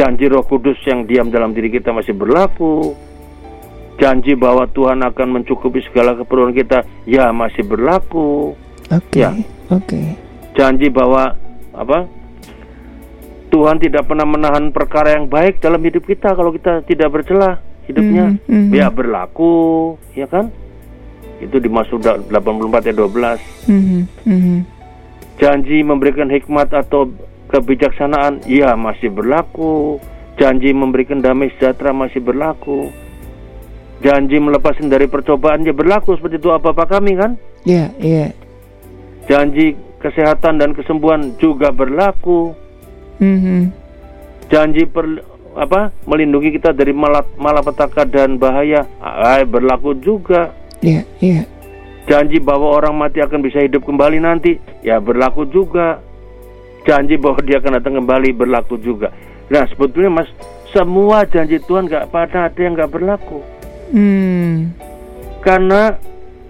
Janji 0.00 0.32
Roh 0.32 0.46
Kudus 0.46 0.80
yang 0.88 1.04
diam 1.04 1.28
dalam 1.28 1.52
diri 1.52 1.68
kita 1.68 1.92
masih 1.92 2.16
berlaku. 2.16 2.96
Janji 4.00 4.32
bahwa 4.32 4.64
Tuhan 4.70 5.04
akan 5.04 5.28
mencukupi 5.28 5.84
segala 5.84 6.16
keperluan 6.16 6.56
kita 6.56 6.88
ya 7.04 7.28
masih 7.36 7.66
berlaku. 7.68 8.56
Oke. 8.88 9.20
Okay. 9.20 9.20
Ya. 9.20 9.30
Oke. 9.36 9.44
Okay. 9.84 10.06
Janji 10.56 10.88
bahwa 10.88 11.36
apa? 11.76 12.08
Tuhan 13.50 13.82
tidak 13.82 14.06
pernah 14.06 14.24
menahan 14.24 14.70
perkara 14.70 15.18
yang 15.18 15.26
baik 15.26 15.58
dalam 15.58 15.82
hidup 15.82 16.06
kita 16.06 16.32
kalau 16.38 16.54
kita 16.54 16.86
tidak 16.86 17.10
bercelah 17.10 17.58
hidupnya. 17.90 18.38
Mm 18.46 18.70
-hmm. 18.70 18.70
Ya 18.70 18.86
berlaku, 18.88 19.98
ya 20.14 20.30
kan? 20.30 20.54
Itu 21.42 21.58
di 21.58 21.66
Mazmur 21.66 21.98
84 22.30 22.86
ayat 22.86 22.96
12. 22.96 23.66
Mm 23.66 24.06
-hmm. 24.06 24.58
Janji 25.42 25.82
memberikan 25.82 26.30
hikmat 26.30 26.70
atau 26.70 27.10
kebijaksanaan 27.50 28.46
ya 28.46 28.78
masih 28.78 29.10
berlaku, 29.10 29.98
janji 30.38 30.70
memberikan 30.70 31.18
damai 31.18 31.50
sejahtera 31.58 31.90
masih 31.90 32.22
berlaku, 32.22 32.94
janji 34.00 34.38
melepaskan 34.38 34.86
dari 34.86 35.10
percobaan 35.10 35.66
ya 35.66 35.74
berlaku 35.74 36.14
seperti 36.14 36.38
itu 36.38 36.54
apa-apa 36.54 36.86
kami 36.86 37.18
kan? 37.18 37.34
Iya, 37.66 37.76
yeah, 37.76 37.88
iya. 37.98 38.16
Yeah. 38.16 38.30
Janji 39.26 39.66
kesehatan 40.00 40.62
dan 40.62 40.72
kesembuhan 40.72 41.36
juga 41.36 41.74
berlaku. 41.74 42.56
Mm 43.20 43.38
-hmm. 43.38 43.60
Janji 44.50 44.82
per, 44.88 45.06
apa 45.54 45.94
melindungi 46.08 46.56
kita 46.58 46.74
dari 46.74 46.90
malap, 46.90 47.28
malapetaka 47.36 48.08
dan 48.08 48.40
bahaya 48.40 48.88
ah, 48.98 49.38
berlaku 49.46 49.94
juga. 50.00 50.56
Iya, 50.80 51.04
yeah, 51.04 51.04
iya. 51.20 51.32
Yeah. 51.32 51.44
Janji 52.08 52.42
bahwa 52.42 52.74
orang 52.74 52.96
mati 52.98 53.22
akan 53.22 53.44
bisa 53.44 53.62
hidup 53.62 53.86
kembali 53.86 54.18
nanti 54.18 54.58
ya 54.82 54.98
berlaku 54.98 55.46
juga 55.46 56.02
janji 56.82 57.20
bahwa 57.20 57.38
dia 57.44 57.60
akan 57.60 57.78
datang 57.78 58.02
kembali 58.02 58.34
berlaku 58.34 58.80
juga. 58.80 59.12
Nah 59.46 59.62
sebetulnya 59.70 60.10
mas 60.10 60.28
semua 60.74 61.26
janji 61.26 61.62
Tuhan 61.62 61.86
nggak 61.86 62.08
pada 62.10 62.50
ada 62.50 62.60
yang 62.60 62.74
nggak 62.74 62.90
berlaku. 62.90 63.38
Hmm. 63.94 64.74
Karena 65.42 65.94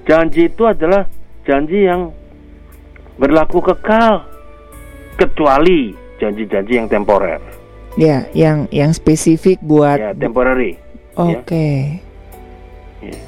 janji 0.04 0.48
itu 0.48 0.64
adalah 0.64 1.04
janji 1.44 1.84
yang 1.84 2.12
berlaku 3.20 3.60
kekal, 3.60 4.24
kecuali 5.16 5.92
janji-janji 6.20 6.76
yang 6.76 6.86
temporer. 6.86 7.40
Ya, 7.98 8.28
yang 8.36 8.70
yang 8.70 8.94
spesifik 8.94 9.58
buat. 9.64 9.98
Ya, 9.98 10.12
temporary. 10.14 10.78
Oke. 11.18 11.42
Okay. 11.42 11.78
Ya. 13.02 13.10
Ya. 13.10 13.18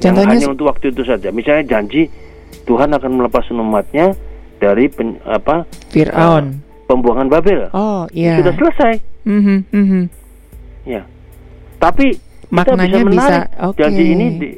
Contohnya 0.00 0.34
yang 0.34 0.48
hanya 0.48 0.52
untuk 0.56 0.66
waktu 0.72 0.90
itu 0.90 1.04
saja. 1.04 1.28
Misalnya 1.30 1.64
janji 1.68 2.08
Tuhan 2.64 2.90
akan 2.96 3.10
melepas 3.20 3.44
umatnya 3.52 4.16
dari 4.58 4.88
pen, 4.88 5.20
apa 5.28 5.68
Fir'aun 5.92 6.44
uh, 6.44 6.86
pembuangan 6.88 7.28
Babel. 7.30 7.68
Oh 7.70 8.08
iya. 8.10 8.40
Sudah 8.40 8.54
selesai. 8.56 8.94
Mm-hmm, 9.28 9.58
mm-hmm. 9.70 10.04
Ya. 10.88 11.02
Tapi 11.78 12.16
Maknanya 12.50 12.98
kita 12.98 13.06
bisa 13.06 13.06
menarik 13.06 13.46
bisa, 13.46 13.62
okay. 13.62 13.78
janji 13.78 14.04
ini 14.10 14.26
di, 14.36 14.48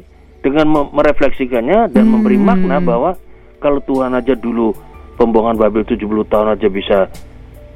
dengan 0.41 0.67
merefleksikannya 0.91 1.93
dan 1.93 2.05
hmm. 2.09 2.13
memberi 2.17 2.39
makna 2.41 2.81
bahwa 2.81 3.21
kalau 3.61 3.79
Tuhan 3.85 4.17
aja 4.17 4.33
dulu 4.33 4.73
pembuangan 5.21 5.61
Babel 5.61 5.85
70 5.85 6.03
tahun 6.27 6.49
aja 6.57 6.69
bisa 6.73 6.99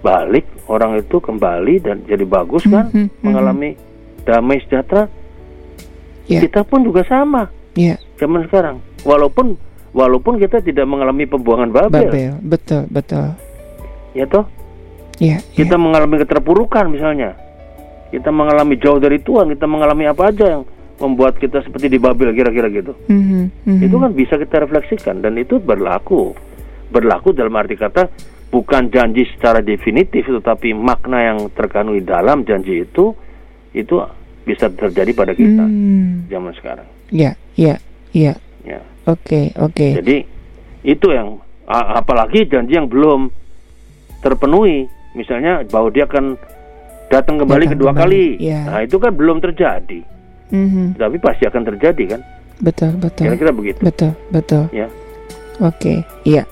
balik, 0.06 0.46
orang 0.70 1.02
itu 1.02 1.18
kembali 1.18 1.82
dan 1.82 2.06
jadi 2.06 2.22
bagus 2.22 2.62
kan, 2.62 2.94
mm-hmm, 2.94 3.26
mengalami 3.26 3.74
damai 4.22 4.62
sejahtera. 4.62 5.10
Yeah. 6.30 6.46
Kita 6.46 6.62
pun 6.62 6.86
juga 6.86 7.02
sama. 7.02 7.50
Yeah. 7.74 7.98
Zaman 8.22 8.46
sekarang. 8.46 8.78
Walaupun 9.02 9.58
walaupun 9.90 10.38
kita 10.38 10.62
tidak 10.62 10.86
mengalami 10.86 11.26
pembuangan 11.26 11.74
Babel. 11.74 12.10
Babel, 12.10 12.32
betul, 12.46 12.86
betul. 12.86 13.34
Ya 14.14 14.30
toh? 14.30 14.46
Ya, 15.16 15.40
kita 15.56 15.74
ya. 15.74 15.82
mengalami 15.82 16.22
keterpurukan 16.22 16.92
misalnya. 16.92 17.34
Kita 18.12 18.30
mengalami 18.30 18.78
jauh 18.78 19.02
dari 19.02 19.18
Tuhan, 19.18 19.50
kita 19.50 19.66
mengalami 19.66 20.06
apa 20.06 20.30
aja 20.30 20.44
yang 20.46 20.62
membuat 20.96 21.36
kita 21.36 21.60
seperti 21.64 21.92
di 21.92 21.98
Babel 21.98 22.32
kira-kira 22.32 22.70
gitu. 22.70 22.92
Mm-hmm, 23.10 23.42
mm-hmm. 23.66 23.86
Itu 23.90 23.96
kan 23.98 24.10
bisa 24.12 24.34
kita 24.38 24.62
refleksikan 24.62 25.24
dan 25.24 25.34
itu 25.36 25.58
berlaku. 25.58 26.36
Berlaku 26.86 27.34
dalam 27.34 27.52
arti 27.58 27.74
kata 27.74 28.06
bukan 28.50 28.88
janji 28.88 29.26
secara 29.34 29.60
definitif 29.60 30.26
tetapi 30.26 30.72
makna 30.72 31.34
yang 31.34 31.38
terkandung 31.52 31.98
di 31.98 32.04
dalam 32.06 32.46
janji 32.46 32.86
itu 32.86 33.12
itu 33.76 33.96
bisa 34.46 34.70
terjadi 34.70 35.10
pada 35.12 35.34
kita 35.34 35.66
mm. 35.66 36.30
zaman 36.30 36.54
sekarang. 36.54 36.88
Ya, 37.10 37.34
ya, 37.58 37.76
ya. 38.14 38.38
Ya. 38.66 38.82
Oke, 39.06 39.22
okay, 39.22 39.44
oke. 39.58 39.74
Okay. 39.74 39.90
Jadi 40.02 40.16
itu 40.86 41.06
yang 41.10 41.38
apalagi 41.70 42.46
janji 42.46 42.78
yang 42.78 42.90
belum 42.90 43.30
terpenuhi, 44.22 44.86
misalnya 45.14 45.62
bahwa 45.66 45.90
dia 45.90 46.06
akan 46.06 46.34
datang 47.10 47.38
kembali 47.38 47.66
datang 47.66 47.74
kedua 47.78 47.90
kembali. 47.94 48.38
kali. 48.38 48.42
Ya. 48.42 48.62
Nah, 48.66 48.80
itu 48.82 48.96
kan 48.98 49.12
belum 49.14 49.38
terjadi. 49.38 50.00
Mm-hmm. 50.50 50.86
Tapi 50.98 51.16
pasti 51.18 51.42
akan 51.46 51.62
terjadi 51.74 52.04
kan? 52.16 52.20
Betul, 52.62 52.94
betul. 52.98 53.26
Kira-kira 53.30 53.52
begitu. 53.54 53.80
Betul, 53.82 54.12
betul. 54.30 54.64
Ya. 54.70 54.86
Oke, 55.62 55.70
okay. 55.74 55.98
iya. 56.26 56.42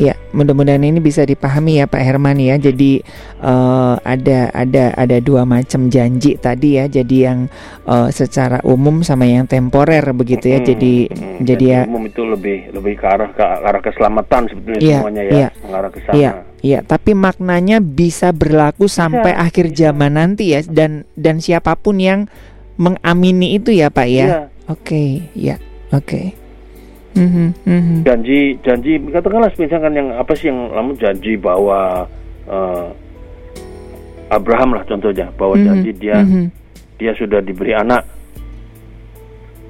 Ya, 0.00 0.16
mudah-mudahan 0.32 0.80
ini 0.80 1.04
bisa 1.04 1.20
dipahami 1.28 1.76
ya 1.76 1.84
Pak 1.84 2.00
Herman 2.00 2.40
ya. 2.40 2.56
Jadi 2.56 3.04
uh, 3.44 4.00
ada 4.00 4.48
ada 4.56 4.96
ada 4.96 5.16
dua 5.20 5.44
macam 5.44 5.92
janji 5.92 6.40
tadi 6.40 6.80
ya. 6.80 6.88
Jadi 6.88 7.16
yang 7.20 7.44
uh, 7.84 8.08
secara 8.08 8.64
umum 8.64 9.04
sama 9.04 9.28
yang 9.28 9.44
temporer 9.44 10.00
begitu 10.16 10.48
ya. 10.48 10.64
Hmm, 10.64 10.68
jadi 10.72 10.94
hmm, 11.12 11.38
jadi 11.44 11.64
ya 11.68 11.80
umum 11.84 12.08
itu 12.08 12.24
lebih 12.24 12.72
lebih 12.72 12.94
ke 12.96 13.06
arah 13.06 13.30
ke 13.36 13.44
arah 13.44 13.82
keselamatan 13.84 14.42
sebetulnya 14.48 14.80
iya, 14.80 14.98
semuanya 15.04 15.22
ya, 15.22 15.32
iya, 15.36 15.48
mengarah 15.60 15.90
ke 15.92 15.98
sana. 16.00 16.14
Iya, 16.16 16.30
iya, 16.64 16.78
tapi 16.80 17.12
maknanya 17.12 17.76
bisa 17.84 18.32
berlaku 18.32 18.88
sampai 18.88 19.36
bisa, 19.36 19.44
akhir 19.44 19.66
bisa. 19.68 19.78
zaman 19.92 20.16
nanti 20.16 20.56
ya 20.56 20.64
dan 20.64 21.04
dan 21.20 21.44
siapa 21.44 21.76
pun 21.76 22.00
yang 22.00 22.32
mengamini 22.80 23.60
itu 23.60 23.76
ya 23.76 23.92
Pak 23.92 24.08
ya. 24.08 24.24
Iya. 24.24 24.40
Oke, 24.72 24.80
okay, 24.80 25.08
ya. 25.36 25.56
Oke. 25.92 26.00
Okay. 26.32 26.41
Mm-hmm, 27.12 27.48
mm-hmm. 27.68 27.98
Janji, 28.08 28.40
janji, 28.64 28.92
katakanlah 29.12 29.52
misalkan 29.60 29.92
yang 29.92 30.08
apa 30.16 30.32
sih 30.32 30.48
yang 30.48 30.72
lama 30.72 30.96
janji 30.96 31.36
bahwa 31.36 32.08
uh, 32.48 32.88
Abraham 34.32 34.80
lah 34.80 34.84
contohnya 34.88 35.28
bahwa 35.36 35.60
mm-hmm, 35.60 35.68
janji 35.68 35.90
dia 35.92 36.16
mm-hmm. 36.24 36.46
dia 36.96 37.12
sudah 37.20 37.44
diberi 37.44 37.76
anak, 37.76 38.08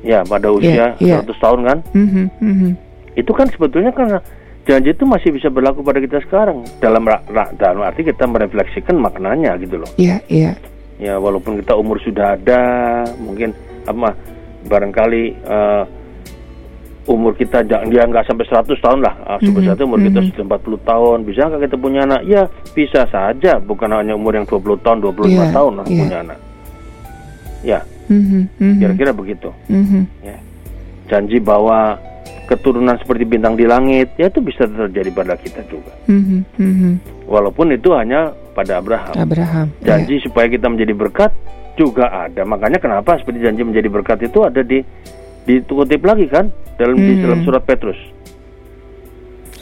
ya 0.06 0.22
pada 0.22 0.54
usia 0.54 0.94
yeah, 1.02 1.18
yeah. 1.18 1.26
100 1.26 1.42
tahun 1.42 1.60
kan, 1.66 1.78
mm-hmm, 1.90 2.26
mm-hmm. 2.38 2.72
itu 3.18 3.32
kan 3.34 3.46
sebetulnya 3.50 3.90
kan 3.90 4.22
janji 4.62 4.94
itu 4.94 5.02
masih 5.02 5.34
bisa 5.34 5.50
berlaku 5.50 5.82
pada 5.82 5.98
kita 5.98 6.22
sekarang 6.22 6.62
dalam 6.78 7.02
dalam 7.58 7.82
arti 7.82 8.06
kita 8.06 8.22
merefleksikan 8.30 8.94
maknanya 9.02 9.58
gitu 9.58 9.82
loh. 9.82 9.90
Iya, 9.98 10.18
yeah, 10.18 10.20
iya. 10.30 10.44
Yeah. 10.46 10.56
Ya 11.02 11.14
walaupun 11.18 11.58
kita 11.58 11.74
umur 11.74 11.98
sudah 11.98 12.38
ada, 12.38 12.62
mungkin 13.18 13.50
apa 13.90 14.14
barangkali 14.70 15.42
uh, 15.42 15.82
umur 17.10 17.34
kita 17.34 17.66
dia 17.66 17.82
nggak 18.06 18.26
sampai 18.30 18.46
100 18.46 18.78
tahun 18.78 18.98
lah 19.02 19.14
mm-hmm. 19.42 19.66
satu 19.66 19.82
umur 19.82 19.98
mm-hmm. 19.98 20.06
kita 20.14 20.20
mhm. 20.22 20.28
sudah 20.38 20.44
40 20.62 20.90
tahun 20.90 21.18
bisa 21.26 21.40
nggak 21.50 21.62
kita 21.66 21.76
punya 21.78 22.00
anak 22.06 22.22
ya 22.22 22.42
bisa 22.70 23.00
saja 23.10 23.58
bukan 23.58 23.90
hanya 23.90 24.14
umur 24.14 24.38
yang 24.38 24.46
20 24.46 24.84
tahun 24.86 24.98
25 25.02 25.26
yeah, 25.26 25.50
tahun 25.50 25.72
lah 25.82 25.86
yeah. 25.90 25.98
punya 25.98 26.16
anak 26.22 26.38
ya 27.62 27.80
mm-hmm. 28.06 28.78
kira-kira 28.78 29.10
begitu 29.10 29.50
mm-hmm. 29.66 30.02
ya 30.22 30.38
janji 31.10 31.42
bahwa 31.42 31.98
keturunan 32.46 32.94
seperti 33.02 33.24
bintang 33.26 33.58
di 33.58 33.66
langit 33.66 34.14
ya 34.14 34.30
itu 34.30 34.38
bisa 34.38 34.62
terjadi 34.70 35.10
pada 35.10 35.34
kita 35.34 35.66
juga 35.66 35.90
mm-hmm. 36.06 36.40
Mm-hmm. 36.54 36.92
walaupun 37.26 37.74
itu 37.74 37.90
hanya 37.98 38.30
pada 38.54 38.78
Abraham 38.78 39.14
Abraham 39.18 39.66
janji 39.82 40.22
yeah. 40.22 40.24
supaya 40.30 40.46
kita 40.46 40.70
menjadi 40.70 40.94
berkat 40.94 41.34
juga 41.74 42.14
ada 42.30 42.46
makanya 42.46 42.78
kenapa 42.78 43.18
seperti 43.18 43.42
janji 43.42 43.66
menjadi 43.66 43.88
berkat 43.90 44.22
itu 44.22 44.38
ada 44.46 44.62
di 44.62 44.84
dikutip 45.42 46.02
lagi 46.06 46.30
kan 46.30 46.46
dalam 46.82 46.98
hmm. 46.98 47.06
di 47.06 47.14
dalam 47.22 47.40
surat 47.46 47.62
Petrus. 47.62 47.98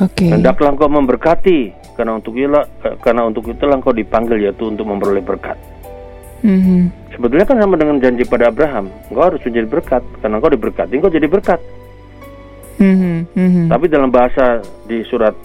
Oke. 0.01 0.25
Okay. 0.25 0.29
Hendaklah 0.33 0.73
engkau 0.73 0.89
memberkati 0.89 1.77
karena 1.93 2.17
untuk 2.17 2.33
itulah 2.33 2.65
karena 3.05 3.29
untuk 3.29 3.45
itulah 3.53 3.77
engkau 3.77 3.93
dipanggil 3.93 4.41
yaitu 4.41 4.73
untuk 4.73 4.89
memperoleh 4.89 5.21
berkat. 5.21 5.61
Mm-hmm. 6.41 7.13
Sebetulnya 7.13 7.45
kan 7.45 7.61
sama 7.61 7.77
dengan 7.77 8.01
janji 8.01 8.25
pada 8.25 8.49
Abraham, 8.49 8.89
engkau 9.13 9.29
harus 9.29 9.45
menjadi 9.45 9.69
berkat 9.69 10.03
karena 10.25 10.41
engkau 10.41 10.53
diberkati, 10.57 10.93
engkau 10.97 11.13
jadi 11.13 11.29
berkat. 11.29 11.61
Mm-hmm. 12.81 13.17
Mm-hmm. 13.37 13.67
Tapi 13.69 13.85
dalam 13.93 14.09
bahasa 14.09 14.65
di 14.89 15.05
surat 15.05 15.37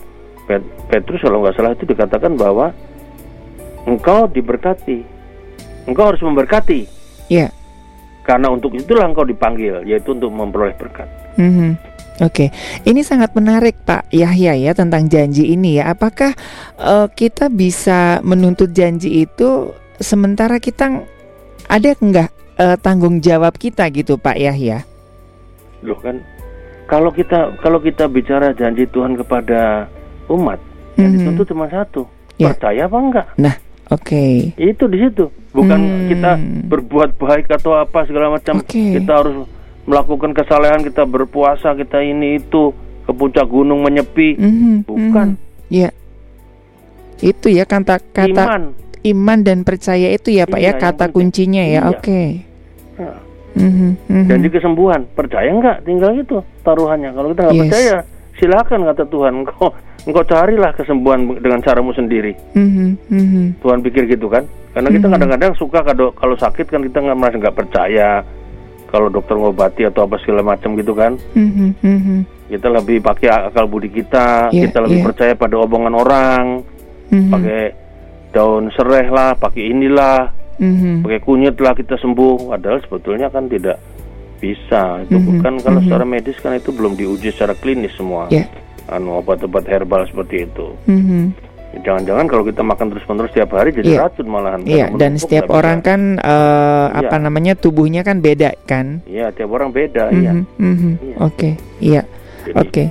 Petrus 0.87 1.19
kalau 1.19 1.43
nggak 1.43 1.59
salah 1.59 1.75
itu 1.75 1.83
dikatakan 1.83 2.39
bahwa 2.39 2.71
engkau 3.83 4.31
diberkati, 4.31 5.03
engkau 5.91 6.15
harus 6.15 6.23
memberkati. 6.23 6.87
Iya. 7.27 7.51
Yeah. 7.51 7.64
Karena 8.25 8.49
untuk 8.49 8.73
itulah 8.73 9.05
engkau 9.05 9.21
dipanggil, 9.21 9.85
yaitu 9.85 10.17
untuk 10.17 10.33
memperoleh 10.33 10.73
berkat. 10.75 11.05
Mm-hmm. 11.37 11.95
Oke, 12.23 12.47
ini 12.87 13.03
sangat 13.03 13.35
menarik 13.35 13.75
Pak 13.83 14.07
Yahya 14.09 14.55
ya 14.55 14.71
tentang 14.71 15.11
janji 15.11 15.51
ini 15.51 15.83
ya. 15.83 15.91
Apakah 15.91 16.31
uh, 16.79 17.11
kita 17.11 17.51
bisa 17.51 18.23
menuntut 18.23 18.71
janji 18.71 19.27
itu 19.27 19.75
sementara 19.99 20.63
kita 20.63 21.05
ada 21.67 21.89
enggak 21.99 22.31
uh, 22.55 22.79
tanggung 22.79 23.19
jawab 23.19 23.59
kita 23.59 23.91
gitu 23.91 24.15
Pak 24.15 24.39
Yahya? 24.39 24.87
Loh 25.83 25.99
kan, 25.99 26.23
kalau 26.87 27.11
kita 27.11 27.59
kalau 27.59 27.83
kita 27.83 28.07
bicara 28.07 28.55
janji 28.55 28.87
Tuhan 28.87 29.19
kepada 29.19 29.91
umat, 30.31 30.57
mm 30.57 30.71
-hmm. 30.95 30.99
yang 31.03 31.11
dituntut 31.19 31.51
cuma 31.51 31.67
satu, 31.67 32.07
yeah. 32.39 32.55
percaya 32.55 32.87
apa 32.87 32.97
enggak? 32.97 33.27
Nah, 33.35 33.55
oke. 33.91 34.01
Okay. 34.01 34.53
Itu 34.55 34.89
di 34.89 34.97
situ, 35.01 35.29
bukan 35.51 35.79
hmm. 35.79 36.07
kita 36.09 36.31
berbuat 36.69 37.19
baik 37.19 37.49
atau 37.51 37.77
apa 37.77 38.05
segala 38.09 38.33
macam. 38.33 38.61
Okay. 38.63 38.97
Kita 38.97 39.11
harus 39.21 39.45
melakukan 39.85 40.33
kesalahan 40.33 40.81
kita 40.81 41.05
berpuasa 41.05 41.77
kita 41.77 42.01
ini 42.01 42.41
itu 42.41 42.73
ke 43.05 43.11
puncak 43.13 43.45
gunung 43.45 43.85
menyepi 43.85 44.33
mm-hmm, 44.35 44.75
bukan 44.89 45.37
ya 45.69 45.89
yeah. 45.89 45.91
itu 47.21 47.53
ya 47.53 47.69
kata 47.69 48.01
kata 48.01 48.43
iman. 48.49 48.63
iman 49.05 49.39
dan 49.45 49.61
percaya 49.61 50.09
itu 50.09 50.33
ya 50.33 50.49
pak 50.49 50.57
ya, 50.57 50.73
iya, 50.73 50.73
ya 50.73 50.81
kata 50.81 51.05
kuncinya 51.13 51.61
ya 51.63 51.69
iya. 51.69 51.81
oke 51.85 52.01
okay. 52.01 52.27
nah. 52.97 53.21
mm-hmm, 53.53 53.91
mm-hmm. 54.09 54.25
janji 54.25 54.47
kesembuhan 54.49 55.01
percaya 55.13 55.49
nggak 55.53 55.85
tinggal 55.85 56.11
itu 56.17 56.41
taruhannya 56.65 57.13
kalau 57.13 57.29
kita 57.31 57.41
nggak 57.45 57.55
yes. 57.55 57.63
percaya 57.69 57.95
silakan 58.41 58.79
kata 58.89 59.03
Tuhan 59.05 59.33
engkau 59.45 59.69
engkau 60.05 60.23
carilah 60.25 60.71
kesembuhan 60.77 61.37
dengan 61.41 61.59
caramu 61.65 61.91
sendiri 61.91 62.37
mm-hmm, 62.53 62.89
mm-hmm. 63.09 63.45
Tuhan 63.61 63.79
pikir 63.81 64.05
gitu 64.09 64.29
kan 64.29 64.45
karena 64.77 64.89
kita 64.89 65.09
mm-hmm. 65.09 65.13
kadang-kadang 65.13 65.53
suka 65.57 65.79
kalau 65.81 66.13
kalau 66.13 66.35
sakit 66.37 66.65
kan 66.69 66.81
kita 66.85 66.97
nggak 67.01 67.17
merasa 67.17 67.37
nggak 67.41 67.57
percaya 67.57 68.09
kalau 68.95 69.11
dokter 69.11 69.35
ngobati 69.35 69.83
atau 69.91 70.07
apa 70.07 70.15
segala 70.23 70.55
macam 70.55 70.79
gitu 70.79 70.95
kan. 70.95 71.19
Mm-hmm, 71.35 71.69
mm-hmm. 71.83 72.19
Kita 72.47 72.67
lebih 72.71 73.03
pakai 73.03 73.51
akal 73.51 73.67
budi 73.67 73.91
kita, 73.91 74.53
yeah, 74.55 74.71
kita 74.71 74.79
lebih 74.85 75.03
yeah. 75.03 75.07
percaya 75.11 75.33
pada 75.35 75.55
omongan 75.59 75.93
orang, 75.99 76.43
mm-hmm. 77.11 77.31
pakai 77.35 77.61
daun 78.31 78.71
serai 78.71 79.11
lah, 79.11 79.35
pakai 79.35 79.67
inilah, 79.67 80.31
mm-hmm. 80.63 81.03
pakai 81.03 81.19
kunyit 81.27 81.59
lah 81.59 81.75
kita 81.75 81.99
sembuh. 81.99 82.55
Padahal 82.55 82.79
sebetulnya 82.87 83.27
kan 83.27 83.51
tidak 83.51 83.83
bisa. 84.39 85.03
Itu 85.03 85.19
mm-hmm. 85.19 85.27
bukan 85.27 85.53
kalau 85.59 85.83
mm-hmm. 85.83 85.91
secara 85.91 86.05
medis 86.07 86.37
kan 86.39 86.53
itu 86.55 86.71
belum 86.71 86.95
diuji 86.95 87.35
secara 87.35 87.51
klinis 87.57 87.91
semua. 87.99 88.31
Yeah. 88.31 88.47
Anu 88.85 89.17
obat-obat 89.17 89.65
herbal 89.65 90.05
seperti 90.05 90.45
itu. 90.45 90.77
Mm-hmm. 90.85 91.23
Jangan-jangan 91.83 92.25
kalau 92.31 92.43
kita 92.47 92.63
makan 92.63 92.87
terus-menerus 92.95 93.35
setiap 93.35 93.51
hari 93.59 93.75
jadi 93.75 93.99
yeah. 93.99 94.01
racun 94.07 94.27
malahan. 94.31 94.61
Iya, 94.63 94.77
yeah, 94.77 94.89
dan 94.95 95.19
setiap 95.19 95.51
orang 95.51 95.83
bisa. 95.83 95.87
kan 95.91 96.01
uh, 96.23 96.87
yeah. 96.87 96.99
apa 97.03 97.15
namanya 97.19 97.53
tubuhnya 97.59 98.05
kan 98.07 98.23
beda 98.23 98.55
kan? 98.63 99.03
Iya, 99.03 99.27
yeah, 99.27 99.35
tiap 99.35 99.51
orang 99.51 99.75
beda, 99.75 100.07
mm 100.07 100.13
-hmm, 100.13 100.21
iya. 100.23 100.31
Mm 100.31 100.45
-hmm. 100.75 100.93
yeah. 100.95 101.17
Oke, 101.19 101.49
iya. 101.83 102.01
Oke. 102.55 102.69
Okay. 102.71 102.87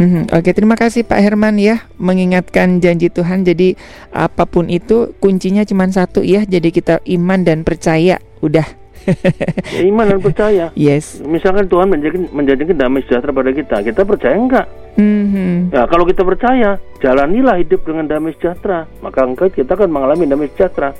Mm 0.00 0.08
-hmm. 0.08 0.22
Oke, 0.32 0.40
okay, 0.40 0.52
terima 0.56 0.76
kasih 0.80 1.04
Pak 1.04 1.20
Herman 1.20 1.60
ya 1.60 1.84
mengingatkan 2.00 2.80
janji 2.80 3.12
Tuhan. 3.12 3.44
Jadi 3.44 3.76
apa 4.08 4.48
pun 4.48 4.72
itu 4.72 5.12
kuncinya 5.20 5.68
cuma 5.68 5.84
satu 5.92 6.24
ya. 6.24 6.48
Jadi 6.48 6.72
kita 6.72 7.04
iman 7.04 7.44
dan 7.44 7.60
percaya. 7.60 8.16
Udah 8.40 8.64
ya, 9.06 9.80
iman 9.90 10.06
dan 10.08 10.20
percaya. 10.20 10.66
Yes. 10.78 11.20
Misalkan 11.22 11.66
Tuhan 11.66 11.90
menjadikan, 11.90 12.22
menjadikan 12.30 12.76
damai 12.78 13.02
sejahtera 13.06 13.32
pada 13.34 13.50
kita, 13.50 13.76
kita 13.82 14.02
percaya 14.06 14.34
enggak? 14.36 14.66
Mm-hmm. 14.96 15.72
Ya, 15.72 15.82
kalau 15.88 16.04
kita 16.04 16.22
percaya, 16.22 16.70
jalanilah 17.00 17.56
hidup 17.58 17.80
dengan 17.82 18.04
damai 18.06 18.36
sejahtera, 18.36 18.86
maka 19.00 19.24
engkau 19.24 19.48
kita 19.48 19.74
akan 19.74 19.88
mengalami 19.88 20.28
damai 20.28 20.48
sejahtera. 20.52 20.92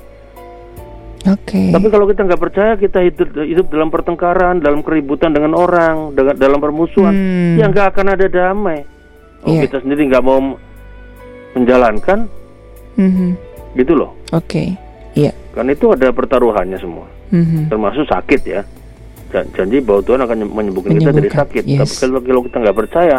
Oke. 1.23 1.55
Okay. 1.55 1.67
Tapi 1.71 1.87
kalau 1.87 2.05
kita 2.09 2.27
nggak 2.27 2.41
percaya, 2.41 2.71
kita 2.75 2.99
hidup 2.99 3.27
hidup 3.39 3.65
dalam 3.71 3.87
pertengkaran, 3.87 4.59
dalam 4.59 4.83
keributan 4.83 5.31
dengan 5.31 5.55
orang, 5.55 6.11
dengan 6.11 6.35
dalam 6.35 6.59
permusuhan, 6.59 7.15
mm. 7.15 7.63
ya 7.63 7.65
nggak 7.71 7.87
akan 7.95 8.07
ada 8.11 8.27
damai. 8.27 8.83
Oh, 9.47 9.55
yeah. 9.55 9.63
Kita 9.63 9.79
sendiri 9.79 10.11
nggak 10.11 10.23
mau 10.25 10.59
menjalankan, 11.55 12.27
mm-hmm. 12.99 13.29
gitu 13.79 13.93
loh. 13.95 14.11
Oke. 14.35 14.51
Okay. 14.51 14.67
Iya. 15.13 15.31
Yeah. 15.31 15.35
Kan 15.53 15.69
itu 15.69 15.93
ada 15.93 16.09
pertaruhannya 16.09 16.81
semua 16.81 17.12
mm-hmm. 17.33 17.73
termasuk 17.73 18.05
sakit 18.05 18.41
ya. 18.45 18.61
Janji 19.33 19.81
bahwa 19.81 20.05
Tuhan 20.05 20.21
akan 20.21 20.37
menyembuhkan 20.45 20.93
kita 20.93 21.09
dari 21.09 21.29
sakit. 21.33 21.65
yes. 21.65 21.81
tapi 21.81 21.93
kalau, 22.05 22.19
kalau 22.21 22.41
kita 22.45 22.57
nggak 22.61 22.77
percaya 22.77 23.17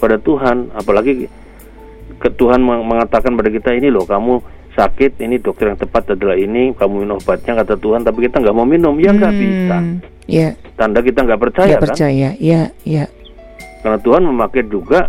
pada 0.00 0.16
Tuhan 0.16 0.72
apalagi 0.72 1.28
ke 2.16 2.28
Tuhan 2.32 2.64
mengatakan 2.64 3.36
pada 3.36 3.52
kita 3.52 3.76
ini 3.76 3.92
loh 3.92 4.08
kamu 4.08 4.40
sakit 4.76 5.20
ini 5.24 5.40
dokter 5.40 5.72
yang 5.72 5.80
tepat 5.80 6.16
adalah 6.16 6.36
ini 6.36 6.72
kamu 6.76 7.04
minum 7.04 7.16
obatnya 7.16 7.64
kata 7.64 7.80
Tuhan 7.80 8.04
tapi 8.04 8.28
kita 8.28 8.40
nggak 8.40 8.56
mau 8.56 8.68
minum. 8.68 8.96
Ya 8.96 9.12
nggak 9.12 9.32
hmm, 9.32 9.42
bisa. 9.44 9.76
yeah. 10.28 10.52
tanda 10.76 11.00
kita 11.00 11.24
nggak 11.24 11.40
percaya 11.40 11.76
gak 11.76 11.80
kan? 11.80 11.84
percaya 11.92 12.28
ya 12.36 12.72
ya. 12.84 13.04
Karena 13.80 13.98
Tuhan 14.00 14.22
memakai 14.24 14.64
juga 14.68 15.08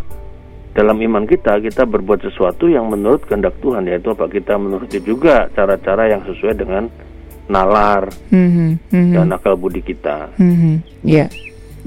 dalam 0.76 1.00
iman 1.02 1.24
kita 1.26 1.58
kita 1.64 1.84
berbuat 1.84 2.22
sesuatu 2.24 2.68
yang 2.68 2.88
menurut 2.88 3.24
kehendak 3.28 3.60
Tuhan 3.60 3.88
yaitu 3.88 4.12
apa? 4.12 4.28
Kita 4.32 4.56
menuruti 4.56 5.04
juga 5.04 5.52
cara-cara 5.52 6.12
yang 6.12 6.24
sesuai 6.24 6.54
dengan 6.56 6.88
nalar 7.48 8.12
mm-hmm, 8.32 8.92
mm-hmm. 8.92 9.16
dan 9.16 9.32
akal 9.34 9.56
budi 9.56 9.80
kita. 9.84 10.32
Mm-hmm. 10.36 10.76
Ya, 11.04 11.26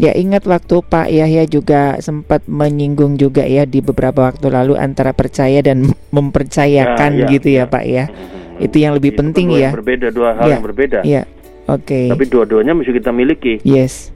ya 0.01 0.13
ingat 0.17 0.49
waktu 0.49 0.81
Pak 0.81 1.09
Yahya 1.13 1.45
juga 1.47 2.01
sempat 2.01 2.45
menyinggung 2.49 3.21
juga 3.21 3.45
ya 3.45 3.69
di 3.69 3.85
beberapa 3.85 4.29
waktu 4.29 4.49
lalu 4.49 4.75
antara 4.77 5.13
percaya 5.13 5.61
dan 5.61 5.93
mempercayakan 6.17 7.11
ya, 7.15 7.21
ya, 7.25 7.33
gitu 7.33 7.49
ya, 7.53 7.65
ya 7.65 7.73
Pak 7.73 7.85
ya. 7.85 8.05
Mm-hmm. 8.09 8.65
Itu 8.67 8.77
yang 8.77 8.93
lebih 8.97 9.13
itu 9.17 9.21
penting 9.25 9.47
ya. 9.57 9.71
Berbeda 9.73 10.09
dua 10.13 10.37
hal 10.37 10.49
ya, 10.49 10.53
yang 10.57 10.65
berbeda. 10.65 10.99
Ya, 11.05 11.23
oke. 11.69 11.87
Okay. 11.87 12.07
Tapi 12.13 12.25
dua-duanya 12.29 12.73
mesti 12.77 12.93
kita 12.93 13.13
miliki. 13.13 13.61
Yes, 13.65 14.13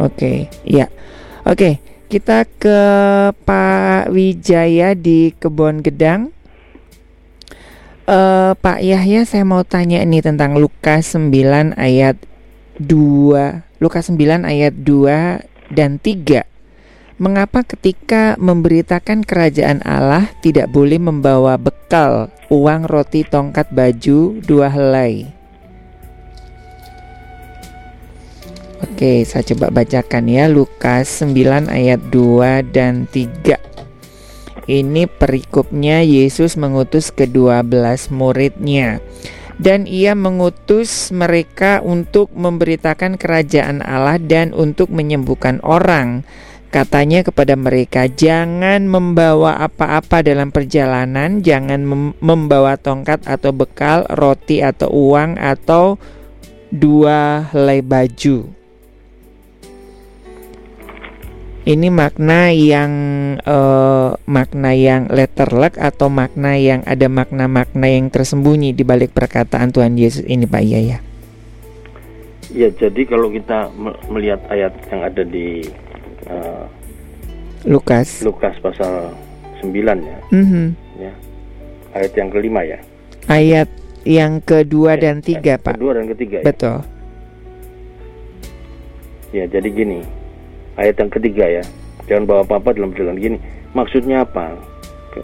oke, 0.00 0.16
okay. 0.16 0.36
ya, 0.64 0.88
oke. 1.44 1.56
Okay. 1.56 1.74
Kita 2.08 2.48
ke 2.48 2.80
Pak 3.44 4.08
Wijaya 4.08 4.96
di 4.96 5.28
Kebon 5.36 5.84
Gedang. 5.84 6.32
Uh, 8.08 8.56
Pak 8.64 8.80
Yahya 8.80 9.28
saya 9.28 9.44
mau 9.44 9.60
tanya 9.68 10.00
ini 10.00 10.24
tentang 10.24 10.56
Lukas 10.56 11.12
9 11.12 11.76
ayat 11.76 12.16
2 12.80 12.88
Lukas 13.84 14.08
9 14.08 14.48
ayat 14.48 14.72
2 14.80 15.76
dan 15.76 16.00
3 16.00 17.20
Mengapa 17.20 17.60
ketika 17.68 18.32
memberitakan 18.40 19.28
kerajaan 19.28 19.84
Allah 19.84 20.32
tidak 20.40 20.72
boleh 20.72 20.96
membawa 20.96 21.60
bekal 21.60 22.32
uang 22.48 22.88
roti 22.88 23.28
tongkat 23.28 23.68
baju 23.76 24.40
dua 24.40 24.72
helai? 24.72 25.28
Oke 28.80 29.28
saya 29.28 29.44
coba 29.52 29.84
bacakan 29.84 30.32
ya. 30.32 30.48
Lukas 30.48 31.20
9 31.20 31.68
ayat 31.68 32.00
2 32.08 32.72
dan 32.72 33.04
3 33.12 33.67
ini 34.68 35.08
perikopnya 35.08 36.04
Yesus 36.04 36.60
mengutus 36.60 37.08
kedua 37.10 37.64
belas 37.64 38.12
muridnya 38.12 39.00
dan 39.58 39.90
ia 39.90 40.14
mengutus 40.14 41.10
mereka 41.10 41.82
untuk 41.82 42.30
memberitakan 42.30 43.18
kerajaan 43.18 43.82
Allah 43.82 44.22
dan 44.22 44.54
untuk 44.54 44.88
menyembuhkan 44.88 45.58
orang. 45.66 46.22
Katanya 46.68 47.24
kepada 47.24 47.56
mereka, 47.56 48.06
"Jangan 48.06 48.86
membawa 48.86 49.56
apa-apa 49.58 50.20
dalam 50.20 50.52
perjalanan, 50.52 51.40
jangan 51.40 51.80
mem 51.80 52.12
membawa 52.20 52.76
tongkat 52.76 53.24
atau 53.24 53.56
bekal, 53.56 54.04
roti 54.12 54.60
atau 54.60 54.92
uang 54.92 55.40
atau 55.40 55.96
dua 56.68 57.48
helai 57.50 57.80
baju." 57.80 58.57
Ini 61.66 61.88
makna 61.90 62.54
yang 62.54 62.92
uh, 63.42 64.14
makna 64.30 64.76
yang 64.76 65.10
letterlek 65.10 65.74
atau 65.80 66.06
makna 66.06 66.54
yang 66.54 66.86
ada 66.86 67.10
makna-makna 67.10 67.86
yang 67.90 68.12
tersembunyi 68.12 68.76
di 68.76 68.86
balik 68.86 69.10
perkataan 69.10 69.74
Tuhan 69.74 69.98
Yesus 69.98 70.22
ini 70.28 70.46
Pak 70.46 70.62
Iya 70.62 70.80
ya. 70.80 70.98
Ya 72.48 72.68
jadi 72.72 73.02
kalau 73.04 73.28
kita 73.28 73.68
melihat 74.08 74.40
ayat 74.48 74.72
yang 74.88 75.02
ada 75.04 75.22
di 75.26 75.66
uh, 76.30 76.64
Lukas 77.66 78.22
Lukas 78.22 78.54
pasal 78.62 79.12
9 79.60 79.74
ya. 79.74 80.18
Mm 80.30 80.44
-hmm. 80.46 80.66
ya. 81.02 81.12
Ayat 81.98 82.12
yang 82.14 82.28
kelima 82.30 82.62
ya. 82.62 82.78
Ayat 83.26 83.68
yang 84.06 84.40
kedua 84.40 84.96
eh, 84.96 85.04
dan 85.04 85.20
tiga 85.20 85.58
Pak. 85.58 85.76
Kedua 85.76 85.98
dan 85.98 86.06
ketiga. 86.08 86.40
Ya? 86.40 86.44
Betul. 86.46 86.78
Ya 89.28 89.44
jadi 89.44 89.68
gini 89.68 90.17
ayat 90.78 90.96
yang 91.02 91.10
ketiga 91.10 91.44
ya. 91.44 91.64
jangan 92.08 92.24
bawa 92.24 92.40
apa-apa 92.46 92.72
dalam 92.72 92.94
perjalanan. 92.94 93.20
Gini 93.20 93.38
maksudnya 93.76 94.24
apa? 94.24 94.56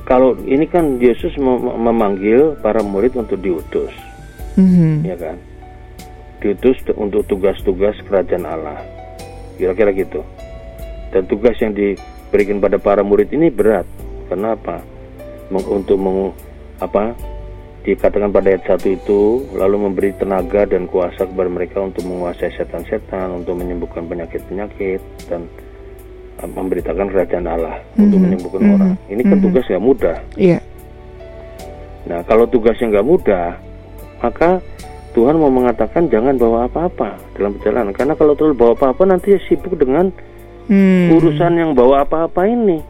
Kalau 0.05 0.35
ini 0.45 0.67
kan 0.67 0.99
Yesus 0.99 1.33
mem 1.39 1.65
memanggil 1.81 2.59
para 2.61 2.83
murid 2.83 3.15
untuk 3.15 3.41
diutus. 3.41 3.95
Mm-hmm. 4.59 4.95
ya 5.07 5.17
kan? 5.17 5.37
Diutus 6.43 6.77
untuk 6.99 7.25
tugas-tugas 7.31 7.97
kerajaan 8.05 8.45
Allah. 8.45 8.83
Kira-kira 9.57 9.95
gitu. 9.95 10.21
Dan 11.15 11.25
tugas 11.31 11.57
yang 11.63 11.73
diberikan 11.73 12.59
pada 12.59 12.77
para 12.77 13.01
murid 13.07 13.31
ini 13.33 13.49
berat. 13.49 13.87
Karena 14.29 14.59
apa? 14.59 14.83
Untuk 15.55 15.97
meng, 15.97 16.35
apa 16.83 17.15
dikatakan 17.85 18.33
pada 18.33 18.49
ayat 18.49 18.65
satu 18.65 18.89
itu 18.97 19.21
lalu 19.53 19.77
memberi 19.85 20.17
tenaga 20.17 20.65
dan 20.65 20.89
kuasa 20.89 21.29
kepada 21.29 21.49
mereka 21.53 21.85
untuk 21.85 22.09
menguasai 22.09 22.57
setan-setan 22.57 23.45
untuk 23.45 23.61
menyembuhkan 23.61 24.09
penyakit-penyakit 24.09 25.05
dan 25.29 25.45
uh, 26.41 26.49
memberitakan 26.49 27.13
kerajaan 27.13 27.45
Allah 27.45 27.77
mm-hmm. 27.77 28.05
untuk 28.09 28.19
menyembuhkan 28.25 28.61
mm-hmm. 28.65 28.77
orang 28.81 28.93
ini 29.13 29.21
kan 29.21 29.37
mm-hmm. 29.37 29.45
tugas 29.45 29.67
yang 29.69 29.85
mudah 29.85 30.17
yeah. 30.41 30.61
nah 32.09 32.25
kalau 32.25 32.49
tugas 32.49 32.73
yang 32.81 32.89
nggak 32.89 33.05
mudah 33.05 33.61
maka 34.25 34.65
Tuhan 35.13 35.37
mau 35.37 35.53
mengatakan 35.53 36.09
jangan 36.09 36.41
bawa 36.41 36.67
apa-apa 36.67 37.21
dalam 37.37 37.55
perjalanan 37.61 37.93
karena 37.93 38.17
kalau 38.17 38.33
terlalu 38.33 38.57
bawa 38.57 38.73
apa-apa 38.81 39.03
nanti 39.13 39.37
sibuk 39.47 39.77
dengan 39.79 40.11
hmm. 40.73 41.15
urusan 41.21 41.55
yang 41.55 41.71
bawa 41.77 42.03
apa-apa 42.03 42.49
ini 42.49 42.83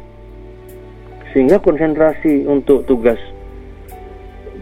sehingga 1.34 1.59
konsentrasi 1.59 2.47
untuk 2.47 2.86
tugas 2.86 3.18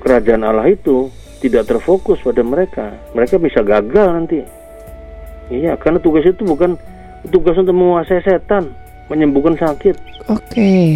kerajaan 0.02 0.42
Allah 0.42 0.66
itu 0.66 1.08
tidak 1.38 1.70
terfokus 1.70 2.18
pada 2.22 2.42
mereka. 2.42 2.94
Mereka 3.14 3.38
bisa 3.38 3.62
gagal 3.62 4.08
nanti. 4.14 4.42
Iya, 5.50 5.78
karena 5.78 5.98
tugas 6.02 6.26
itu 6.26 6.42
bukan 6.42 6.78
tugas 7.30 7.54
untuk 7.58 7.74
menguasai 7.74 8.22
setan, 8.22 8.70
menyembuhkan 9.10 9.54
sakit. 9.58 9.94
Oke. 10.30 10.50
Okay. 10.50 10.90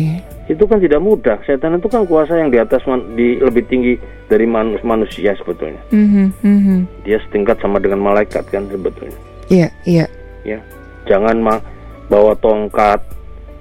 Itu 0.46 0.70
kan 0.70 0.78
tidak 0.78 1.02
mudah. 1.02 1.42
Setan 1.42 1.78
itu 1.78 1.90
kan 1.90 2.06
kuasa 2.06 2.38
yang 2.38 2.54
di 2.54 2.58
atas 2.62 2.86
di 3.18 3.42
lebih 3.42 3.66
tinggi 3.66 3.98
dari 4.30 4.46
manus, 4.46 4.78
manusia 4.86 5.34
sebetulnya. 5.34 5.82
Mm 5.90 6.30
-hmm, 6.30 6.78
Dia 7.02 7.18
setingkat 7.26 7.58
sama 7.58 7.82
dengan 7.82 7.98
malaikat 7.98 8.46
kan 8.54 8.70
sebetulnya. 8.70 9.18
Iya, 9.50 9.68
iya. 9.82 10.06
Ya, 10.46 10.62
jangan 11.10 11.42
ma 11.42 11.58
bawa 12.06 12.38
tongkat 12.38 13.02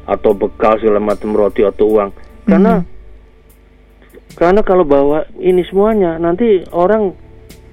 atau 0.05 0.37
bekal 0.37 0.77
segala 0.77 1.01
macam 1.01 1.33
roti 1.33 1.65
atau 1.65 1.97
uang, 1.97 2.13
karena 2.45 2.77
mm 2.77 2.81
-hmm 2.85 2.94
karena 4.33 4.65
kalau 4.65 4.83
bawa 4.83 5.29
ini 5.37 5.61
semuanya 5.69 6.17
nanti 6.17 6.65
orang 6.73 7.13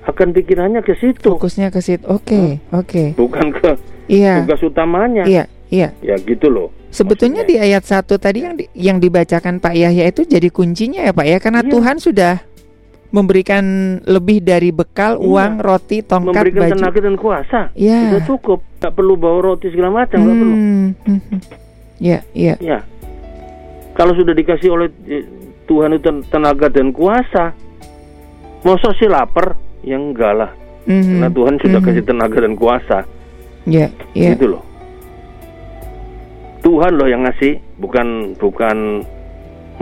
akan 0.06 0.28
pikirannya 0.34 0.82
ke 0.82 0.98
situ. 0.98 1.32
Fokusnya 1.32 1.72
ke 1.72 1.80
situ. 1.80 2.04
Oke, 2.10 2.26
okay, 2.28 2.46
hmm. 2.58 2.78
oke. 2.78 2.88
Okay. 2.90 3.06
Bukan 3.16 3.46
ke 3.54 3.70
iya. 4.10 4.42
tugas 4.42 4.60
utamanya. 4.62 5.24
Iya, 5.24 5.48
iya. 5.70 5.88
Ya 6.02 6.18
gitu 6.18 6.50
loh. 6.50 6.68
Sebetulnya 6.92 7.46
maksudnya. 7.46 7.64
di 7.64 7.72
ayat 7.72 7.84
satu 7.88 8.20
tadi 8.20 8.44
yang 8.44 8.54
di, 8.58 8.64
yang 8.76 8.98
dibacakan 9.00 9.62
Pak 9.62 9.74
Yahya 9.74 10.12
itu 10.12 10.28
jadi 10.28 10.52
kuncinya 10.52 11.00
ya 11.08 11.12
Pak 11.16 11.26
ya 11.26 11.38
karena 11.40 11.62
iya. 11.64 11.70
Tuhan 11.72 11.96
sudah 12.02 12.34
memberikan 13.12 13.64
lebih 14.08 14.40
dari 14.40 14.72
bekal 14.72 15.20
iya. 15.20 15.24
uang, 15.24 15.52
roti, 15.60 16.00
tongkat, 16.00 16.32
memberikan 16.32 16.62
baju. 16.64 16.72
tenaga 16.80 16.98
dan 17.04 17.16
kuasa. 17.20 17.60
Iya. 17.76 18.00
Sudah 18.08 18.22
cukup. 18.26 18.58
Gak 18.80 18.92
perlu 18.96 19.14
bawa 19.14 19.38
roti 19.52 19.68
segala 19.70 20.02
macam, 20.02 20.18
hmm. 20.18 20.28
perlu. 20.28 20.54
Iya, 22.02 22.18
iya. 22.34 22.54
Ya. 22.58 22.78
Kalau 23.92 24.16
sudah 24.16 24.32
dikasih 24.32 24.72
oleh 24.72 24.88
Tuhan 25.66 25.96
itu 25.96 26.08
tenaga 26.28 26.66
dan 26.68 26.90
kuasa. 26.90 27.54
Masa 28.62 28.88
sih 28.98 29.10
lapar? 29.10 29.58
Yang 29.82 30.02
enggak 30.14 30.32
lah. 30.38 30.50
Mm-hmm. 30.86 31.06
Karena 31.06 31.28
Tuhan 31.30 31.54
sudah 31.58 31.70
mm-hmm. 31.78 31.86
kasih 31.94 32.04
tenaga 32.06 32.38
dan 32.42 32.54
kuasa. 32.58 32.98
Iya, 33.66 33.78
yeah, 33.86 33.90
iya. 34.14 34.22
Yeah. 34.22 34.32
Gitu 34.34 34.46
loh. 34.50 34.62
Tuhan 36.62 36.92
loh 36.94 37.08
yang 37.10 37.26
ngasih, 37.26 37.58
bukan 37.82 38.38
bukan 38.38 39.02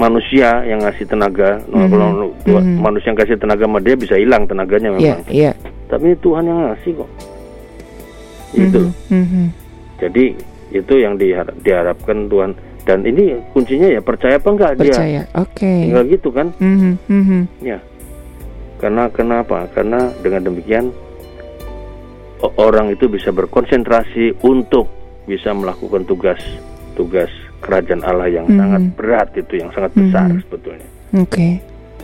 manusia 0.00 0.64
yang 0.64 0.80
ngasih 0.80 1.04
tenaga. 1.08 1.60
Mm-hmm. 1.68 1.88
Kalau 1.92 2.08
mm-hmm. 2.44 2.76
manusia 2.80 3.08
yang 3.12 3.20
kasih 3.20 3.36
tenaga 3.36 3.64
sama 3.68 3.80
dia 3.80 3.96
bisa 3.96 4.14
hilang 4.16 4.44
tenaganya 4.48 4.88
memang. 4.92 5.24
Yeah, 5.28 5.52
yeah. 5.52 5.54
Tapi 5.88 6.16
Tuhan 6.20 6.48
yang 6.48 6.58
ngasih 6.72 6.92
kok. 7.00 7.10
Itu. 8.56 8.82
Mm-hmm. 8.88 9.16
mm-hmm. 9.16 9.46
Jadi 10.00 10.24
itu 10.72 10.94
yang 10.96 11.20
diharap, 11.20 11.56
diharapkan 11.60 12.30
Tuhan 12.32 12.52
dan 12.90 13.06
ini 13.06 13.38
kuncinya 13.54 13.86
ya 13.86 14.02
percaya 14.02 14.42
apa 14.42 14.50
enggak 14.50 14.70
percaya. 14.74 14.82
dia 14.82 14.90
percaya 14.90 15.22
oke 15.38 15.54
okay. 15.54 15.78
tinggal 15.86 16.04
gitu 16.10 16.28
kan 16.34 16.46
mm-hmm. 16.58 16.94
Mm-hmm. 17.06 17.42
ya 17.62 17.78
karena 18.82 19.02
kenapa 19.14 19.70
karena 19.70 20.10
dengan 20.18 20.42
demikian 20.50 20.90
orang 22.58 22.90
itu 22.90 23.06
bisa 23.06 23.30
berkonsentrasi 23.30 24.42
untuk 24.42 24.90
bisa 25.30 25.54
melakukan 25.54 26.02
tugas 26.02 26.42
tugas 26.98 27.30
kerajaan 27.62 28.02
Allah 28.02 28.26
yang 28.26 28.50
mm-hmm. 28.50 28.58
sangat 28.58 28.82
berat 28.98 29.28
itu 29.38 29.62
yang 29.62 29.70
sangat 29.70 29.94
besar 29.94 30.26
mm-hmm. 30.26 30.42
sebetulnya 30.42 30.88
oke 31.14 31.30
okay. 31.30 31.52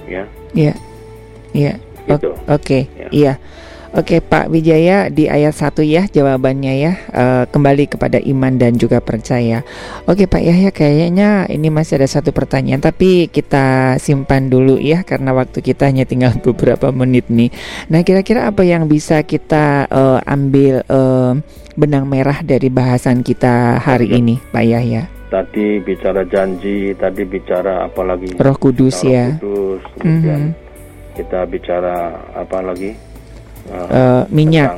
ya 0.07 0.23
iya 0.55 0.75
iya 1.51 1.75
gitu. 2.07 2.31
oke 2.31 2.47
okay. 2.47 2.83
ya. 2.95 3.09
iya 3.11 3.33
Oke 3.97 4.21
Pak 4.21 4.53
Wijaya 4.53 5.09
di 5.09 5.25
ayat 5.25 5.57
1 5.57 5.81
ya 5.89 6.05
jawabannya 6.05 6.73
ya 6.77 6.93
uh, 7.17 7.45
kembali 7.49 7.89
kepada 7.89 8.21
iman 8.21 8.61
dan 8.61 8.77
juga 8.77 9.01
percaya. 9.01 9.65
Oke 10.05 10.29
Pak 10.29 10.45
Yahya 10.45 10.69
kayaknya 10.69 11.49
ini 11.49 11.73
masih 11.73 11.97
ada 11.97 12.05
satu 12.05 12.29
pertanyaan 12.29 12.85
tapi 12.85 13.33
kita 13.33 13.97
simpan 13.97 14.53
dulu 14.53 14.77
ya 14.77 15.01
karena 15.01 15.33
waktu 15.33 15.65
kita 15.65 15.89
hanya 15.89 16.05
tinggal 16.05 16.37
beberapa 16.45 16.93
menit 16.93 17.33
nih. 17.33 17.49
Nah 17.89 18.05
kira-kira 18.05 18.45
apa 18.45 18.69
yang 18.69 18.85
bisa 18.85 19.25
kita 19.25 19.89
uh, 19.89 20.21
ambil 20.29 20.85
uh, 20.93 21.33
benang 21.73 22.05
merah 22.05 22.45
dari 22.45 22.69
bahasan 22.69 23.25
kita 23.25 23.81
hari 23.81 24.13
ini 24.13 24.37
Pak 24.53 24.65
Yahya? 24.77 25.09
Tadi 25.33 25.81
bicara 25.81 26.21
janji, 26.29 26.93
tadi 27.01 27.25
bicara 27.25 27.89
apa 27.89 28.05
lagi? 28.05 28.37
Roh 28.37 28.57
Kudus 28.61 29.01
Roh 29.01 29.09
ya. 29.09 29.41
Kudus, 29.41 29.81
kemudian 29.97 30.41
mm 30.41 30.53
-hmm. 30.53 31.17
kita 31.17 31.49
bicara 31.49 32.13
apa 32.37 32.61
lagi? 32.61 33.06
Uh, 33.71 34.23
minyak. 34.31 34.71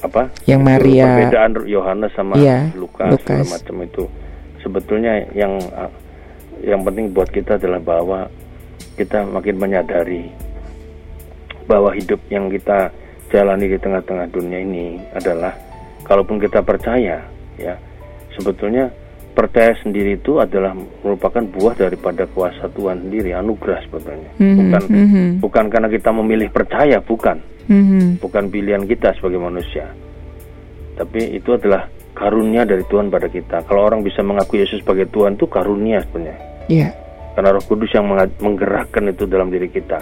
apa? 0.00 0.26
Yang 0.48 0.60
Maria 0.66 1.06
perbedaan 1.06 1.50
Yohanes 1.68 2.10
sama 2.16 2.34
iya, 2.34 2.72
Lukas, 2.74 3.14
Lukas. 3.14 3.46
macam 3.46 3.76
itu. 3.86 4.04
Sebetulnya 4.64 5.22
yang 5.32 5.62
yang 6.60 6.82
penting 6.84 7.14
buat 7.14 7.30
kita 7.30 7.56
adalah 7.56 7.80
bahwa 7.80 8.26
kita 8.98 9.24
makin 9.24 9.56
menyadari 9.56 10.28
bahwa 11.64 11.94
hidup 11.94 12.18
yang 12.28 12.50
kita 12.50 12.90
jalani 13.30 13.70
di 13.70 13.78
tengah-tengah 13.78 14.26
dunia 14.34 14.58
ini 14.60 14.98
adalah 15.14 15.54
kalaupun 16.02 16.42
kita 16.42 16.60
percaya 16.60 17.22
ya 17.56 17.74
sebetulnya 18.34 18.90
percaya 19.40 19.72
sendiri 19.80 20.20
itu 20.20 20.36
adalah 20.36 20.76
merupakan 20.76 21.40
buah 21.40 21.72
daripada 21.72 22.28
kuasa 22.28 22.68
Tuhan 22.76 23.08
sendiri, 23.08 23.32
anugerah 23.32 23.80
sebetulnya. 23.88 24.36
Mm-hmm. 24.36 24.56
Bukan 24.60 24.82
mm-hmm. 24.84 25.28
bukan 25.40 25.64
karena 25.72 25.88
kita 25.88 26.10
memilih 26.12 26.48
percaya, 26.52 27.00
bukan. 27.00 27.40
Mm-hmm. 27.72 28.20
Bukan 28.20 28.44
pilihan 28.52 28.84
kita 28.84 29.16
sebagai 29.16 29.40
manusia. 29.40 29.88
Tapi 31.00 31.32
itu 31.32 31.56
adalah 31.56 31.88
karunia 32.12 32.68
dari 32.68 32.84
Tuhan 32.84 33.08
pada 33.08 33.32
kita. 33.32 33.64
Kalau 33.64 33.88
orang 33.88 34.04
bisa 34.04 34.20
mengaku 34.20 34.60
Yesus 34.60 34.84
sebagai 34.84 35.08
Tuhan 35.08 35.40
itu 35.40 35.48
karunia 35.48 36.04
sebenarnya. 36.04 36.36
Yeah. 36.68 36.92
Karena 37.32 37.56
Roh 37.56 37.64
Kudus 37.64 37.88
yang 37.96 38.12
menggerakkan 38.44 39.08
itu 39.08 39.24
dalam 39.24 39.48
diri 39.48 39.72
kita. 39.72 39.96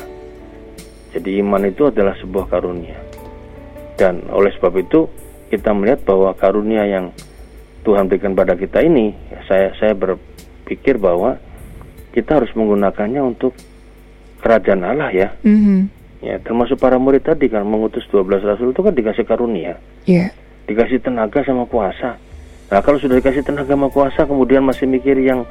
Jadi 1.15 1.39
iman 1.39 1.63
itu 1.63 1.87
adalah 1.87 2.19
sebuah 2.19 2.51
karunia. 2.51 2.99
Dan 3.95 4.27
oleh 4.35 4.51
sebab 4.59 4.75
itu 4.83 5.07
kita 5.47 5.71
melihat 5.71 6.03
bahwa 6.03 6.35
karunia 6.35 6.83
yang 6.91 7.15
Tuhan 7.89 8.05
berikan 8.05 8.37
pada 8.37 8.53
kita 8.53 8.85
ini, 8.85 9.17
saya 9.49 9.73
saya 9.81 9.97
berpikir 9.97 11.01
bahwa 11.01 11.41
kita 12.13 12.37
harus 12.37 12.53
menggunakannya 12.53 13.25
untuk 13.25 13.57
kerajaan 14.45 14.85
Allah 14.85 15.09
ya. 15.09 15.29
Mm-hmm. 15.41 15.81
Ya, 16.21 16.37
termasuk 16.45 16.77
para 16.77 17.01
murid 17.01 17.25
tadi 17.25 17.49
kan 17.49 17.65
mengutus 17.65 18.05
12 18.13 18.45
rasul 18.45 18.77
itu 18.77 18.85
kan 18.85 18.93
dikasih 18.93 19.25
karunia. 19.25 19.81
Yeah. 20.05 20.37
Dikasih 20.69 21.01
tenaga 21.01 21.41
sama 21.49 21.65
kuasa. 21.65 22.21
Nah, 22.69 22.81
kalau 22.85 23.01
sudah 23.01 23.17
dikasih 23.17 23.41
tenaga 23.41 23.73
sama 23.73 23.89
kuasa 23.89 24.29
kemudian 24.29 24.61
masih 24.69 24.85
mikir 24.85 25.17
yang 25.25 25.49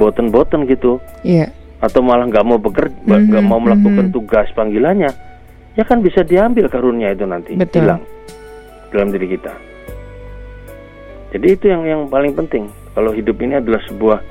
boten-boten 0.00 0.64
gitu. 0.64 1.04
Yeah. 1.20 1.52
Atau 1.84 2.00
malah 2.00 2.24
nggak 2.24 2.46
mau 2.48 2.56
bekerja, 2.56 2.96
nggak 2.96 3.20
mm-hmm. 3.28 3.44
mau 3.44 3.60
melakukan 3.60 4.08
mm-hmm. 4.08 4.16
tugas 4.16 4.48
panggilannya, 4.56 5.12
ya 5.76 5.84
kan 5.84 6.00
bisa 6.00 6.24
diambil 6.24 6.72
karunia 6.72 7.12
itu 7.12 7.28
nanti 7.28 7.60
Betul. 7.60 7.84
hilang 7.84 8.00
dalam 8.88 9.12
diri 9.12 9.36
kita. 9.36 9.73
Jadi 11.34 11.46
itu 11.50 11.64
yang 11.66 11.82
yang 11.82 12.02
paling 12.06 12.30
penting. 12.38 12.70
Kalau 12.94 13.10
hidup 13.10 13.34
ini 13.42 13.58
adalah 13.58 13.82
sebuah 13.90 14.22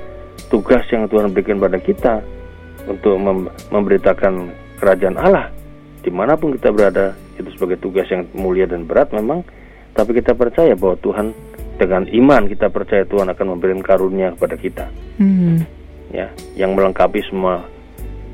tugas 0.48 0.82
yang 0.88 1.04
Tuhan 1.04 1.36
berikan 1.36 1.60
pada 1.60 1.76
kita 1.76 2.24
untuk 2.88 3.16
mem 3.20 3.52
memberitakan 3.68 4.48
kerajaan 4.80 5.16
Allah 5.20 5.52
di 6.04 6.12
mana 6.12 6.36
pun 6.36 6.52
kita 6.52 6.68
berada 6.68 7.16
itu 7.40 7.48
sebagai 7.56 7.80
tugas 7.80 8.04
yang 8.12 8.28
mulia 8.36 8.68
dan 8.68 8.84
berat 8.84 9.10
memang 9.10 9.40
tapi 9.96 10.20
kita 10.20 10.36
percaya 10.36 10.76
bahwa 10.76 11.00
Tuhan 11.00 11.32
dengan 11.80 12.06
iman 12.06 12.42
kita 12.46 12.68
percaya 12.68 13.02
Tuhan 13.08 13.32
akan 13.32 13.46
memberikan 13.56 13.82
karunia 13.82 14.36
kepada 14.36 14.54
kita 14.60 14.86
mm-hmm. 15.18 15.56
ya 16.12 16.28
yang 16.54 16.76
melengkapi 16.76 17.24
semua 17.26 17.64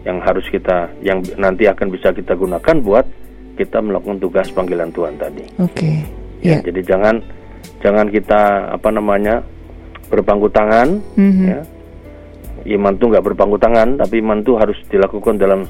yang 0.02 0.18
harus 0.20 0.44
kita 0.50 0.90
yang 1.00 1.22
nanti 1.38 1.70
akan 1.70 1.88
bisa 1.94 2.10
kita 2.12 2.34
gunakan 2.34 2.76
buat 2.82 3.06
kita 3.54 3.78
melakukan 3.80 4.18
tugas 4.18 4.50
panggilan 4.50 4.90
Tuhan 4.90 5.14
tadi 5.16 5.44
oke 5.62 5.70
okay. 5.72 6.04
ya 6.42 6.58
yeah. 6.58 6.60
jadi 6.66 6.80
jangan 6.84 7.22
jangan 7.80 8.06
kita 8.08 8.72
apa 8.74 8.88
namanya 8.92 9.42
berpangku 10.11 10.50
tangan, 10.50 11.00
mm-hmm. 11.16 11.46
ya. 11.46 11.61
Iman 12.76 13.00
itu 13.00 13.08
nggak 13.08 13.24
berpangku 13.24 13.56
tangan, 13.56 13.96
tapi 13.96 14.20
iman 14.20 14.44
itu 14.44 14.52
harus 14.61 14.76
dilakukan 14.92 15.40
dalam 15.40 15.64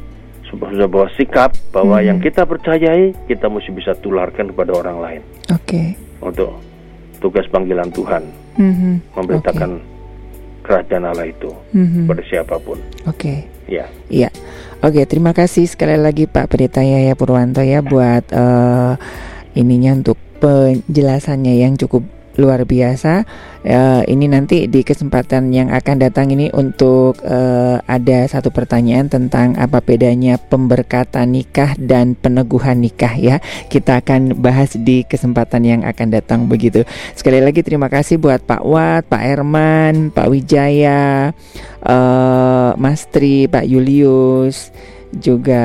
sebuah, 0.50 0.70
sebuah 0.74 1.08
sikap 1.14 1.50
bahwa 1.70 2.00
mm-hmm. 2.00 2.08
yang 2.10 2.18
kita 2.18 2.42
percayai 2.48 3.14
kita 3.30 3.46
mesti 3.46 3.70
bisa 3.70 3.94
tularkan 4.00 4.50
kepada 4.50 4.74
orang 4.74 4.98
lain. 4.98 5.22
Oke. 5.54 5.62
Okay. 5.64 5.88
Untuk 6.18 6.58
tugas 7.22 7.46
panggilan 7.52 7.92
Tuhan, 7.94 8.26
mm-hmm. 8.58 8.94
memberitakan 9.14 9.70
okay. 9.78 9.86
kerajaan 10.66 11.04
Allah 11.06 11.28
itu 11.30 11.50
mm-hmm. 11.76 12.04
pada 12.10 12.22
siapa 12.26 12.56
pun. 12.58 12.80
Oke. 13.06 13.14
Okay. 13.14 13.38
Ya. 13.70 13.86
Iya. 14.10 14.34
Oke, 14.82 15.06
terima 15.06 15.30
kasih 15.30 15.70
sekali 15.70 15.94
lagi 15.94 16.26
Pak 16.26 16.50
Pendeta 16.50 16.82
Yaya 16.82 17.14
Purwanto 17.14 17.62
ya 17.62 17.86
buat 17.86 18.26
uh, 18.34 18.98
ininya 19.54 19.94
untuk 19.94 20.18
penjelasannya 20.40 21.60
yang 21.60 21.76
cukup 21.76 22.02
luar 22.40 22.64
biasa. 22.64 23.28
Uh, 23.60 24.00
ini 24.08 24.24
nanti 24.24 24.64
di 24.64 24.80
kesempatan 24.80 25.52
yang 25.52 25.68
akan 25.68 25.96
datang 26.00 26.32
ini 26.32 26.48
untuk 26.56 27.20
uh, 27.20 27.76
ada 27.84 28.24
satu 28.24 28.48
pertanyaan 28.48 29.12
tentang 29.12 29.52
apa 29.60 29.84
bedanya 29.84 30.40
pemberkatan 30.40 31.36
nikah 31.36 31.76
dan 31.76 32.16
peneguhan 32.16 32.80
nikah 32.80 33.12
ya. 33.20 33.36
Kita 33.68 34.00
akan 34.00 34.40
bahas 34.40 34.72
di 34.78 35.04
kesempatan 35.04 35.62
yang 35.68 35.80
akan 35.84 36.08
datang 36.08 36.48
begitu. 36.48 36.88
Sekali 37.12 37.44
lagi 37.44 37.60
terima 37.60 37.92
kasih 37.92 38.16
buat 38.16 38.40
Pak 38.48 38.62
Wat, 38.64 39.04
Pak 39.10 39.22
Herman, 39.22 40.08
Pak 40.08 40.32
Wijaya, 40.32 41.36
uh, 41.84 42.72
Mas 42.80 43.04
Tri, 43.12 43.44
Pak 43.44 43.68
Julius 43.68 44.72
juga 45.14 45.64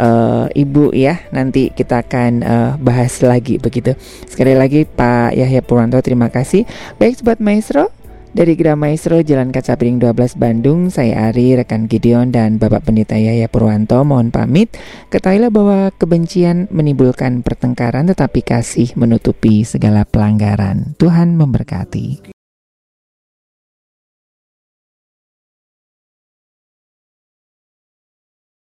uh, 0.00 0.46
Ibu 0.48 0.96
ya. 0.96 1.20
Nanti 1.32 1.68
kita 1.72 2.04
akan 2.04 2.32
uh, 2.40 2.72
bahas 2.80 3.20
lagi 3.20 3.60
begitu. 3.60 3.92
Sekali 4.24 4.56
lagi 4.56 4.88
Pak 4.88 5.36
Yahya 5.36 5.60
Purwanto 5.60 6.00
terima 6.00 6.32
kasih. 6.32 6.64
Baik 6.96 7.20
sobat 7.20 7.38
maestro, 7.40 7.92
dari 8.30 8.54
Gra 8.54 8.78
Maestro 8.78 9.18
Jalan 9.18 9.50
Kaca 9.50 9.74
Piring 9.74 9.98
12 9.98 10.38
Bandung, 10.38 10.86
saya 10.86 11.30
Ari, 11.30 11.58
rekan 11.58 11.90
Gideon 11.90 12.30
dan 12.30 12.62
Bapak 12.62 12.86
Pendeta 12.86 13.18
Yahya 13.18 13.50
Purwanto 13.50 14.06
mohon 14.06 14.30
pamit. 14.30 14.70
Ketahuilah 15.10 15.50
bahwa 15.50 15.90
kebencian 15.98 16.70
menimbulkan 16.70 17.42
pertengkaran 17.42 18.06
tetapi 18.06 18.46
kasih 18.46 18.94
menutupi 18.94 19.66
segala 19.66 20.06
pelanggaran. 20.06 20.94
Tuhan 20.94 21.34
memberkati. 21.34 22.39